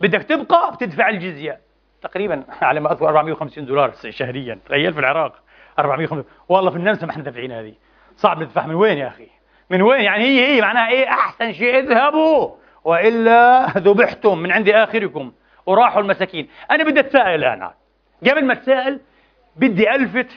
بدك 0.00 0.22
تبقى 0.22 0.72
بتدفع 0.72 1.08
الجزية. 1.08 1.60
تقريبا 2.02 2.44
على 2.62 2.80
ما 2.80 2.92
أذكر 2.92 3.08
450 3.08 3.66
دولار 3.66 3.92
شهريا. 4.10 4.58
تخيل 4.66 4.92
في 4.92 5.00
العراق. 5.00 5.34
450 5.78 6.24
والله 6.48 6.70
في 6.70 6.76
النمسا 6.76 7.06
ما 7.06 7.12
إحنا 7.12 7.22
دافعين 7.22 7.52
هذه. 7.52 7.74
صعب 8.16 8.42
ندفع. 8.42 8.66
من 8.66 8.74
وين 8.74 8.98
يا 8.98 9.08
أخي؟ 9.08 9.26
من 9.70 9.82
وين 9.82 10.00
يعني؟ 10.00 10.24
هي 10.24 10.46
هي 10.46 10.60
معناها 10.60 10.88
إيه؟ 10.90 11.08
أحسن 11.08 11.52
شيء 11.52 11.78
اذهبوا. 11.78 12.50
وإلا 12.84 13.66
ذبحتم 13.66 14.38
من 14.38 14.52
عند 14.52 14.68
آخركم 14.68 15.32
وراحوا 15.66 16.02
المساكين. 16.02 16.48
أنا 16.70 16.84
بدي 16.84 17.00
أتساءل 17.00 17.34
الآن. 17.34 17.70
قبل 18.26 18.44
ما 18.44 18.52
اتساءل 18.52 19.00
بدي 19.56 19.94
ألفت 19.94 20.28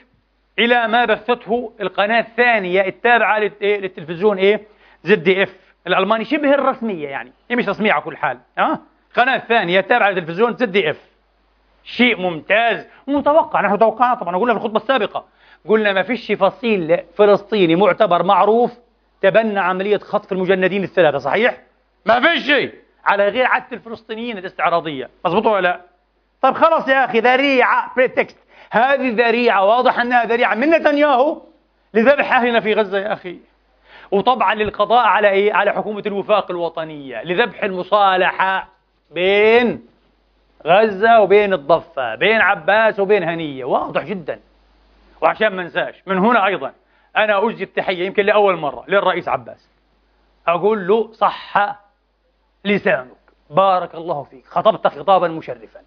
إلى 0.59 0.87
ما 0.87 1.05
بثته 1.05 1.73
القناة 1.81 2.19
الثانية 2.19 2.81
التابعة 2.87 3.37
إيه؟ 3.61 3.79
للتلفزيون 3.79 4.37
إيه 4.37 4.61
زد 5.03 5.23
دي 5.23 5.43
اف 5.43 5.55
الألماني 5.87 6.25
شبه 6.25 6.53
الرسمية 6.53 7.07
يعني 7.07 7.31
هي 7.49 7.55
مش 7.55 7.69
رسمية 7.69 7.91
على 7.91 8.01
كل 8.01 8.17
حال. 8.17 8.39
ها 8.57 8.81
القناه 9.09 9.35
الثانية 9.35 9.79
التابعه 9.79 10.09
للتلفزيون 10.09 10.53
زد 10.53 10.71
دي 10.71 10.89
اف 10.89 11.01
شيء 11.83 12.17
ممتاز 12.21 12.87
متوقع 13.07 13.61
نحن 13.61 13.79
توقعنا 13.79 14.13
طبعا 14.15 14.37
قلنا 14.37 14.53
في 14.53 14.59
الخطبة 14.59 14.77
السابقة. 14.77 15.25
قلنا 15.67 15.93
ما 15.93 16.03
فيش 16.03 16.31
فصيل 16.31 16.99
فلسطيني 17.17 17.75
معتبر 17.75 18.23
معروف 18.23 18.71
تبنى 19.21 19.59
عملية 19.59 19.97
خطف 19.97 20.31
المجندين 20.31 20.83
الثلاثة 20.83 21.17
صحيح؟ 21.17 21.57
ما 22.05 22.19
فيش 22.19 22.45
شيء. 22.45 22.73
على 23.05 23.27
غير 23.27 23.45
عادة 23.45 23.67
الفلسطينيين 23.71 24.37
الإستعراضية. 24.37 25.09
مضبوط 25.25 25.45
ولا 25.45 25.61
لا؟ 25.61 25.81
طيب 26.41 26.53
خلاص 26.53 26.87
يا 26.87 27.05
أخي 27.05 27.19
ذريعة 27.19 27.91
pretext 27.95 28.37
هذه 28.69 29.09
ذريعة 29.15 29.65
واضح 29.65 29.99
أنها 29.99 30.25
ذريعة 30.25 30.55
من 30.55 30.69
نتنياهو 30.69 31.41
لذبح 31.93 32.33
اهلنا 32.33 32.59
في 32.59 32.73
غزة 32.73 32.99
يا 32.99 33.13
أخي 33.13 33.39
وطبعا 34.11 34.55
للقضاء 34.55 35.05
على 35.07 35.29
إيه؟ 35.29 35.53
على 35.53 35.71
حكومة 35.71 36.03
الوفاق 36.05 36.51
الوطنية 36.51 37.23
لذبح 37.23 37.63
المصالحة 37.63 38.67
بين 39.11 39.87
غزة 40.65 41.19
وبين 41.21 41.53
الضفة، 41.53 42.15
بين 42.15 42.41
عباس 42.41 42.99
وبين 42.99 43.23
هنية، 43.23 43.65
واضح 43.65 44.03
جدا. 44.03 44.39
وعشان 45.21 45.47
ما 45.47 45.61
انساش، 45.61 45.95
من 46.05 46.17
هنا 46.17 46.45
أيضا 46.45 46.73
أنا 47.17 47.45
أجزي 47.47 47.63
التحية 47.63 48.05
يمكن 48.05 48.25
لأول 48.25 48.57
مرة 48.57 48.83
للرئيس 48.87 49.27
عباس. 49.27 49.69
أقول 50.47 50.87
له 50.87 51.13
صح 51.13 51.75
لسانك، 52.65 53.17
بارك 53.49 53.95
الله 53.95 54.23
فيك، 54.23 54.45
خطبت 54.47 54.87
خطابا 54.87 55.27
مشرفا. 55.27 55.79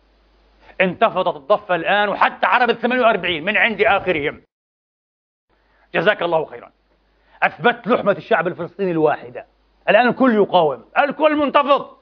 انتفضت 0.80 1.36
الضفة 1.36 1.74
الآن 1.74 2.08
وحتى 2.08 2.46
عرب 2.46 2.70
ال 2.70 2.80
48 2.80 3.44
من 3.44 3.56
عند 3.56 3.82
آخرهم. 3.82 4.42
جزاك 5.94 6.22
الله 6.22 6.44
خيرا. 6.44 6.70
أثبت 7.42 7.86
لحمة 7.86 8.12
الشعب 8.12 8.48
الفلسطيني 8.48 8.90
الواحدة. 8.90 9.46
الآن 9.88 10.08
الكل 10.08 10.34
يقاوم. 10.34 10.84
الكل 10.98 11.36
منتفض. 11.36 11.96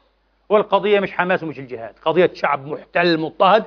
والقضية 0.48 1.00
مش 1.00 1.12
حماس 1.12 1.42
ومش 1.42 1.58
الجهاد. 1.58 1.98
قضية 1.98 2.30
شعب 2.34 2.66
محتل 2.66 3.20
مضطهد 3.20 3.64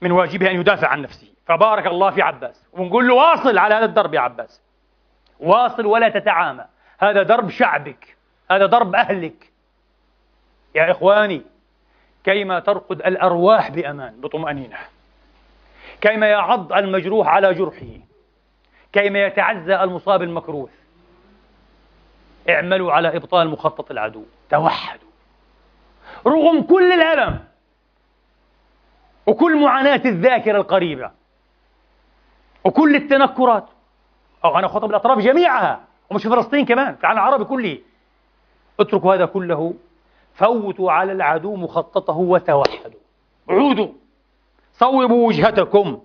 من 0.00 0.12
واجبه 0.12 0.50
أن 0.50 0.60
يدافع 0.60 0.88
عن 0.88 1.02
نفسه. 1.02 1.28
فبارك 1.46 1.86
الله 1.86 2.10
في 2.10 2.22
عباس. 2.22 2.66
ونقول 2.72 3.08
له 3.08 3.14
واصل 3.14 3.58
على 3.58 3.74
هذا 3.74 3.84
الدرب 3.84 4.14
يا 4.14 4.20
عباس. 4.20 4.62
واصل 5.40 5.86
ولا 5.86 6.08
تتعامى. 6.08 6.64
هذا 6.98 7.22
درب 7.22 7.50
شعبك. 7.50 8.16
هذا 8.50 8.66
درب 8.66 8.94
أهلك. 8.94 9.52
يا 10.74 10.90
إخواني 10.90 11.42
كيما 12.24 12.60
ترقد 12.60 13.00
الأرواح 13.00 13.70
بأمان 13.70 14.20
بطمأنينة. 14.20 14.76
كيما 16.00 16.26
يعض 16.26 16.72
المجروح 16.72 17.28
على 17.28 17.54
جرحه. 17.54 17.86
كيما 18.92 19.26
يتعزى 19.26 19.74
المصاب 19.74 20.22
المكروث 20.22 20.70
اعملوا 22.48 22.92
على 22.92 23.16
إبطال 23.16 23.48
مخطط 23.48 23.90
العدو. 23.90 24.24
توحدوا. 24.50 25.08
رغم 26.26 26.62
كل 26.62 26.92
الألم 26.92 27.44
وكل 29.26 29.62
معاناة 29.62 30.02
الذاكرة 30.04 30.56
القريبة 30.56 31.10
وكل 32.64 32.96
التنكرات. 32.96 33.66
أو 34.44 34.58
أنا 34.58 34.68
خطب 34.68 34.90
الأطراف 34.90 35.18
جميعها 35.18 35.80
ومش 36.10 36.26
فلسطين 36.26 36.66
كمان 36.66 36.94
في 36.94 37.00
العالم 37.00 37.18
العربي 37.18 37.44
كله. 37.44 37.78
اتركوا 38.80 39.14
هذا 39.14 39.26
كله 39.26 39.74
فوتوا 40.38 40.92
على 40.92 41.12
العدو 41.12 41.56
مخططه 41.56 42.16
وتوحدوا. 42.16 43.00
عودوا. 43.48 43.88
صوبوا 44.72 45.28
وجهتكم. 45.28 46.02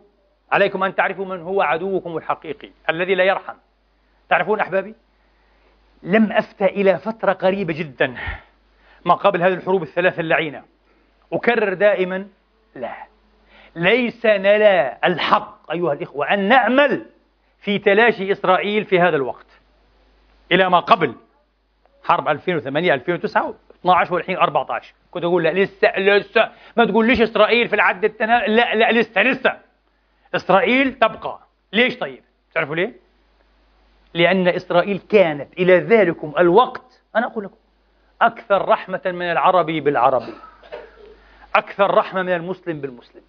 عليكم 0.51 0.83
أن 0.83 0.95
تعرفوا 0.95 1.25
من 1.25 1.41
هو 1.41 1.61
عدوكم 1.61 2.17
الحقيقي 2.17 2.69
الذي 2.89 3.15
لا 3.15 3.23
يرحم. 3.23 3.53
تعرفون 4.29 4.59
أحبابي؟ 4.59 4.95
لم 6.03 6.31
أفتى 6.31 6.65
إلى 6.65 6.97
فترة 6.97 7.33
قريبة 7.33 7.73
جدا 7.73 8.15
ما 9.05 9.13
قبل 9.13 9.41
هذه 9.41 9.53
الحروب 9.53 9.83
الثلاثة 9.83 10.19
اللعينة. 10.19 10.63
أكرر 11.33 11.73
دائما 11.73 12.27
لا. 12.75 12.95
ليس 13.75 14.25
لنا 14.25 14.97
الحق 15.07 15.71
أيها 15.71 15.93
الإخوة 15.93 16.33
أن 16.33 16.39
نأمل 16.39 17.05
في 17.59 17.79
تلاشي 17.79 18.31
إسرائيل 18.31 18.85
في 18.85 18.99
هذا 18.99 19.15
الوقت. 19.15 19.45
إلى 20.51 20.69
ما 20.69 20.79
قبل 20.79 21.15
حرب 22.03 22.27
2008 22.27 22.93
2009 22.93 23.55
12 23.83 24.13
والحين 24.13 24.37
14 24.37 24.93
كنت 25.11 25.23
أقول 25.23 25.43
لا 25.43 25.49
لسه 25.49 25.99
لسه. 25.99 26.49
ما 26.77 26.85
تقول 26.85 27.07
ليش 27.07 27.21
إسرائيل 27.21 27.67
في 27.67 27.75
العد 27.75 28.05
التنا 28.05 28.43
لا 28.47 28.75
لا 28.75 28.91
لسه 28.91 29.21
لسه. 29.23 29.57
إسرائيل 30.35 30.93
تبقى. 30.93 31.39
ليش 31.73 31.97
طيب؟ 31.97 32.23
تعرفوا 32.55 32.75
ليه؟ 32.75 32.93
لأن 34.13 34.47
إسرائيل 34.47 34.99
كانت 35.09 35.53
إلى 35.53 35.77
ذلكم 35.79 36.33
الوقت. 36.37 37.01
أنا 37.15 37.25
أقول 37.27 37.43
لكم 37.43 37.55
أكثر 38.21 38.67
رحمة 38.67 39.01
من 39.05 39.31
العربي 39.31 39.79
بالعربي 39.79 40.33
أكثر 41.55 41.93
رحمة 41.93 42.21
من 42.21 42.33
المسلم 42.33 42.81
بالمسلم. 42.81 43.21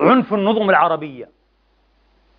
عنف 0.00 0.34
النظم 0.34 0.70
العربية. 0.70 1.28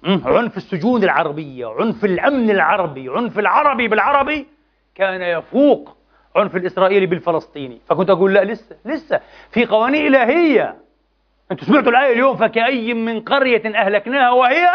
عنف 0.04 0.58
السجون 0.58 1.04
العربية. 1.04 1.68
عنف 1.68 2.06
الأمن 2.06 2.50
العربي. 2.50 3.10
عنف 3.10 3.40
العربي 3.40 3.88
بالعربي 3.88 4.48
كان 4.96 5.22
يفوق. 5.22 5.98
عنف 6.36 6.56
الإسرائيلي 6.56 7.06
بالفلسطيني 7.06 7.82
فكنت 7.88 8.10
أقول 8.10 8.34
لا 8.34 8.44
لسه 8.44 8.76
لسه. 8.86 9.20
في 9.52 9.66
قوانين 9.66 10.08
إلهية. 10.08 10.76
أنتم 11.52 11.66
سمعتوا 11.66 11.92
الآية 11.92 12.14
اليوم؟ 12.14 12.38
فكأي 12.38 12.94
من 12.94 13.22
قرية 13.22 13.76
أهلكناها 13.76 14.32
وهي 14.32 14.68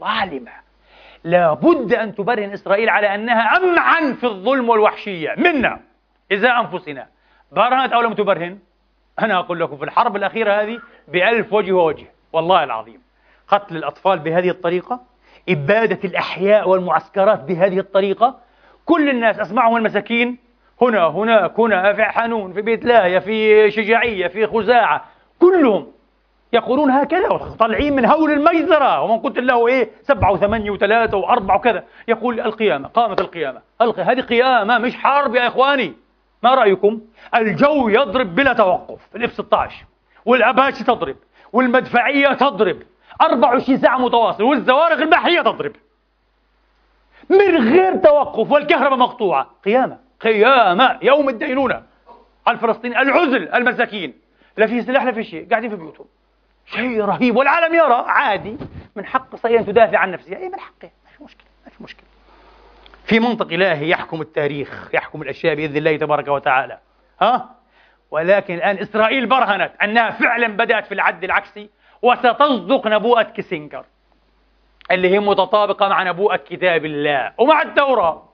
ظالمة. 0.00 0.52
لابد 1.24 1.94
أن 1.94 2.14
تبرهن 2.14 2.52
إسرائيل 2.52 2.88
على 2.88 3.14
أنها 3.14 3.56
أمعن 3.56 4.14
في 4.14 4.24
الظلم 4.24 4.68
والوحشية. 4.68 5.34
منا 5.36 5.80
إذا 6.30 6.48
أنفسنا. 6.60 7.06
برهنت 7.52 7.92
أو 7.92 8.00
لم 8.00 8.14
تبرهن؟ 8.14 8.58
أنا 9.20 9.38
أقول 9.38 9.60
لكم 9.60 9.76
في 9.76 9.84
الحرب 9.84 10.16
الأخيرة 10.16 10.52
هذه 10.62 10.80
بألف 11.08 11.52
وجه 11.52 11.72
ووجه. 11.72 12.06
والله 12.32 12.64
العظيم. 12.64 13.02
قتل 13.48 13.76
الأطفال 13.76 14.18
بهذه 14.18 14.50
الطريقة 14.50 15.00
إبادة 15.48 15.98
الأحياء 16.04 16.68
والمعسكرات 16.68 17.40
بهذه 17.40 17.78
الطريقة 17.78 18.40
كل 18.84 19.08
الناس 19.08 19.38
أسمعهم 19.38 19.76
المساكين 19.76 20.38
هنا 20.82 21.06
هناك 21.06 21.60
هنا 21.60 21.92
في 21.92 22.02
حنون 22.04 22.52
في 22.52 22.62
بيت 22.62 22.84
لاهية 22.84 23.18
في 23.18 23.70
شجاعية 23.70 24.26
في 24.28 24.46
خزاعة. 24.46 25.04
كلهم 25.38 25.86
يقولون 26.52 26.90
هكذا 26.90 27.28
طالعين 27.58 27.96
من 27.96 28.04
هول 28.04 28.30
المجزرة 28.30 29.02
ومن 29.02 29.18
قلت 29.18 29.38
له 29.38 29.68
إيه؟ 29.68 29.90
سبعة 30.02 30.32
وثمانية 30.32 30.70
وثلاثة 30.70 31.16
وأربعة 31.16 31.56
وكذا. 31.56 31.84
يقول 32.08 32.40
القيامة 32.40 32.88
قامت 32.88 33.20
القيامة. 33.20 33.60
هذه 33.80 34.20
قيامة 34.20 34.78
مش 34.78 34.96
حرب 34.96 35.34
يا 35.34 35.46
إخواني. 35.46 35.92
ما 36.42 36.54
رأيكم؟ 36.54 37.00
الجو 37.34 37.88
يضرب 37.88 38.34
بلا 38.34 38.52
توقف. 38.52 39.00
الإف 39.16 39.32
16 39.32 39.84
والأباتشي 40.24 40.84
تضرب. 40.84 41.16
والمدفعية 41.52 42.28
تضرب. 42.28 42.76
24 43.20 43.78
ساعة 43.78 43.98
متواصل 43.98 44.42
والزوارق 44.42 44.98
البحرية 44.98 45.40
تضرب. 45.40 45.72
من 47.30 47.70
غير 47.72 47.96
توقف. 47.96 48.50
والكهرباء 48.50 48.98
مقطوعة. 48.98 49.46
قيامة. 49.64 50.09
قيامة 50.20 50.98
يوم 51.02 51.28
الدينونة. 51.28 51.82
الفلسطيني 52.48 53.00
العزل 53.00 53.48
المساكين. 53.48 54.14
لا 54.56 54.66
في 54.66 54.82
سلاح 54.82 55.02
لا 55.02 55.12
في 55.12 55.24
شيء. 55.24 55.48
قاعدين 55.50 55.70
في 55.70 55.76
بيوتهم. 55.76 56.06
شيء 56.66 57.00
رهيب. 57.04 57.36
والعالم 57.36 57.74
يرى 57.74 58.04
عادي 58.06 58.56
من 58.96 59.06
حق 59.06 59.34
إسرائيل 59.34 59.58
أن 59.58 59.66
تدافع 59.66 59.98
عن 59.98 60.10
نفسها. 60.10 60.38
أي 60.38 60.48
من 60.48 60.60
حقه. 60.60 60.90
ما 61.04 61.10
في 61.16 61.24
مشكلة 61.24 61.46
ما 61.64 61.70
في 61.70 61.82
مشكلة. 61.82 62.06
في 63.04 63.20
منطق 63.20 63.46
إلهي 63.46 63.90
يحكم 63.90 64.20
التاريخ 64.20 64.88
يحكم 64.94 65.22
الأشياء 65.22 65.54
بإذن 65.54 65.76
الله 65.76 65.96
تبارك 65.96 66.28
وتعالى. 66.28 66.78
ها؟ 67.22 67.50
ولكن 68.10 68.54
الآن 68.54 68.78
إسرائيل 68.78 69.26
برهنت 69.26 69.72
أنها 69.82 70.10
فعلا 70.10 70.46
بدأت 70.48 70.86
في 70.86 70.94
العد 70.94 71.24
العكسي 71.24 71.70
وستصدق 72.02 72.86
نبوءة 72.86 73.22
كيسنجر 73.22 73.84
اللي 74.90 75.08
هي 75.08 75.20
متطابقة 75.20 75.88
مع 75.88 76.02
نبوءة 76.02 76.36
كتاب 76.36 76.84
الله. 76.84 77.32
ومع 77.38 77.62
التوراة. 77.62 78.29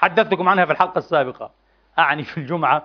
حدثتكم 0.00 0.48
عنها 0.48 0.64
في 0.64 0.72
الحلقة 0.72 0.98
السابقة. 0.98 1.50
أعني 1.98 2.22
في 2.22 2.38
الجمعة 2.38 2.82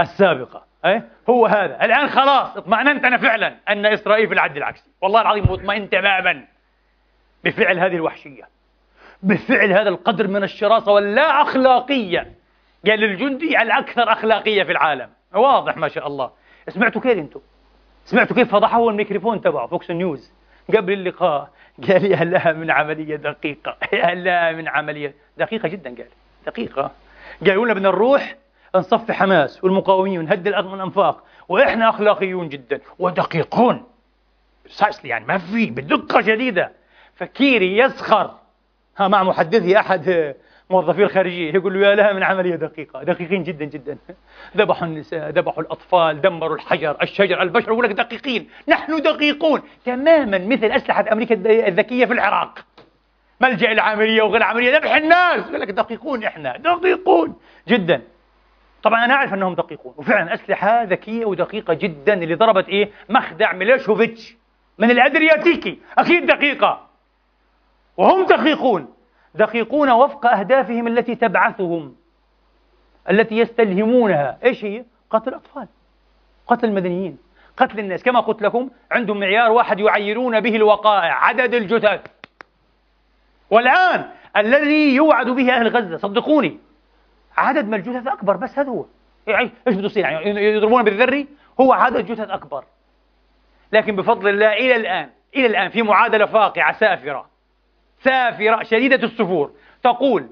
السابقة. 0.00 0.64
أيه؟ 0.84 1.08
هو 1.30 1.46
هذا. 1.46 1.84
الآن 1.84 2.08
خلاص 2.08 2.56
اطمأننت 2.56 3.04
أنا 3.04 3.16
فعلا 3.16 3.54
أن 3.68 3.86
إسرائيل 3.86 4.28
في 4.28 4.34
العد 4.34 4.56
العكسي. 4.56 4.90
والله 5.00 5.20
العظيم 5.20 5.44
مطمئن 5.44 5.90
تماما 5.90 6.44
بفعل 7.44 7.78
هذه 7.78 7.94
الوحشية. 7.94 8.48
بفعل 9.22 9.72
هذا 9.72 9.88
القدر 9.88 10.28
من 10.28 10.42
الشراسة 10.42 10.92
واللا 10.92 11.42
أخلاقية 11.42 12.32
قال 12.86 13.04
الجندي 13.04 13.62
الأكثر 13.62 14.12
أخلاقية 14.12 14.62
في 14.62 14.72
العالم. 14.72 15.10
واضح 15.34 15.76
ما 15.76 15.88
شاء 15.88 16.06
الله. 16.06 16.30
سمعتوا 16.68 17.00
كيف 17.00 17.18
أنتم؟ 17.18 17.40
سمعتوا 18.04 18.36
كيف 18.36 18.52
فضحه 18.52 18.88
الميكروفون 18.88 19.40
تبعه؟ 19.40 19.66
فوكس 19.66 19.90
نيوز 19.90 20.32
قبل 20.76 20.92
اللقاء 20.92 21.50
قال 21.88 22.04
يا 22.04 22.24
لها 22.24 22.52
من 22.52 22.70
عملية 22.70 23.16
دقيقة. 23.16 23.76
يا 23.92 24.14
لها 24.14 24.52
من 24.52 24.68
عملية 24.68 25.14
دقيقة 25.38 25.68
جدا 25.68 25.90
قال. 25.90 26.08
دقيقة. 26.48 26.90
قالوا 27.46 27.64
لنا 27.64 27.74
بدنا 27.74 27.88
نروح؟ 27.88 28.36
نصفي 28.74 29.12
حماس 29.12 29.64
والمقاومين 29.64 30.18
ونهدم 30.18 30.48
الأنفاق. 30.48 31.24
وإحنا 31.48 31.88
أخلاقيون 31.88 32.48
جدا 32.48 32.80
ودقيقون. 32.98 33.84
يعني 35.04 35.24
ما 35.24 35.38
في 35.38 35.66
بدقة 35.66 36.20
شديدة. 36.20 36.72
فكيري 37.16 37.78
يسخر. 37.78 38.34
ها 38.98 39.08
مع 39.08 39.22
محدثي 39.22 39.78
أحد 39.78 40.34
موظفي 40.70 41.02
الخارجية 41.02 41.54
يقول 41.54 41.80
له 41.80 41.88
يا 41.88 41.94
لها 41.94 42.12
من 42.12 42.22
عملية 42.22 42.56
دقيقة. 42.56 43.02
دقيقين 43.02 43.42
جدا 43.42 43.64
جدا. 43.64 43.98
ذبحوا 44.56 44.86
النساء 44.88 45.30
ذبحوا 45.30 45.62
الأطفال 45.62 46.20
دمروا 46.20 46.56
الحجر 46.56 46.96
الشجر 47.02 47.42
البشر 47.42 47.72
يقول 47.72 47.84
لك 47.84 47.92
دقيقين. 47.92 48.48
نحن 48.68 49.02
دقيقون. 49.02 49.62
تماما 49.84 50.38
مثل 50.38 50.66
أسلحة 50.66 51.04
أمريكا 51.12 51.34
الذكية 51.68 52.04
في 52.04 52.12
العراق. 52.12 52.64
ملجأ 53.40 53.72
العملية 53.72 54.22
وغير 54.22 54.42
عملية 54.42 54.76
ذبح 54.76 54.94
الناس. 54.94 55.46
يقول 55.48 55.60
لك 55.60 55.70
دقيقون 55.70 56.24
إحنا 56.24 56.56
دقيقون 56.56 57.36
جدا. 57.68 58.02
طبعا 58.82 59.04
أنا 59.04 59.14
أعرف 59.14 59.34
أنهم 59.34 59.54
دقيقون 59.54 59.94
وفعلا 59.96 60.34
أسلحة 60.34 60.82
ذكية 60.82 61.24
ودقيقة 61.24 61.74
جدا 61.74 62.14
اللي 62.14 62.34
ضربت 62.34 62.68
إيه؟ 62.68 62.90
مخدع 63.08 63.52
ميليشوفيتش. 63.52 64.36
من 64.78 64.90
الأدرياتيكي 64.90 65.78
أكيد 65.98 66.26
دقيقة. 66.26 66.86
وهم 67.96 68.26
دقيقون. 68.26 68.94
دقيقون 69.34 69.90
وفق 69.90 70.26
أهدافهم 70.26 70.86
التي 70.86 71.14
تبعثهم 71.14 71.96
التي 73.10 73.38
يستلهمونها. 73.38 74.38
إيش 74.44 74.64
هي؟ 74.64 74.84
قتل 75.10 75.28
الأطفال. 75.28 75.68
قتل 76.46 76.68
المدنيين. 76.68 77.18
قتل 77.56 77.78
الناس. 77.78 78.02
كما 78.02 78.20
قلت 78.20 78.42
لكم 78.42 78.70
عندهم 78.90 79.20
معيار 79.20 79.50
واحد 79.52 79.80
يعيرون 79.80 80.40
به 80.40 80.56
الوقائع 80.56 81.24
عدد 81.24 81.54
الجثث. 81.54 82.00
والآن 83.50 84.10
الذي 84.36 84.94
يوعد 84.94 85.26
به 85.26 85.52
أهل 85.52 85.68
غزة 85.68 85.96
صدقوني. 85.96 86.58
عدد 87.36 87.64
من 87.64 87.74
الجثث 87.74 88.06
أكبر 88.06 88.36
بس 88.36 88.58
هذا 88.58 88.68
هو. 88.68 88.84
إيش 89.28 89.50
بده 89.66 89.86
يصير 89.86 90.04
يعني 90.04 90.44
يضربون 90.54 90.82
بالذري 90.82 91.28
هو 91.60 91.72
عدد 91.72 92.06
جثث 92.06 92.30
أكبر. 92.30 92.64
لكن 93.72 93.96
بفضل 93.96 94.28
الله 94.28 94.52
إلى 94.52 94.76
الآن 94.76 95.10
إلى 95.36 95.46
الآن 95.46 95.70
في 95.70 95.82
معادلة 95.82 96.26
فاقعة 96.26 96.78
سافرة. 96.78 97.28
سافرة 98.02 98.62
شديدة 98.62 99.06
السفور. 99.06 99.52
تقول 99.82 100.28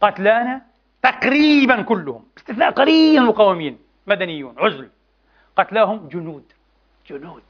قتلانا 0.00 0.62
تقريبا 1.02 1.82
كلهم 1.82 2.24
باستثناء 2.34 2.70
قليل 2.70 3.22
المقاومين 3.22 3.78
مدنيون 4.06 4.54
عزل. 4.58 4.90
قتلاهم 5.56 6.08
جنود. 6.08 6.52
جنود. 7.06 7.42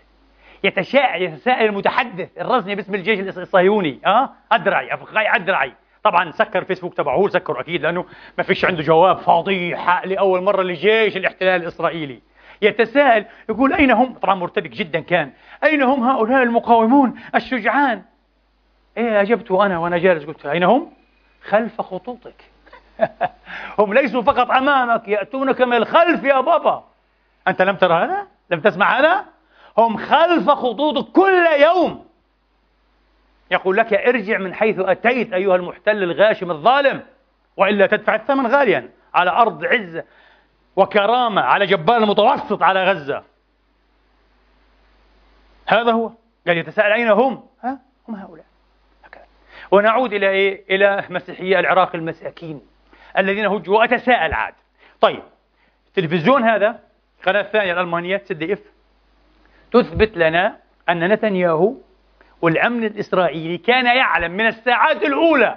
يتشاءل 0.65 1.23
يتساءل 1.23 1.65
المتحدث 1.67 2.29
الرسمي 2.41 2.75
باسم 2.75 2.95
الجيش 2.95 3.39
الصهيوني 3.39 4.01
آه؟ 4.07 4.31
أدرعي 4.53 4.95
افقاي 4.95 5.37
أدرعي. 5.37 5.73
طبعا 6.03 6.31
سكر 6.31 6.65
فيسبوك 6.65 6.95
تبعه 6.95 7.15
هو 7.15 7.29
سكر 7.29 7.61
أكيد 7.61 7.83
لأنه 7.83 8.05
ما 8.39 8.45
فيش 8.45 8.65
عنده 8.65 8.83
جواب 8.83 9.17
فضيحة 9.17 10.07
لأول 10.07 10.43
مرة 10.43 10.63
لجيش 10.63 11.17
الاحتلال 11.17 11.63
الإسرائيلي. 11.63 12.21
يتساءل 12.63 13.25
يقول 13.49 13.73
أين 13.73 13.91
هم؟ 13.91 14.15
طبعا 14.15 14.35
مرتبك 14.35 14.71
جدا 14.71 15.01
كان. 15.01 15.33
أين 15.65 15.83
هم 15.83 16.03
هؤلاء 16.05 16.43
المقاومون 16.43 17.21
الشجعان؟ 17.35 18.03
إيه 18.97 19.21
اجبته 19.21 19.67
أنا 19.67 19.79
وأنا 19.79 19.99
جالس 19.99 20.25
قلت 20.25 20.47
أين 20.47 20.63
هم؟ 20.63 20.93
خلف 21.49 21.81
خطوطك. 21.81 22.45
هم 23.79 23.95
ليسوا 23.95 24.23
فقط 24.23 24.51
أمامك 24.51 25.09
يأتونك 25.09 25.61
من 25.61 25.77
الخلف 25.77 26.25
يا 26.25 26.41
بابا. 26.41 26.85
أنت 27.49 27.63
لم 27.63 27.77
ترى 27.77 28.05
هذا؟ 28.05 28.27
لم 28.51 28.61
تسمع 28.61 28.99
هذا؟ 28.99 29.25
هم 29.79 29.97
خلف 29.97 30.51
خطوطك 30.51 31.13
كل 31.13 31.47
يوم. 31.61 32.07
يقول 33.51 33.77
لك 33.77 33.95
ارجع 33.95 34.39
من 34.39 34.55
حيث 34.55 34.79
أتيت 34.79 35.33
أيها 35.33 35.57
المحتل 35.57 36.03
الغاشم 36.03 36.51
الظالم 36.51 37.03
وإلا 37.57 37.87
تدفع 37.87 38.15
الثمن 38.15 38.47
غاليا. 38.47 38.91
على 39.15 39.31
أرض 39.31 39.65
عزة 39.65 40.05
وكرامة 40.77 41.43
على 41.43 41.67
جبال 41.67 41.95
المتوسط 41.95 42.63
على 42.63 42.85
غزة. 42.85 43.23
هذا 45.67 45.93
هو. 45.93 46.11
قال 46.47 46.59
يتساءل 46.59 46.93
أين 46.93 47.11
هم؟ 47.11 47.47
ها؟ 47.63 47.79
هم 48.09 48.15
هؤلاء. 48.15 48.45
هكذا. 49.05 49.25
ونعود 49.71 50.13
إلى 50.13 50.31
إيه؟ 50.31 50.65
إلى 50.77 51.05
مسيحيي 51.11 51.59
العراق 51.59 51.95
المساكين 51.95 52.61
الذين 53.19 53.47
هجوا. 53.47 53.79
وأتساءل 53.79 54.35
عاد. 54.35 54.55
طيب 55.01 55.23
التلفزيون 55.87 56.45
هذا 56.45 56.81
القناة 57.21 57.41
الثانية 57.41 57.73
الألمانية 57.73 58.17
تسدي 58.17 58.53
إف. 58.53 58.72
تثبت 59.73 60.17
لنا 60.17 60.57
أن 60.89 61.09
نتنياهو 61.13 61.75
والأمن 62.43 62.85
الإسرائيلي 62.85 63.59
كان 63.59 63.87
يعلم 63.87 64.33
من 64.33 64.47
الساعات 64.47 65.03
الأولى 65.03 65.57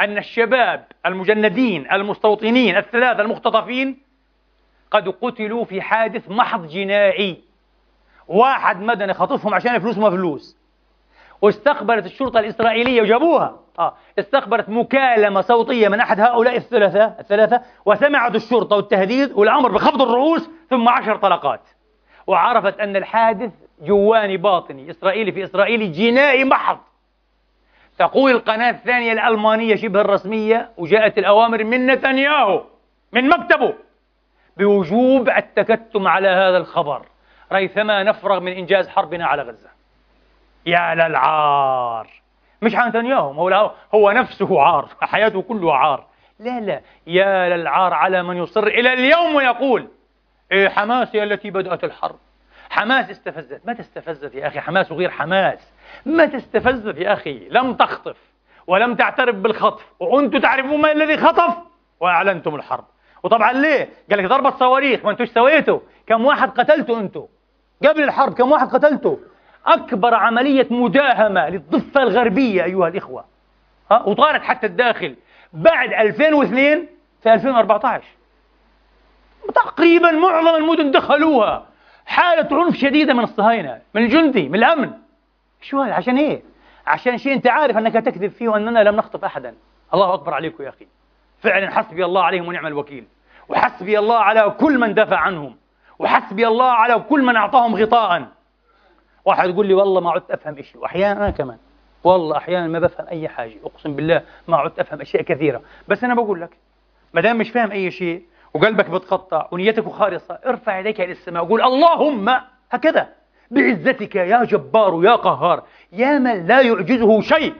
أن 0.00 0.18
الشباب 0.18 0.84
المجندين 1.06 1.92
المستوطنين 1.92 2.76
الثلاثة 2.76 3.22
المختطفين 3.22 3.98
قد 4.90 5.08
قتلوا 5.08 5.64
في 5.64 5.82
حادث 5.82 6.30
محض 6.30 6.66
جنائي. 6.66 7.44
واحد 8.28 8.80
مدني 8.80 9.14
خطفهم 9.14 9.54
عشان 9.54 9.78
فلوس 9.78 9.98
ما 9.98 10.10
فلوس. 10.10 10.56
واستقبلت 11.42 12.06
الشرطة 12.06 12.40
الإسرائيلية 12.40 13.02
وجابوها. 13.02 13.60
آه. 13.78 13.94
استقبلت 14.18 14.68
مكالمة 14.68 15.40
صوتية 15.40 15.88
من 15.88 16.00
أحد 16.00 16.20
هؤلاء 16.20 16.56
الثلاثة 16.56 17.04
الثلاثة 17.04 17.62
وسمعت 17.84 18.34
الشرطة 18.34 18.76
والتهديد 18.76 19.32
والأمر 19.32 19.72
بخفض 19.72 20.02
الرؤوس 20.02 20.50
ثم 20.70 20.88
عشر 20.88 21.16
طلقات. 21.16 21.60
وعرفت 22.26 22.80
أن 22.80 22.96
الحادث 22.96 23.52
جواني 23.80 24.36
باطني. 24.36 24.90
إسرائيلي 24.90 25.32
في 25.32 25.44
إسرائيلي 25.44 25.88
جنائي 25.88 26.44
محض. 26.44 26.78
تقول 27.98 28.30
القناة 28.30 28.70
الثانية 28.70 29.12
الألمانية 29.12 29.76
شبه 29.76 30.00
الرسمية 30.00 30.70
وجاءت 30.76 31.18
الأوامر 31.18 31.64
من 31.64 31.86
نتنياهو 31.86 32.62
من 33.12 33.28
مكتبه 33.28 33.74
بوجوب 34.56 35.28
التكتم 35.28 36.08
على 36.08 36.28
هذا 36.28 36.56
الخبر. 36.56 37.02
ريثما 37.52 38.02
نفرغ 38.02 38.40
من 38.40 38.52
إنجاز 38.52 38.88
حربنا 38.88 39.26
على 39.26 39.42
غزة. 39.42 39.68
يا 40.66 40.94
للعار. 40.94 42.08
مش 42.62 42.74
عن 42.74 42.88
نتنياهو 42.88 43.32
هو, 43.32 43.72
هو 43.94 44.10
نفسه 44.10 44.62
عار 44.62 44.88
حياته 45.00 45.42
كلها 45.42 45.74
عار. 45.74 46.04
لا 46.38 46.60
لا 46.60 46.80
يا 47.06 47.56
للعار 47.56 47.94
على 47.94 48.22
من 48.22 48.36
يصر 48.36 48.66
إلى 48.66 48.92
اليوم 48.92 49.34
ويقول 49.34 49.88
حماس 50.52 51.16
هي 51.16 51.22
التي 51.22 51.50
بدأت 51.50 51.84
الحرب. 51.84 52.16
حماس 52.70 53.10
استفزت. 53.10 53.60
ما 53.64 53.72
تستفزت 53.72 54.34
يا 54.34 54.46
أخي؟ 54.46 54.60
حماس 54.60 54.92
وغير 54.92 55.10
حماس. 55.10 55.72
ما 56.06 56.26
تستفزت 56.26 56.98
يا 56.98 57.12
أخي؟ 57.12 57.48
لم 57.50 57.74
تخطف 57.74 58.16
ولم 58.66 58.94
تعترف 58.94 59.34
بالخطف. 59.34 59.86
وأنتم 60.00 60.38
تعرفون 60.38 60.82
من 60.82 60.90
الذي 60.90 61.16
خطف؟ 61.16 61.54
وأعلنتم 62.00 62.54
الحرب. 62.54 62.84
وطبعا 63.22 63.52
ليه؟ 63.52 63.88
قال 64.10 64.18
لك 64.18 64.24
ضربة 64.24 64.50
صواريخ. 64.50 65.04
ما 65.04 65.10
انتوش 65.10 65.28
سويتوا؟ 65.28 65.80
كم 66.06 66.24
واحد 66.24 66.50
قتلتوا 66.50 67.00
أنتم 67.00 67.26
قبل 67.84 68.02
الحرب 68.02 68.34
كم 68.34 68.52
واحد 68.52 68.68
قتلتوا؟ 68.68 69.16
أكبر 69.66 70.14
عملية 70.14 70.66
مداهمة 70.70 71.48
للضفة 71.48 72.02
الغربية 72.02 72.64
أيها 72.64 72.88
الإخوة. 72.88 73.24
ها؟ 73.90 74.02
وطارت 74.02 74.42
حتى 74.42 74.66
الداخل. 74.66 75.16
بعد 75.52 75.92
2002 75.92 76.86
في 77.22 77.34
2014 77.34 78.04
تقريبا 79.54 80.10
معظم 80.10 80.56
المدن 80.56 80.90
دخلوها. 80.90 81.66
حالة 82.06 82.62
عنف 82.62 82.76
شديدة 82.76 83.14
من 83.14 83.24
الصهاينة 83.24 83.80
من 83.94 84.04
الجندي 84.04 84.48
من 84.48 84.54
الأمن. 84.54 84.90
شو 85.60 85.80
هذا؟ 85.80 85.94
عشان 85.94 86.16
إيه؟ 86.16 86.42
عشان 86.86 87.18
شيء 87.18 87.32
أنت 87.32 87.46
عارف 87.46 87.78
أنك 87.78 87.92
تكذب 87.92 88.30
فيه 88.30 88.48
وأننا 88.48 88.78
لم 88.78 88.96
نخطف 88.96 89.24
أحدا. 89.24 89.54
الله 89.94 90.14
أكبر 90.14 90.34
عليكم 90.34 90.64
يا 90.64 90.68
أخي. 90.68 90.86
فعلا 91.40 91.70
حسبي 91.70 92.04
الله 92.04 92.22
عليهم 92.22 92.48
ونعم 92.48 92.66
الوكيل. 92.66 93.04
وحسبي 93.48 93.98
الله 93.98 94.18
على 94.18 94.54
كل 94.60 94.78
من 94.78 94.94
دافع 94.94 95.16
عنهم. 95.16 95.56
وحسبي 95.98 96.48
الله 96.48 96.70
على 96.70 96.98
كل 97.08 97.22
من 97.22 97.36
أعطاهم 97.36 97.76
غطاء. 97.76 98.28
واحد 99.24 99.48
يقول 99.48 99.66
لي 99.66 99.74
والله 99.74 100.00
ما 100.00 100.10
عدت 100.10 100.30
أفهم 100.30 100.62
شيء 100.62 100.80
وأحيانا 100.80 101.20
أنا 101.20 101.30
كمان. 101.30 101.58
والله 102.04 102.36
أحيانا 102.36 102.66
ما 102.66 102.78
بفهم 102.78 103.06
أي 103.06 103.28
حاجة. 103.28 103.54
أقسم 103.64 103.96
بالله 103.96 104.22
ما 104.48 104.56
عدت 104.56 104.78
أفهم 104.78 105.00
أشياء 105.00 105.22
كثيرة. 105.22 105.62
بس 105.88 106.04
أنا 106.04 106.14
بقول 106.14 106.40
لك 106.40 106.56
ما 107.14 107.20
دام 107.20 107.38
مش 107.38 107.50
فاهم 107.50 107.70
أي 107.70 107.90
شيء 107.90 108.22
وقلبك 108.56 108.90
بتقطع 108.90 109.48
ونيتك 109.52 109.88
خالصة 109.88 110.38
ارفع 110.46 110.78
يديك 110.78 111.00
إلى 111.00 111.12
السماء 111.12 111.44
وقول 111.44 111.62
اللهم 111.62 112.34
هكذا. 112.70 113.08
بعزتك 113.50 114.14
يا 114.16 114.44
جبار 114.44 115.04
يا 115.04 115.16
قهار 115.16 115.62
يا 115.92 116.18
من 116.18 116.46
لا 116.46 116.60
يعجزه 116.60 117.20
شيء. 117.20 117.54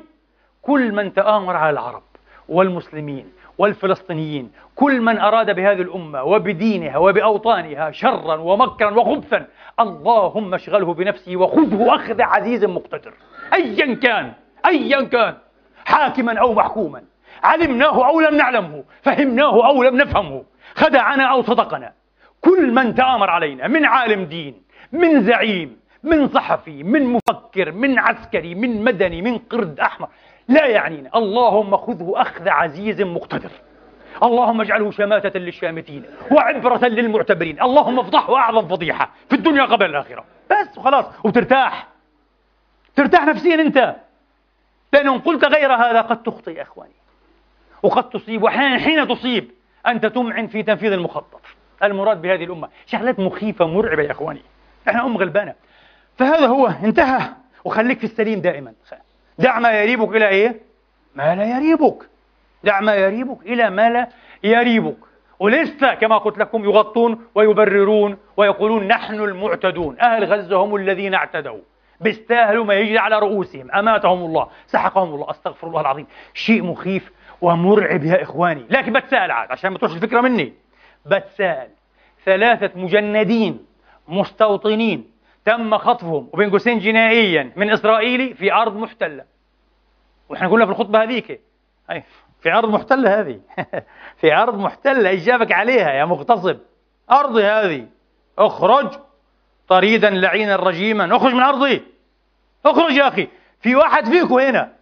كل 0.62 0.92
من 0.92 1.14
تآمر 1.14 1.57
على 1.57 1.70
العرب 1.70 2.03
والمسلمين 2.49 3.32
والفلسطينيين 3.59 4.51
كل 4.76 5.01
من 5.01 5.18
أراد 5.18 5.57
بهذه 5.57 5.82
الأمة 5.82 6.24
وبدينها 6.24 6.99
وبأوطانها 6.99 7.90
شرا 7.90 8.34
ومكرا 8.34 8.90
وخبثا 8.90 9.47
اللهم 9.80 10.55
اشغله 10.55 10.94
بنفسه 10.94 11.36
وخذه 11.36 11.94
أخذ 11.94 12.22
عزيز 12.22 12.64
مقتدر. 12.64 13.12
أيا 13.55 13.94
كان 13.94 14.32
أيا 14.66 15.03
كان 15.03 15.34
حاكما 15.84 16.38
أو 16.38 16.55
محكوما. 16.55 17.03
علمناه 17.42 18.09
أو 18.09 18.20
لم 18.20 18.36
نعلمه 18.36 18.84
فهمناه 19.03 19.66
أو 19.66 19.82
لم 19.82 19.97
نفهمه. 19.97 20.44
خدعنا 20.76 21.24
أو 21.24 21.42
صدقنا. 21.42 21.92
كل 22.40 22.72
من 22.72 22.94
تآمر 22.94 23.30
علينا 23.30 23.68
من 23.68 23.84
عالم 23.84 24.24
دين 24.24 24.62
من 24.92 25.24
زعيم 25.24 25.80
من 26.02 26.28
صحفي 26.28 26.82
من 26.82 27.02
مفكر 27.04 27.72
من 27.72 27.98
عسكري 27.98 28.54
من 28.54 28.84
مدني 28.84 29.22
من 29.22 29.38
قرد 29.38 29.80
أحمر 29.80 30.08
لا 30.48 30.66
يعنينا. 30.66 31.10
اللهم 31.14 31.76
خذه 31.76 32.12
أخذ 32.16 32.48
عزيز 32.48 33.02
مقتدر. 33.02 33.50
اللهم 34.22 34.60
اجعله 34.60 34.90
شماتة 34.90 35.38
للشامتين 35.38 36.04
وعبرة 36.30 36.86
للمعتبرين. 36.88 37.62
اللهم 37.62 37.98
افضحه 37.98 38.36
أعظم 38.36 38.68
فضيحة 38.68 39.10
في 39.28 39.36
الدنيا 39.36 39.64
قبل 39.64 39.86
الآخرة. 39.86 40.24
بس 40.50 40.78
وخلاص. 40.78 41.04
وترتاح. 41.24 41.86
ترتاح 42.96 43.26
نفسيا 43.26 43.54
أنت. 43.54 43.96
لأنه 44.92 45.18
قلت 45.18 45.44
غير 45.44 45.72
هذا 45.74 46.00
قد 46.00 46.22
تخطئ 46.22 46.56
يا 46.56 46.62
إخواني. 46.62 46.92
وقد 47.82 48.10
تصيب. 48.10 48.42
وأحيانا 48.42 48.78
حين 48.78 49.08
تصيب. 49.08 49.50
أنت 49.89 50.07
تمعن 50.07 50.47
في 50.47 50.62
تنفيذ 50.62 50.93
المخطط. 50.93 51.41
المراد 51.82 52.22
بهذه 52.22 52.45
الأمة. 52.45 52.68
شغلات 52.87 53.18
مخيفة 53.18 53.66
مرعبة 53.66 54.03
يا 54.03 54.11
إخواني. 54.11 54.43
إحنا 54.89 55.07
أم 55.07 55.16
غلبانة. 55.16 55.55
فهذا 56.18 56.47
هو. 56.47 56.66
انتهى. 56.66 57.28
وخليك 57.64 57.99
في 57.99 58.05
السليم 58.05 58.41
دائما. 58.41 58.72
دع 59.39 59.59
ما 59.59 59.70
يريبك 59.70 60.16
إلى 60.16 60.28
إيه؟ 60.28 60.61
ما 61.14 61.34
لا 61.34 61.57
يريبك. 61.57 62.09
دع 62.64 62.80
ما 62.80 62.95
يريبك 62.95 63.43
إلى 63.43 63.70
ما 63.70 63.91
لا 63.91 64.09
يريبك. 64.45 64.97
ولسه 65.39 65.95
كما 65.95 66.18
قلت 66.18 66.39
لكم 66.39 66.64
يغطون 66.64 67.26
ويبررون 67.34 68.16
ويقولون 68.37 68.89
نحن 68.89 69.14
المعتدون. 69.14 70.01
أهل 70.01 70.24
غزة 70.24 70.57
هم 70.57 70.76
الذين 70.76 71.14
اعتدوا. 71.14 71.61
بيستاهلوا 72.01 72.64
ما 72.64 72.74
يجري 72.74 72.99
على 72.99 73.18
رؤوسهم. 73.18 73.70
أماتهم 73.70 74.24
الله. 74.24 74.49
سحقهم 74.66 75.14
الله. 75.14 75.30
أستغفر 75.30 75.66
الله 75.66 75.80
العظيم. 75.80 76.07
شيء 76.34 76.62
مخيف. 76.62 77.12
ومرعب 77.41 78.05
يا 78.05 78.22
إخواني. 78.22 78.64
لكن 78.70 78.93
بتساءل 78.93 79.30
عاد 79.30 79.51
عشان 79.51 79.70
ما 79.70 79.78
تروحش 79.78 79.95
الفكرة 79.95 80.20
مني. 80.20 80.53
بتساءل 81.07 81.68
ثلاثة 82.24 82.70
مجندين 82.80 83.66
مستوطنين 84.09 85.11
تم 85.45 85.78
خطفهم 85.78 86.28
وبين 86.32 86.51
قوسين 86.51 86.78
جنائيا 86.78 87.53
من 87.57 87.70
إسرائيلي 87.70 88.34
في 88.34 88.53
أرض 88.53 88.76
محتلة. 88.76 89.24
وإحنا 90.28 90.49
قلنا 90.49 90.66
في 90.66 90.72
الخطبة 90.72 91.03
هذيك 91.03 91.41
أي 91.91 92.03
في 92.41 92.53
أرض 92.53 92.68
محتلة 92.68 93.20
هذه. 93.20 93.41
في 94.20 94.34
أرض 94.34 94.59
محتلة 94.59 95.12
إجابك 95.12 95.53
عليها 95.53 95.93
يا 95.93 96.05
مغتصب؟ 96.05 96.59
أرضي 97.11 97.45
هذه. 97.45 97.87
أخرج 98.39 98.89
طريدا 99.68 100.11
لعينا 100.11 100.57
رجيما. 100.57 101.16
أخرج 101.16 101.34
من 101.34 101.43
أرضي. 101.43 101.82
أخرج 102.66 102.93
يا 102.93 103.09
أخي. 103.09 103.28
في 103.61 103.74
واحد 103.74 104.05
فيكم 104.05 104.34
هنا. 104.34 104.75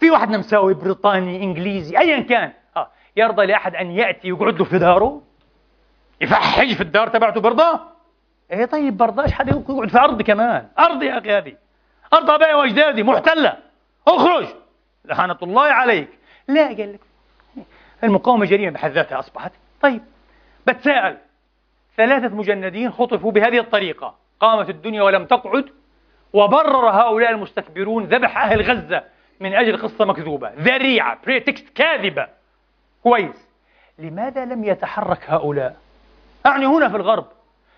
في 0.00 0.10
واحد 0.10 0.30
نمساوي 0.30 0.74
بريطاني 0.74 1.42
إنجليزي 1.42 1.98
أيا 1.98 2.20
كان. 2.20 2.52
آه. 2.76 2.90
يرضى 3.16 3.46
لأحد 3.46 3.74
أن 3.76 3.90
يأتي 3.90 4.32
ويقعد 4.32 4.58
له 4.58 4.64
في 4.64 4.78
داره؟ 4.78 5.22
يفحج 6.20 6.74
في 6.74 6.80
الدار 6.80 7.08
تبعته 7.08 7.40
برضه؟ 7.40 7.80
إيه 8.52 8.64
طيب 8.64 8.96
برضاش 8.96 9.32
حد 9.32 9.48
يقعد 9.48 9.88
في 9.88 9.98
أرضي 9.98 10.24
كمان؟ 10.24 10.68
أرضي 10.78 11.06
يا 11.06 11.18
أخي 11.18 11.32
هذه. 11.32 11.52
أرض 12.12 12.30
أبائي 12.30 12.54
وأجدادي 12.54 13.02
محتلة. 13.02 13.56
اخرج. 14.08 14.46
لعنة 15.04 15.36
الله 15.42 15.62
عليك. 15.62 16.08
لا 16.48 16.66
قال 16.66 16.92
لك. 16.92 17.00
المقاومة 18.04 18.46
جريمة 18.46 18.70
بحد 18.70 18.90
ذاتها 18.90 19.18
أصبحت. 19.18 19.52
طيب 19.82 20.02
بتساءل. 20.66 21.16
ثلاثة 21.96 22.34
مجندين 22.34 22.90
خطفوا 22.90 23.32
بهذه 23.32 23.58
الطريقة. 23.58 24.14
قامت 24.40 24.70
الدنيا 24.70 25.02
ولم 25.02 25.24
تقعد 25.24 25.70
وبرر 26.32 26.90
هؤلاء 26.90 27.30
المستكبرون 27.30 28.04
ذبح 28.04 28.44
أهل 28.44 28.62
غزة. 28.62 29.04
من 29.40 29.54
أجل 29.54 29.82
قصة 29.82 30.04
مكذوبة. 30.04 30.50
ذريعة. 30.58 31.18
بريتكست 31.26 31.68
كاذبة. 31.68 32.26
كويس. 33.02 33.48
لماذا 33.98 34.44
لم 34.44 34.64
يتحرك 34.64 35.30
هؤلاء؟ 35.30 35.76
أعني 36.46 36.66
هنا 36.66 36.88
في 36.88 36.96
الغرب. 36.96 37.26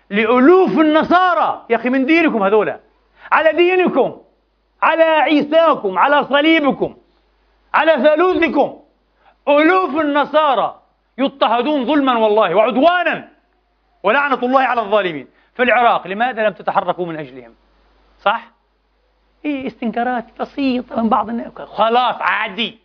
لألوف 0.09 0.79
النصارى. 0.79 1.65
يا 1.69 1.75
أخي 1.75 1.89
من 1.89 2.05
دينكم 2.05 2.43
هذولا. 2.43 2.79
على 3.31 3.51
دينكم. 3.51 4.21
على 4.81 5.03
عيساكم. 5.03 5.99
على 5.99 6.23
صليبكم. 6.23 6.97
على 7.73 7.91
ثالوثكم. 8.03 8.79
ألوف 9.47 10.01
النصارى. 10.01 10.81
يضطهدون 11.17 11.85
ظلما 11.85 12.17
والله 12.17 12.55
وعدوانا. 12.55 13.29
ولعنة 14.03 14.39
الله 14.43 14.61
على 14.61 14.81
الظالمين. 14.81 15.27
في 15.55 15.63
العراق 15.63 16.07
لماذا 16.07 16.47
لم 16.47 16.53
تتحركوا 16.53 17.05
من 17.05 17.15
أجلهم؟ 17.15 17.53
صح؟ 18.21 18.52
إيه 19.45 19.67
استنكارات 19.67 20.25
بسيطة 20.39 21.01
من 21.01 21.09
بعض 21.09 21.29
الناس. 21.29 21.53
خلاص 21.53 22.15
عادي. 22.19 22.79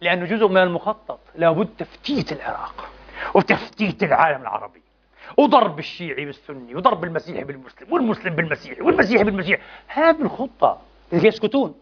لأنه 0.00 0.24
جزء 0.26 0.48
من 0.48 0.62
المخطط. 0.62 1.20
لابد 1.34 1.68
تفتيت 1.78 2.32
العراق 2.32 2.88
وتفتيت 3.34 4.02
العالم 4.02 4.42
العربي 4.42 4.82
وضرب 5.36 5.78
الشيعي 5.78 6.24
بالسني 6.24 6.74
وضرب 6.74 7.04
المسيحي 7.04 7.44
بالمسلم 7.44 7.92
والمسلم 7.92 8.34
بالمسيحي 8.34 8.82
والمسيحي 8.82 9.24
بالمسيحي. 9.24 9.62
هذه 9.86 10.22
الخطة 10.22 10.80
يسكتون. 11.12 11.74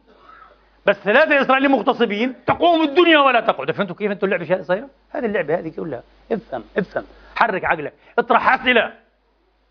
بس 0.87 0.97
ثلاثة 0.97 1.43
إسرائيليين 1.43 1.73
مغتصبين 1.73 2.35
تقوم 2.47 2.83
الدنيا 2.83 3.19
ولا 3.19 3.41
تقعد. 3.41 3.71
فهمتوا 3.71 3.97
كيف 3.97 4.11
أنتم 4.11 4.27
اللعبة 4.27 4.63
صايرة؟ 4.63 4.89
هذه 5.11 5.27
اللعبة 5.27 5.59
هذه 5.59 5.69
كلها. 5.69 6.03
افهم 6.33 6.65
افهم. 6.79 7.05
حرك 7.37 7.65
عقلك. 7.65 7.93
اطرح 8.19 8.55
أسئلة. 8.55 8.93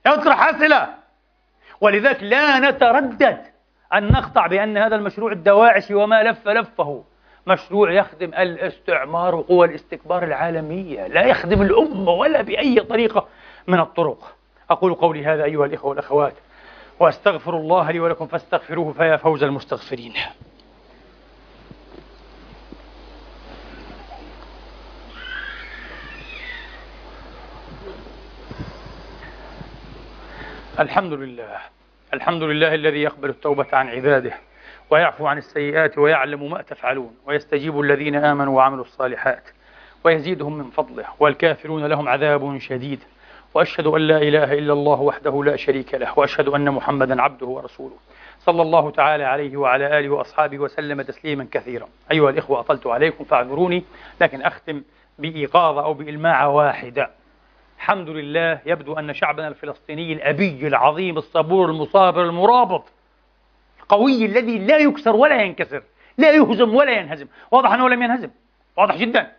اطرح 0.05 0.47
أسئلة. 0.47 0.89
ولذلك 1.81 2.23
لا 2.23 2.59
نتردد. 2.59 3.50
أن 3.93 4.11
نقطع 4.11 4.47
بأن 4.47 4.77
هذا 4.77 4.95
المشروع 4.95 5.31
الدواعشي 5.31 5.93
وما 5.93 6.23
لف 6.23 6.47
لفه. 6.47 7.03
مشروع 7.47 7.91
يخدم 7.91 8.33
الاستعمار 8.33 9.35
وقوى 9.35 9.67
الاستكبار 9.67 10.23
العالمية. 10.23 11.07
لا 11.07 11.25
يخدم 11.25 11.61
الأمة 11.61 12.11
ولا 12.11 12.41
بأي 12.41 12.79
طريقة 12.79 13.27
من 13.67 13.79
الطرق. 13.79 14.35
أقول 14.69 14.93
قولي 14.93 15.25
هذا 15.25 15.43
أيها 15.43 15.65
الإخوة 15.65 15.89
والأخوات 15.89 16.33
وأستغفر 16.99 17.57
الله 17.57 17.91
لي 17.91 17.99
ولكم 17.99 18.27
فاستغفروه 18.27 18.93
فيا 18.93 19.17
فوز 19.17 19.43
المستغفرين. 19.43 20.13
الحمد 30.79 31.13
لله. 31.13 31.80
الحمد 32.13 32.43
لله 32.43 32.73
الذي 32.73 33.01
يقبل 33.01 33.29
التوبة 33.29 33.67
عن 33.73 33.87
عباده 33.87 34.33
ويعفو 34.89 35.27
عن 35.27 35.37
السيئات 35.37 35.97
ويعلم 35.97 36.51
ما 36.51 36.61
تفعلون 36.61 37.15
ويستجيب 37.25 37.79
الذين 37.79 38.15
آمنوا 38.15 38.57
وعملوا 38.57 38.83
الصالحات 38.83 39.43
ويزيدهم 40.03 40.57
من 40.57 40.69
فضله 40.69 41.05
والكافرون 41.19 41.85
لهم 41.85 42.09
عذاب 42.09 42.57
شديد 42.59 42.99
وأشهد 43.53 43.87
أن 43.87 44.01
لا 44.01 44.17
إله 44.17 44.53
إلا 44.53 44.73
الله 44.73 45.01
وحده 45.01 45.43
لا 45.43 45.55
شريك 45.55 45.93
له 45.93 46.19
وأشهد 46.19 46.47
أن 46.47 46.71
محمدا 46.71 47.21
عبده 47.21 47.47
ورسوله. 47.47 47.95
صلى 48.39 48.61
الله 48.61 48.91
تعالى 48.91 49.23
عليه 49.23 49.57
وعلى 49.57 49.99
آله 49.99 50.09
وأصحابه 50.09 50.59
وسلم 50.59 51.01
تسليما 51.01 51.47
كثيرا. 51.51 51.87
أيها 52.11 52.29
الإخوة 52.29 52.59
أطلت 52.59 52.87
عليكم 52.87 53.23
فاعذروني 53.23 53.83
لكن 54.21 54.41
أختم 54.41 54.83
بإيقاظة 55.19 55.83
أو 55.83 55.93
بإلماعة 55.93 56.49
واحدة. 56.49 57.09
الحمد 57.81 58.09
لله 58.09 58.59
يبدو 58.65 58.93
أن 58.93 59.13
شعبنا 59.13 59.47
الفلسطيني 59.47 60.13
الأبي 60.13 60.67
العظيم 60.67 61.17
الصبور 61.17 61.69
المصابر 61.69 62.23
المرابط 62.23 62.83
القوي 63.79 64.25
الذي 64.25 64.57
لا 64.59 64.77
يكسر 64.77 65.15
ولا 65.15 65.41
ينكسر 65.41 65.83
لا 66.17 66.31
يهزم 66.31 66.75
ولا 66.75 66.91
ينهزم 66.91 67.27
واضح 67.51 67.71
أنه 67.71 67.89
لم 67.89 68.03
ينهزم 68.03 68.29
واضح 68.77 68.97
جدا 68.97 69.31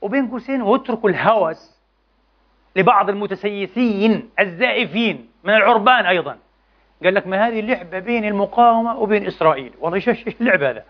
وبين 0.00 0.28
قوسين 0.28 0.62
واتركوا 0.62 1.10
الهوس 1.10 1.80
لبعض 2.76 3.10
المتسيسين 3.10 4.30
الزائفين 4.40 5.30
من 5.44 5.54
العربان 5.54 6.06
أيضا 6.06 6.38
قال 7.04 7.14
لك 7.14 7.26
ما 7.26 7.48
هذه 7.48 7.60
اللعبة 7.60 7.98
بين 7.98 8.24
المقاومة 8.24 8.98
وبين 8.98 9.26
إسرائيل 9.26 9.72
والله 9.80 9.96
إيش 9.96 10.08
إيش 10.08 10.40
اللعب 10.40 10.62
هذا؟ 10.62 10.84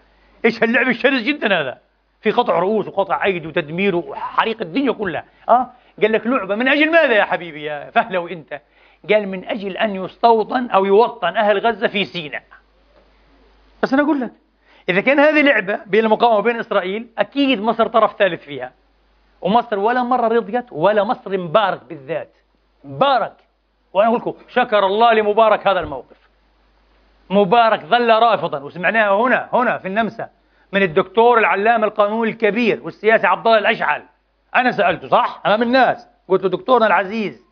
إيش 0.44 0.62
هاللعب 0.62 0.88
الشرس 0.88 1.22
جدا 1.22 1.60
هذا؟ 1.60 1.78
في 2.20 2.30
قطع 2.30 2.58
رؤوس 2.58 2.86
وقطع 2.88 3.24
أيدي 3.24 3.46
وتدمير 3.46 3.96
وحريق 3.96 4.60
الدنيا 4.60 4.92
كلها 4.92 5.24
أه؟ 5.48 5.70
قال 6.02 6.12
لك 6.12 6.26
لعبة 6.26 6.54
من 6.54 6.68
أجل 6.68 6.90
ماذا 6.90 7.12
يا 7.12 7.24
حبيبي 7.24 7.62
يا 7.62 7.90
فهلوي 7.90 8.32
أنت؟ 8.32 8.60
قال 9.10 9.28
من 9.28 9.44
أجل 9.44 9.76
أن 9.76 9.94
يستوطن 10.04 10.70
أو 10.70 10.84
يوطن 10.84 11.36
أهل 11.36 11.58
غزة 11.58 11.86
في 11.86 12.04
سيناء. 12.04 12.42
بس 13.82 13.92
أنا 13.92 14.02
أقول 14.02 14.20
لك 14.20 14.32
إذا 14.88 15.00
كان 15.00 15.20
هذه 15.20 15.40
لعبة 15.40 15.80
بين 15.86 16.04
المقاومة 16.04 16.38
وبين 16.38 16.56
إسرائيل 16.56 17.06
أكيد 17.18 17.60
مصر 17.60 17.86
طرف 17.86 18.16
ثالث 18.16 18.44
فيها. 18.44 18.72
ومصر 19.40 19.78
ولا 19.78 20.02
مرة 20.02 20.28
رضيت 20.28 20.66
ولا 20.72 21.04
مصر 21.04 21.38
مبارك 21.38 21.84
بالذات. 21.84 22.36
مبارك. 22.84 23.32
وأنا 23.92 24.08
أقول 24.08 24.20
لكم 24.20 24.34
شكر 24.48 24.86
الله 24.86 25.12
لمبارك 25.12 25.66
هذا 25.66 25.80
الموقف. 25.80 26.16
مبارك 27.30 27.80
ظل 27.80 28.10
رافضا 28.10 28.58
وسمعناها 28.58 29.10
هنا 29.10 29.48
هنا 29.52 29.78
في 29.78 29.88
النمسا 29.88 30.28
من 30.72 30.82
الدكتور 30.82 31.38
العلامة 31.38 31.86
القانوني 31.86 32.30
الكبير 32.30 32.80
والسياسي 32.82 33.26
عبد 33.26 33.46
الله 33.46 33.58
الأشعل. 33.58 34.02
أنا 34.56 34.72
سألته 34.72 35.08
صح؟ 35.08 35.42
أمام 35.46 35.62
الناس. 35.62 36.08
قلت 36.28 36.42
له 36.42 36.48
دكتورنا 36.48 36.86
العزيز 36.86 37.44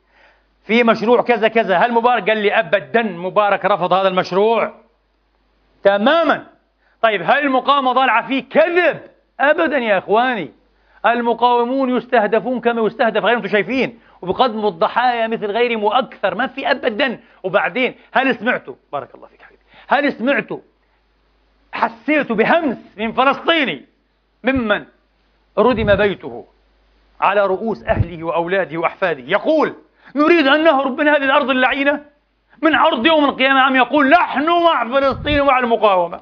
في 0.65 0.85
مشروع 0.85 1.23
كذا 1.23 1.49
كذا 1.49 1.77
هل 1.77 1.93
مبارك؟ 1.93 2.29
قال 2.29 2.39
لي 2.39 2.59
أبدا 2.59 3.03
مبارك 3.03 3.65
رفض 3.65 3.93
هذا 3.93 4.09
المشروع. 4.09 4.75
تماما. 5.83 6.47
طيب 7.03 7.23
هل 7.23 7.39
المقاومة 7.39 7.93
ضالعة 7.93 8.27
فيه؟ 8.27 8.49
كذب. 8.49 9.01
أبدا 9.41 9.79
يا 9.79 9.99
إخواني. 9.99 10.53
المقاومون 11.07 11.97
يستهدفون 11.97 12.61
كما 12.61 12.87
يستهدف 12.87 13.25
غيرهم 13.25 13.37
أنتم 13.37 13.49
شايفين. 13.49 13.99
وبقدموا 14.23 14.69
الضحايا 14.69 15.27
مثل 15.27 15.47
غيرهم 15.47 15.85
وأكثر 15.85 16.35
ما 16.35 16.47
في 16.47 16.71
ابدا. 16.71 17.21
وبعدين 17.43 17.95
هل 18.13 18.37
سمعتوا؟ 18.37 18.75
بارك 18.93 19.15
الله 19.15 19.27
فيك 19.27 19.43
حبيبي. 19.43 19.63
هل 19.89 20.13
سمعتوا؟ 20.13 20.61
حسيتوا 21.73 22.37
بهمس 22.37 22.79
من 22.97 23.13
فلسطيني. 23.13 23.87
ممن 24.45 24.85
ردم 25.59 25.95
بيته. 25.95 26.47
على 27.21 27.47
رؤوس 27.47 27.85
أهله 27.85 28.25
وأولاده 28.25 28.79
وأحفاده. 28.79 29.23
يقول 29.27 29.75
نريد 30.17 30.47
أن 30.47 30.65
نهرب 30.65 31.01
من 31.01 31.09
هذه 31.09 31.25
الأرض 31.25 31.51
اللعينة؟ 31.51 32.05
من 32.63 32.75
عرض 32.75 33.07
يوم 33.07 33.25
القيامة 33.25 33.61
عم 33.61 33.77
يقول 33.77 34.09
نحن 34.09 34.47
مع 34.65 34.89
فلسطين 34.89 35.41
ومع 35.41 35.59
المقاومة 35.59 36.21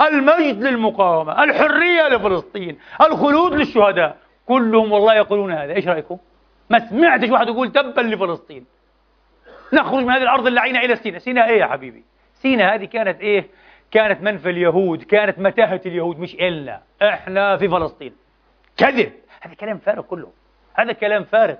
المجد 0.00 0.62
للمقاومة 0.62 1.44
الحرية 1.44 2.08
لفلسطين 2.08 2.78
الخلود 3.00 3.54
للشهداء 3.54 4.16
كلهم 4.46 4.92
والله 4.92 5.14
يقولون 5.14 5.52
هذا. 5.52 5.72
إيش 5.74 5.88
رأيكم؟ 5.88 6.18
ما 6.70 6.78
سمعتش 6.88 7.30
واحد 7.30 7.48
يقول 7.48 7.72
تبا 7.72 8.00
لفلسطين. 8.00 8.66
نخرج 9.72 10.04
من 10.04 10.10
هذه 10.10 10.22
الأرض 10.22 10.46
اللعينة 10.46 10.78
إلى 10.78 10.96
سيناء. 10.96 11.18
سيناء 11.18 11.48
إيه 11.48 11.60
يا 11.60 11.66
حبيبي؟ 11.66 12.04
سيناء 12.34 12.74
هذه 12.74 12.84
كانت 12.84 13.20
إيه؟ 13.20 13.46
كانت 13.90 14.22
منفى 14.22 14.50
اليهود 14.50 15.02
كانت 15.02 15.38
متاهة 15.38 15.80
اليهود 15.86 16.18
مش 16.18 16.34
إلنا. 16.34 16.80
إحنا 17.02 17.56
في 17.56 17.68
فلسطين. 17.68 18.12
كذب. 18.80 19.12
هذا 19.40 19.54
كلام 19.54 19.78
فارغ 19.78 20.02
كله. 20.02 20.32
هذا 20.74 20.92
كلام 20.92 21.24
فارغ. 21.24 21.54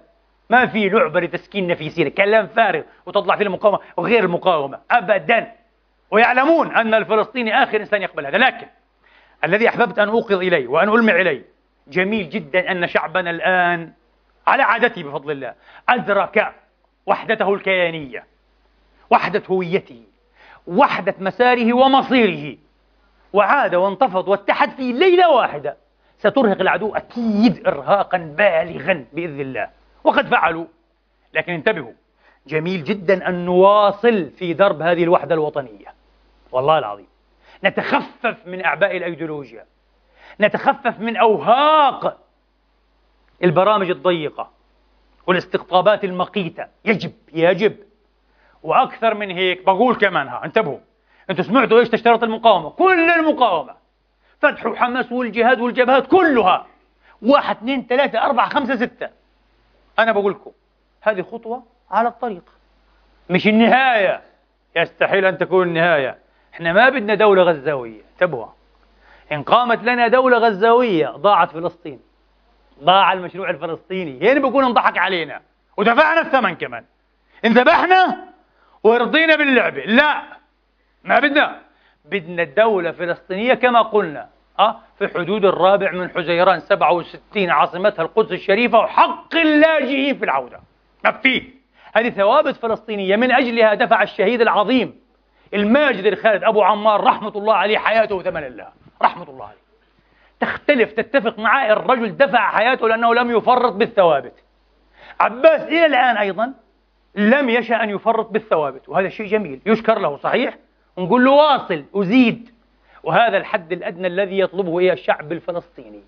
ما 0.51 0.67
في 0.67 0.89
لعبة 0.89 1.21
لتسكيننا 1.21 1.75
في 1.75 1.91
سيناء 1.91 2.13
كلام 2.13 2.47
فارغ. 2.47 2.83
وتطلع 3.07 3.37
فيه 3.37 3.45
المقاومة 3.45 3.79
وغير 3.97 4.25
المقاومة. 4.25 4.79
أبدا. 4.91 5.53
ويعلمون 6.11 6.77
أن 6.77 6.95
الفلسطيني 6.95 7.63
آخر 7.63 7.81
إنسان 7.81 8.03
يقبل 8.03 8.27
هذا. 8.27 8.39
لكن 8.39 8.67
الذي 9.45 9.69
أحببت 9.69 9.99
أن 9.99 10.09
أوقظ 10.09 10.37
إليه 10.37 10.69
وأن 10.69 10.89
ألمع 10.89 11.13
إليه 11.13 11.45
جميل 11.89 12.31
جدا 12.31 12.73
أن 12.73 12.87
شعبنا 12.87 13.31
الآن 13.31 13.93
على 14.47 14.63
عادته 14.63 15.03
بفضل 15.03 15.31
الله 15.31 15.55
أدرك 15.89 16.55
وحدته 17.07 17.55
الكيانية 17.55 18.25
وحدة 19.11 19.43
هويته 19.51 20.03
وحدة 20.67 21.15
مساره 21.19 21.73
ومصيره. 21.73 22.57
وعاد 23.33 23.75
وانتفض 23.75 24.29
واتحد 24.29 24.71
في 24.71 24.93
ليلة 24.93 25.31
واحدة. 25.31 25.77
سترهق 26.21 26.61
العدو 26.61 26.95
أكيد 26.95 27.67
إرهاقا 27.67 28.19
بالغا 28.19 29.05
بإذن 29.13 29.41
الله. 29.41 29.71
وقد 30.05 30.27
فعلوا. 30.27 30.67
لكن 31.35 31.53
انتبهوا 31.53 31.93
جميل 32.47 32.85
جدا 32.85 33.29
أن 33.29 33.45
نواصل 33.45 34.31
في 34.31 34.53
درب 34.53 34.83
هذه 34.83 35.03
الوحدة 35.05 35.35
الوطنية. 35.35 35.95
والله 36.53 36.79
العظيم. 36.79 37.07
نتخفف 37.65 38.47
من 38.47 38.65
أعباء 38.65 38.97
الأيديولوجيا. 38.97 39.65
نتخفف 40.41 41.01
من 41.01 41.17
أوهاق 41.17 42.19
البرامج 43.45 43.91
الضيقة 43.91 44.51
والاستقطابات 45.27 46.05
المقيتة. 46.05 46.67
يجب 46.85 47.13
يجب. 47.33 47.77
وأكثر 48.63 49.15
من 49.15 49.31
هيك 49.31 49.65
بقول 49.65 49.95
كمان 49.95 50.29
ها 50.29 50.45
انتبهوا. 50.45 50.79
أنتم 51.31 51.43
سمعتوا 51.43 51.81
إيش 51.81 51.89
تشترط 51.89 52.23
المقاومة؟ 52.23 52.71
كل 52.71 53.11
المقاومة. 53.11 53.80
فتح 54.41 54.67
وحماس 54.67 55.13
والجهاد 55.13 55.61
والجبهات 55.61 56.07
كلها. 56.07 56.67
واحد 57.23 57.57
اثنين 57.57 57.87
ثلاثة 57.89 58.23
أربعة 58.23 58.49
خمسة 58.49 58.77
ستة. 58.77 59.09
أنا 59.99 60.13
بقول 60.13 60.33
لكم 60.33 60.51
هذه 61.01 61.23
خطوة 61.23 61.63
على 61.91 62.09
الطريق. 62.09 62.45
مش 63.31 63.47
النهاية. 63.47 64.23
يستحيل 64.77 65.25
أن 65.25 65.39
تكون 65.39 65.69
النهاية. 65.69 66.19
إحنا 66.55 66.73
ما 66.73 66.89
بدنا 66.89 67.15
دولة 67.15 67.43
غزاوية. 67.43 68.01
انتبهوا. 68.13 68.47
إن 69.33 69.43
قامت 69.43 69.85
لنا 69.85 70.09
دولة 70.09 70.39
غزاوية 70.39 71.09
ضاعت 71.09 71.51
فلسطين. 71.51 72.01
ضاع 72.85 73.13
المشروع 73.13 73.51
الفلسطيني. 73.51 74.33
هنا 74.33 74.41
بيكون 74.41 74.65
انضحك 74.65 74.99
علينا. 74.99 75.41
ودفعنا 75.77 76.21
الثمن 76.21 76.55
كمان. 76.55 76.85
انذبحنا 77.45 78.25
ورضينا 78.85 79.37
باللعبة. 79.37 79.85
لا. 79.85 80.23
ما 81.05 81.19
بدنا. 81.19 81.61
بدنا 82.11 82.43
الدولة 82.43 82.93
فلسطينية 82.93 83.55
كما 83.55 83.83
قلنا 83.83 84.29
أه 84.59 84.77
في 84.99 85.09
حدود 85.09 85.45
الرابع 85.45 85.93
من 85.93 86.11
حزيران 86.11 86.61
67 86.61 87.51
عاصمتها 87.51 88.03
القدس 88.03 88.33
الشريفة 88.33 88.79
وحق 88.79 89.37
اللاجئين 89.37 90.19
في 90.19 90.25
العودة. 90.25 90.61
ما 91.05 91.11
فيه 91.13 91.43
هذه 91.95 92.11
ثوابت 92.11 92.57
فلسطينية 92.57 93.17
من 93.17 93.33
أجلها 93.33 93.75
دفع 93.75 94.03
الشهيد 94.03 94.41
العظيم 94.41 95.01
الماجد 95.55 96.07
الخالد 96.07 96.45
أبو 96.45 96.63
عمار 96.63 97.05
رحمة 97.05 97.33
الله 97.37 97.55
عليه 97.55 97.79
حياته 97.79 98.23
ثمن 98.23 98.45
الله. 98.45 98.69
رحمة 99.03 99.31
الله 99.31 99.45
عليه. 99.45 99.61
تختلف 100.41 100.93
تتفق 100.93 101.39
معاه 101.39 101.73
الرجل 101.73 102.17
دفع 102.17 102.51
حياته 102.51 102.89
لأنه 102.89 103.15
لم 103.15 103.31
يفرط 103.37 103.73
بالثوابت. 103.73 104.35
عباس 105.21 105.61
إلى 105.61 105.87
الآن 105.87 106.17
أيضا 106.17 106.53
لم 107.15 107.51
يشأ 107.51 107.83
أن 107.83 107.91
يفرط 107.91 108.31
بالثوابت 108.31 108.89
وهذا 108.89 109.09
شيء 109.09 109.27
جميل. 109.27 109.61
يشكر 109.67 109.99
له 109.99 110.17
صحيح؟ 110.17 110.57
ونقول 111.01 111.25
له 111.25 111.31
واصل 111.31 111.85
أزيد. 111.95 112.51
وهذا 113.03 113.37
الحد 113.37 113.73
الأدنى 113.73 114.07
الذي 114.07 114.39
يطلبه 114.39 114.79
إيه 114.79 114.93
الشعب 114.93 115.33
الفلسطيني. 115.33 116.01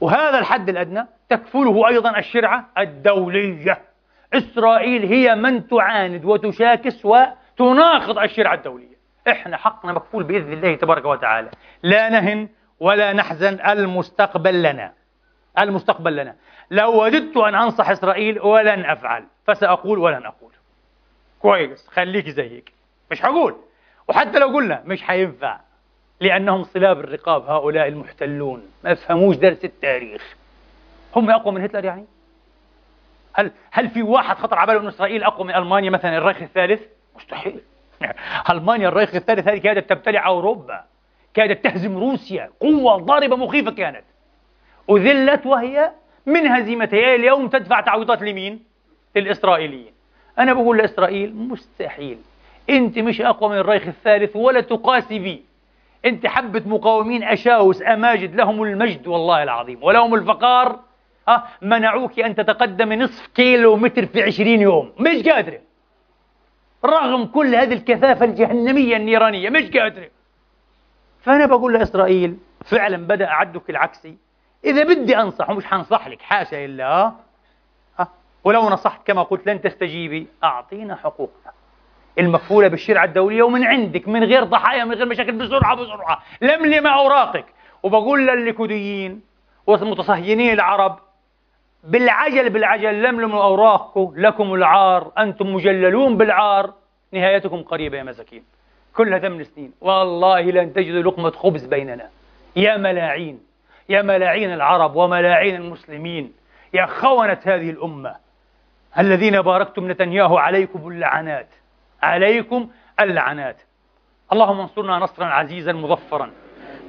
وهذا 0.00 0.38
الحد 0.38 0.68
الأدنى 0.68 1.06
تكفله 1.28 1.88
أيضا 1.88 2.18
الشرعة 2.18 2.68
الدولية. 2.78 3.82
إسرائيل 4.32 5.04
هي 5.06 5.34
من 5.34 5.68
تعاند 5.68 6.24
وتشاكس 6.24 7.04
وتناقض 7.04 8.18
الشرعة 8.18 8.54
الدولية. 8.54 8.94
إحنا 9.28 9.56
حقنا 9.56 9.92
مكفول 9.92 10.24
بإذن 10.24 10.52
الله 10.52 10.74
تبارك 10.74 11.04
وتعالى. 11.04 11.50
لا 11.82 12.08
نهن 12.08 12.48
ولا 12.80 13.12
نحزن 13.12 13.60
المستقبل 13.60 14.62
لنا. 14.62 14.92
المستقبل 15.58 16.16
لنا. 16.16 16.36
لو 16.70 17.04
وددت 17.04 17.36
أن 17.36 17.54
أنصح 17.54 17.90
إسرائيل 17.90 18.40
ولن 18.40 18.84
أفعل 18.84 19.24
فسأقول 19.46 19.98
ولن 19.98 20.26
أقول. 20.26 20.52
كويس 21.40 21.88
خليك 21.88 22.28
زي 22.28 22.50
هيك 22.50 22.72
مش 23.10 23.22
حقول 23.22 23.56
وحتى 24.08 24.38
لو 24.38 24.48
قلنا 24.48 24.82
مش 24.86 25.02
حينفع 25.02 25.60
لأنهم 26.20 26.64
صلاب 26.64 27.00
الرقاب 27.00 27.50
هؤلاء 27.50 27.88
المحتلون. 27.88 28.62
ما 28.84 28.90
يفهموش 28.90 29.36
درس 29.36 29.64
التاريخ. 29.64 30.34
هم 31.16 31.30
أقوى 31.30 31.54
من 31.54 31.62
هتلر 31.62 31.84
يعني؟ 31.84 32.04
هل 33.32 33.50
هل 33.70 33.90
في 33.90 34.02
واحد 34.02 34.36
خطر 34.36 34.58
على 34.58 34.66
باله 34.66 34.80
أن 34.80 34.86
إسرائيل 34.86 35.24
أقوى 35.24 35.46
من 35.46 35.54
ألمانيا 35.54 35.90
مثلا 35.90 36.18
الريخ 36.18 36.42
الثالث؟ 36.42 36.82
مستحيل. 37.16 37.60
ألمانيا 38.50 38.88
الريخ 38.88 39.14
الثالث 39.14 39.48
هذه 39.48 39.58
كادت 39.58 39.90
تبتلع 39.90 40.26
أوروبا 40.26 40.84
كادت 41.34 41.64
تهزم 41.64 41.98
روسيا. 41.98 42.50
قوة 42.60 42.96
ضاربة 42.96 43.36
مخيفة 43.36 43.70
كانت. 43.70 44.04
أذلت 44.90 45.46
وهي 45.46 45.90
من 46.26 46.46
هزيمتها. 46.46 47.14
اليوم 47.14 47.48
تدفع 47.48 47.80
تعويضات 47.80 48.22
لمين؟ 48.22 48.64
للإسرائيليين. 49.16 49.92
أنا 50.38 50.52
بقول 50.52 50.78
لإسرائيل 50.78 51.36
مستحيل. 51.36 52.18
أنت 52.70 52.98
مش 52.98 53.20
أقوى 53.20 53.50
من 53.50 53.56
الريخ 53.56 53.86
الثالث 53.86 54.36
ولا 54.36 54.60
تقاسي 54.60 55.18
بي. 55.18 55.44
أنت 56.04 56.26
حبة 56.26 56.62
مقاومين 56.66 57.22
أشاوس 57.22 57.82
أماجد 57.82 58.34
لهم 58.34 58.62
المجد 58.62 59.06
والله 59.06 59.42
العظيم 59.42 59.82
ولهم 59.82 60.14
الفقار. 60.14 60.80
ها 61.28 61.48
منعوك 61.62 62.18
أن 62.18 62.34
تتقدم 62.34 62.92
نصف 62.92 63.26
كيلو 63.26 63.76
متر 63.76 64.06
في 64.06 64.22
عشرين 64.22 64.60
يوم. 64.60 64.92
مش 64.98 65.28
قادرة. 65.28 65.60
رغم 66.84 67.24
كل 67.26 67.54
هذه 67.54 67.72
الكثافة 67.72 68.24
الجهنمية 68.24 68.96
النيرانية 68.96 69.50
مش 69.50 69.70
قادرة. 69.70 70.08
فأنا 71.22 71.46
بقول 71.46 71.74
لإسرائيل 71.74 72.36
فعلا 72.64 72.96
بدأ 72.96 73.30
عدك 73.30 73.70
العكسي 73.70 74.16
إذا 74.64 74.84
بدي 74.84 75.16
أنصح 75.16 75.50
ومش 75.50 75.64
حنصح 75.66 76.08
لك 76.08 76.22
حاشا 76.22 76.64
إلا 76.64 77.12
ها. 77.98 78.08
ولو 78.44 78.68
نصحت 78.70 79.06
كما 79.06 79.22
قلت 79.22 79.46
لن 79.46 79.60
تستجيبي. 79.60 80.26
أعطينا 80.44 80.96
حقوقنا 80.96 81.53
المكفولة 82.18 82.68
بالشرعة 82.68 83.04
الدولية 83.04 83.42
ومن 83.42 83.64
عندك 83.64 84.08
من 84.08 84.24
غير 84.24 84.44
ضحايا 84.44 84.84
من 84.84 84.94
غير 84.94 85.06
مشاكل 85.06 85.32
بسرعة 85.32 85.74
بسرعة. 85.74 86.22
لملم 86.40 86.86
أوراقك. 86.86 87.44
وبقول 87.82 88.26
للليكوديين 88.26 89.22
والمتصهينين 89.66 90.52
العرب 90.52 90.98
بالعجل 91.84 92.50
بالعجل 92.50 93.02
لملموا 93.02 93.42
أوراقكم 93.42 94.12
لكم 94.16 94.54
العار. 94.54 95.12
أنتم 95.18 95.54
مجللون 95.54 96.16
بالعار. 96.16 96.72
نهايتكم 97.12 97.62
قريبة 97.62 97.98
يا 97.98 98.02
مساكين. 98.02 98.44
كلها 98.96 99.18
ثمان 99.18 99.44
سنين. 99.44 99.72
والله 99.80 100.40
لن 100.40 100.72
تجدوا 100.72 101.02
لقمة 101.02 101.30
خبز 101.30 101.64
بيننا. 101.64 102.10
يا 102.56 102.76
ملاعين 102.76 103.40
يا 103.88 104.02
ملاعين 104.02 104.52
العرب 104.52 104.96
وملاعين 104.96 105.54
المسلمين. 105.54 106.32
يا 106.74 106.86
خونة 106.86 107.38
هذه 107.44 107.70
الأمة. 107.70 108.16
الذين 108.98 109.42
باركتم 109.42 109.90
نتنياهو 109.90 110.38
عليكم 110.38 110.88
اللعنات. 110.88 111.48
عليكم 112.04 112.68
اللعنات. 113.00 113.62
اللهم 114.32 114.60
انصرنا 114.60 114.98
نصرا 114.98 115.26
عزيزا 115.26 115.72
مظفرا 115.72 116.30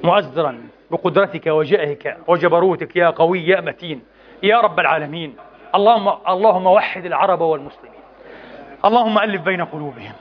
مؤزرا 0.04 0.60
بقدرتك 0.90 1.46
وجائك 1.46 2.16
وجبروتك 2.26 2.96
يا 2.96 3.10
قوي 3.10 3.46
يا 3.46 3.60
متين 3.60 4.02
يا 4.42 4.60
رب 4.60 4.80
العالمين. 4.80 5.36
اللهم 5.74 6.08
اللهم 6.28 6.66
وحد 6.66 7.04
العرب 7.06 7.40
والمسلمين. 7.40 8.00
اللهم 8.84 9.18
ألف 9.18 9.42
بين 9.42 9.64
قلوبهم. 9.64 10.12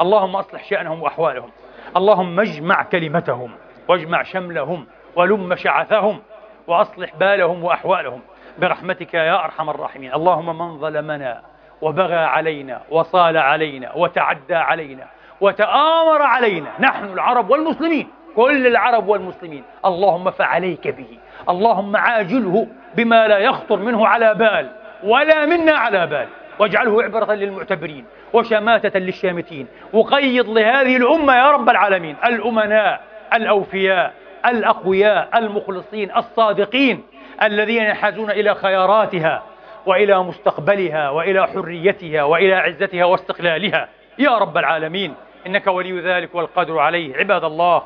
اللهم 0.00 0.36
أصلح 0.36 0.64
شأنهم 0.64 1.02
وأحوالهم. 1.02 1.50
اللهم 1.96 2.40
اجمع 2.40 2.82
كلمتهم 2.82 3.50
واجمع 3.88 4.22
شملهم 4.22 4.86
ولم 5.16 5.54
شعثهم 5.54 6.20
وأصلح 6.66 7.16
بالهم 7.16 7.64
وأحوالهم. 7.64 8.20
برحمتك 8.58 9.14
يا 9.14 9.44
أرحم 9.44 9.70
الراحمين. 9.70 10.14
اللهم 10.14 10.58
من 10.58 10.78
ظلمنا 10.78 11.42
وبغى 11.82 12.14
علينا 12.14 12.80
وصال 12.90 13.36
علينا 13.36 13.92
وتعدى 13.94 14.54
علينا 14.54 15.04
وتآمر 15.40 16.22
علينا. 16.22 16.68
نحن 16.80 17.04
العرب 17.04 17.50
والمسلمين 17.50 18.08
كل 18.36 18.66
العرب 18.66 19.08
والمسلمين. 19.08 19.64
اللهم 19.84 20.30
فعليك 20.30 20.88
به. 20.88 21.18
اللهم 21.48 21.96
عاجله 21.96 22.66
بما 22.96 23.28
لا 23.28 23.38
يخطر 23.38 23.76
منه 23.76 24.06
على 24.06 24.34
بال 24.34 24.70
ولا 25.04 25.46
منا 25.46 25.72
على 25.72 26.06
بال. 26.06 26.26
واجعله 26.58 27.02
عبرة 27.02 27.34
للمعتبرين 27.34 28.04
وشماتة 28.32 28.98
للشامتين. 28.98 29.66
وقيض 29.92 30.48
لهذه 30.48 30.96
الأمة 30.96 31.36
يا 31.36 31.50
رب 31.50 31.68
العالمين. 31.68 32.16
الأمناء 32.24 33.00
الأوفياء 33.34 34.12
الأقوياء 34.46 35.28
المخلصين 35.38 36.16
الصادقين 36.16 37.02
الذين 37.42 37.82
ينحازون 37.82 38.30
إلى 38.30 38.54
خياراتها. 38.54 39.42
وإلى 39.86 40.22
مستقبلها 40.22 41.10
وإلى 41.10 41.46
حريتها 41.46 42.22
وإلى 42.22 42.54
عزتها 42.54 43.04
واستقلالها. 43.04 43.88
يا 44.18 44.38
رب 44.38 44.58
العالمين 44.58 45.14
إنك 45.46 45.66
ولي 45.66 46.00
ذلك 46.00 46.34
والقادر 46.34 46.78
عليه. 46.78 47.16
عباد 47.16 47.44
الله 47.44 47.82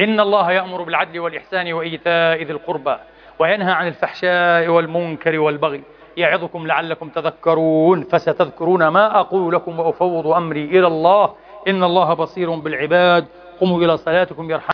إن 0.00 0.20
الله 0.20 0.52
يأمر 0.52 0.82
بالعدل 0.82 1.18
والإحسان 1.20 1.72
وإيتاء 1.72 2.42
ذي 2.42 2.52
القربى 2.52 2.96
وينهى 3.38 3.72
عن 3.72 3.88
الفحشاء 3.88 4.68
والمنكر 4.68 5.38
والبغي 5.38 5.82
يعظكم 6.16 6.66
لعلكم 6.66 7.08
تذكرون 7.08 8.04
فستذكرون 8.04 8.88
ما 8.88 9.20
أقول 9.20 9.54
لكم 9.54 9.80
وأفوض 9.80 10.26
أمري 10.26 10.64
إلى 10.64 10.86
الله. 10.86 11.34
إن 11.68 11.84
الله 11.84 12.14
بصير 12.14 12.54
بالعباد. 12.54 13.26
قوموا 13.60 13.82
إلى 13.82 13.96
صلاتكم 13.96 14.50
يرحم 14.50 14.72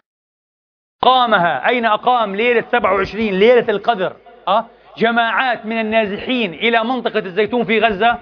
أقامها. 1.03 1.69
أين 1.69 1.85
أقام 1.85 2.37
ليلة 2.37 2.65
27 2.73 3.33
ليلة 3.35 3.69
القدر. 3.69 4.13
أه؟ 4.49 4.65
جماعات 4.97 5.67
من 5.67 5.81
النازحين 5.81 6.55
إلى 6.55 6.85
منطقة 6.85 7.19
الزيتون 7.19 7.65
في 7.65 7.79
غزة 7.81 8.19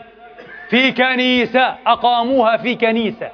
في 0.70 0.92
كنيسة 0.92 1.74
أقاموها 1.86 2.56
في 2.56 2.74
كنيسة. 2.74 3.30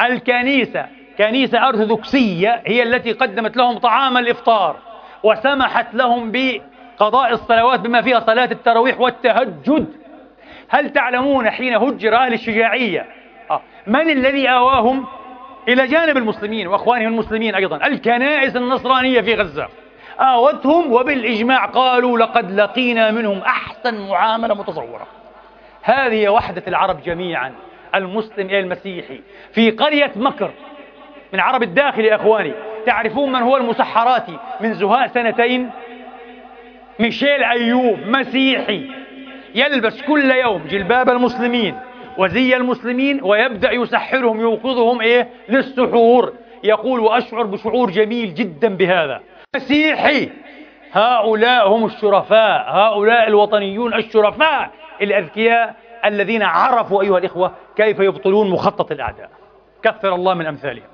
الكنيسة 0.00 0.86
كنيسة 1.18 1.68
أرثوذكسية 1.68 2.62
هي 2.66 2.82
التي 2.82 3.12
قدمت 3.12 3.56
لهم 3.56 3.78
طعام 3.78 4.16
الإفطار 4.16 4.76
وسمحت 5.22 5.94
لهم 5.94 6.32
بقضاء 6.32 7.32
الصلوات 7.32 7.80
بما 7.80 8.02
فيها 8.02 8.20
صلاة 8.20 8.48
التراويح 8.52 9.00
والتهجد. 9.00 9.86
هل 10.68 10.90
تعلمون 10.92 11.50
حين 11.50 11.74
هجر 11.74 12.16
أهل 12.16 12.32
الشجاعية؟ 12.32 13.06
آه، 13.50 13.62
من 13.86 14.10
الذي 14.10 14.48
آواهم؟ 14.48 15.06
إلى 15.68 15.86
جانب 15.86 16.16
المسلمين 16.16 16.66
وأخوانهم 16.66 17.08
المسلمين 17.12 17.54
أيضا 17.54 17.86
الكنائس 17.86 18.56
النصرانية 18.56 19.20
في 19.20 19.34
غزة. 19.34 19.68
آوتهم 20.20 20.92
وبالإجماع 20.92 21.66
قالوا 21.66 22.18
لقد 22.18 22.50
لقينا 22.52 23.10
منهم 23.10 23.38
أحسن 23.38 24.08
معاملة 24.08 24.54
متصورة. 24.54 25.06
هذه 25.82 26.28
وحدة 26.28 26.62
العرب 26.68 27.02
جميعا 27.02 27.52
المسلم 27.94 28.46
إلى 28.46 28.60
المسيحي 28.60 29.20
في 29.52 29.70
قرية 29.70 30.12
مكر 30.16 30.50
من 31.32 31.40
عرب 31.40 31.62
الداخل 31.62 32.04
يا 32.04 32.14
إخواني. 32.14 32.52
تعرفون 32.86 33.32
من 33.32 33.42
هو 33.42 33.56
المسحراتي؟ 33.56 34.38
من 34.60 34.74
زهاء 34.74 35.08
سنتين 35.08 35.70
ميشيل 36.98 37.42
أيوب 37.42 37.98
مسيحي 38.06 38.90
يلبس 39.54 40.02
كل 40.02 40.30
يوم 40.30 40.64
جلباب 40.70 41.08
المسلمين 41.08 41.78
وزي 42.18 42.56
المسلمين 42.56 43.20
ويبدأ 43.22 43.72
يسحرهم 43.72 44.40
يوقظهم 44.40 45.00
إيه؟ 45.00 45.28
للسحور. 45.48 46.32
يقول 46.64 47.00
وأشعر 47.00 47.42
بشعور 47.42 47.90
جميل 47.90 48.34
جدا 48.34 48.68
بهذا. 48.68 49.20
مسيحي 49.56 50.30
هؤلاء 50.92 51.68
هم 51.68 51.84
الشرفاء. 51.84 52.70
هؤلاء 52.70 53.28
الوطنيون 53.28 53.94
الشرفاء 53.94 54.70
الأذكياء 55.02 55.76
الذين 56.04 56.42
عرفوا 56.42 57.02
أيها 57.02 57.18
الإخوة 57.18 57.52
كيف 57.76 57.98
يبطلون 57.98 58.50
مخطط 58.50 58.92
الأعداء. 58.92 59.30
كثر 59.82 60.14
الله 60.14 60.34
من 60.34 60.46
أمثالهم. 60.46 60.88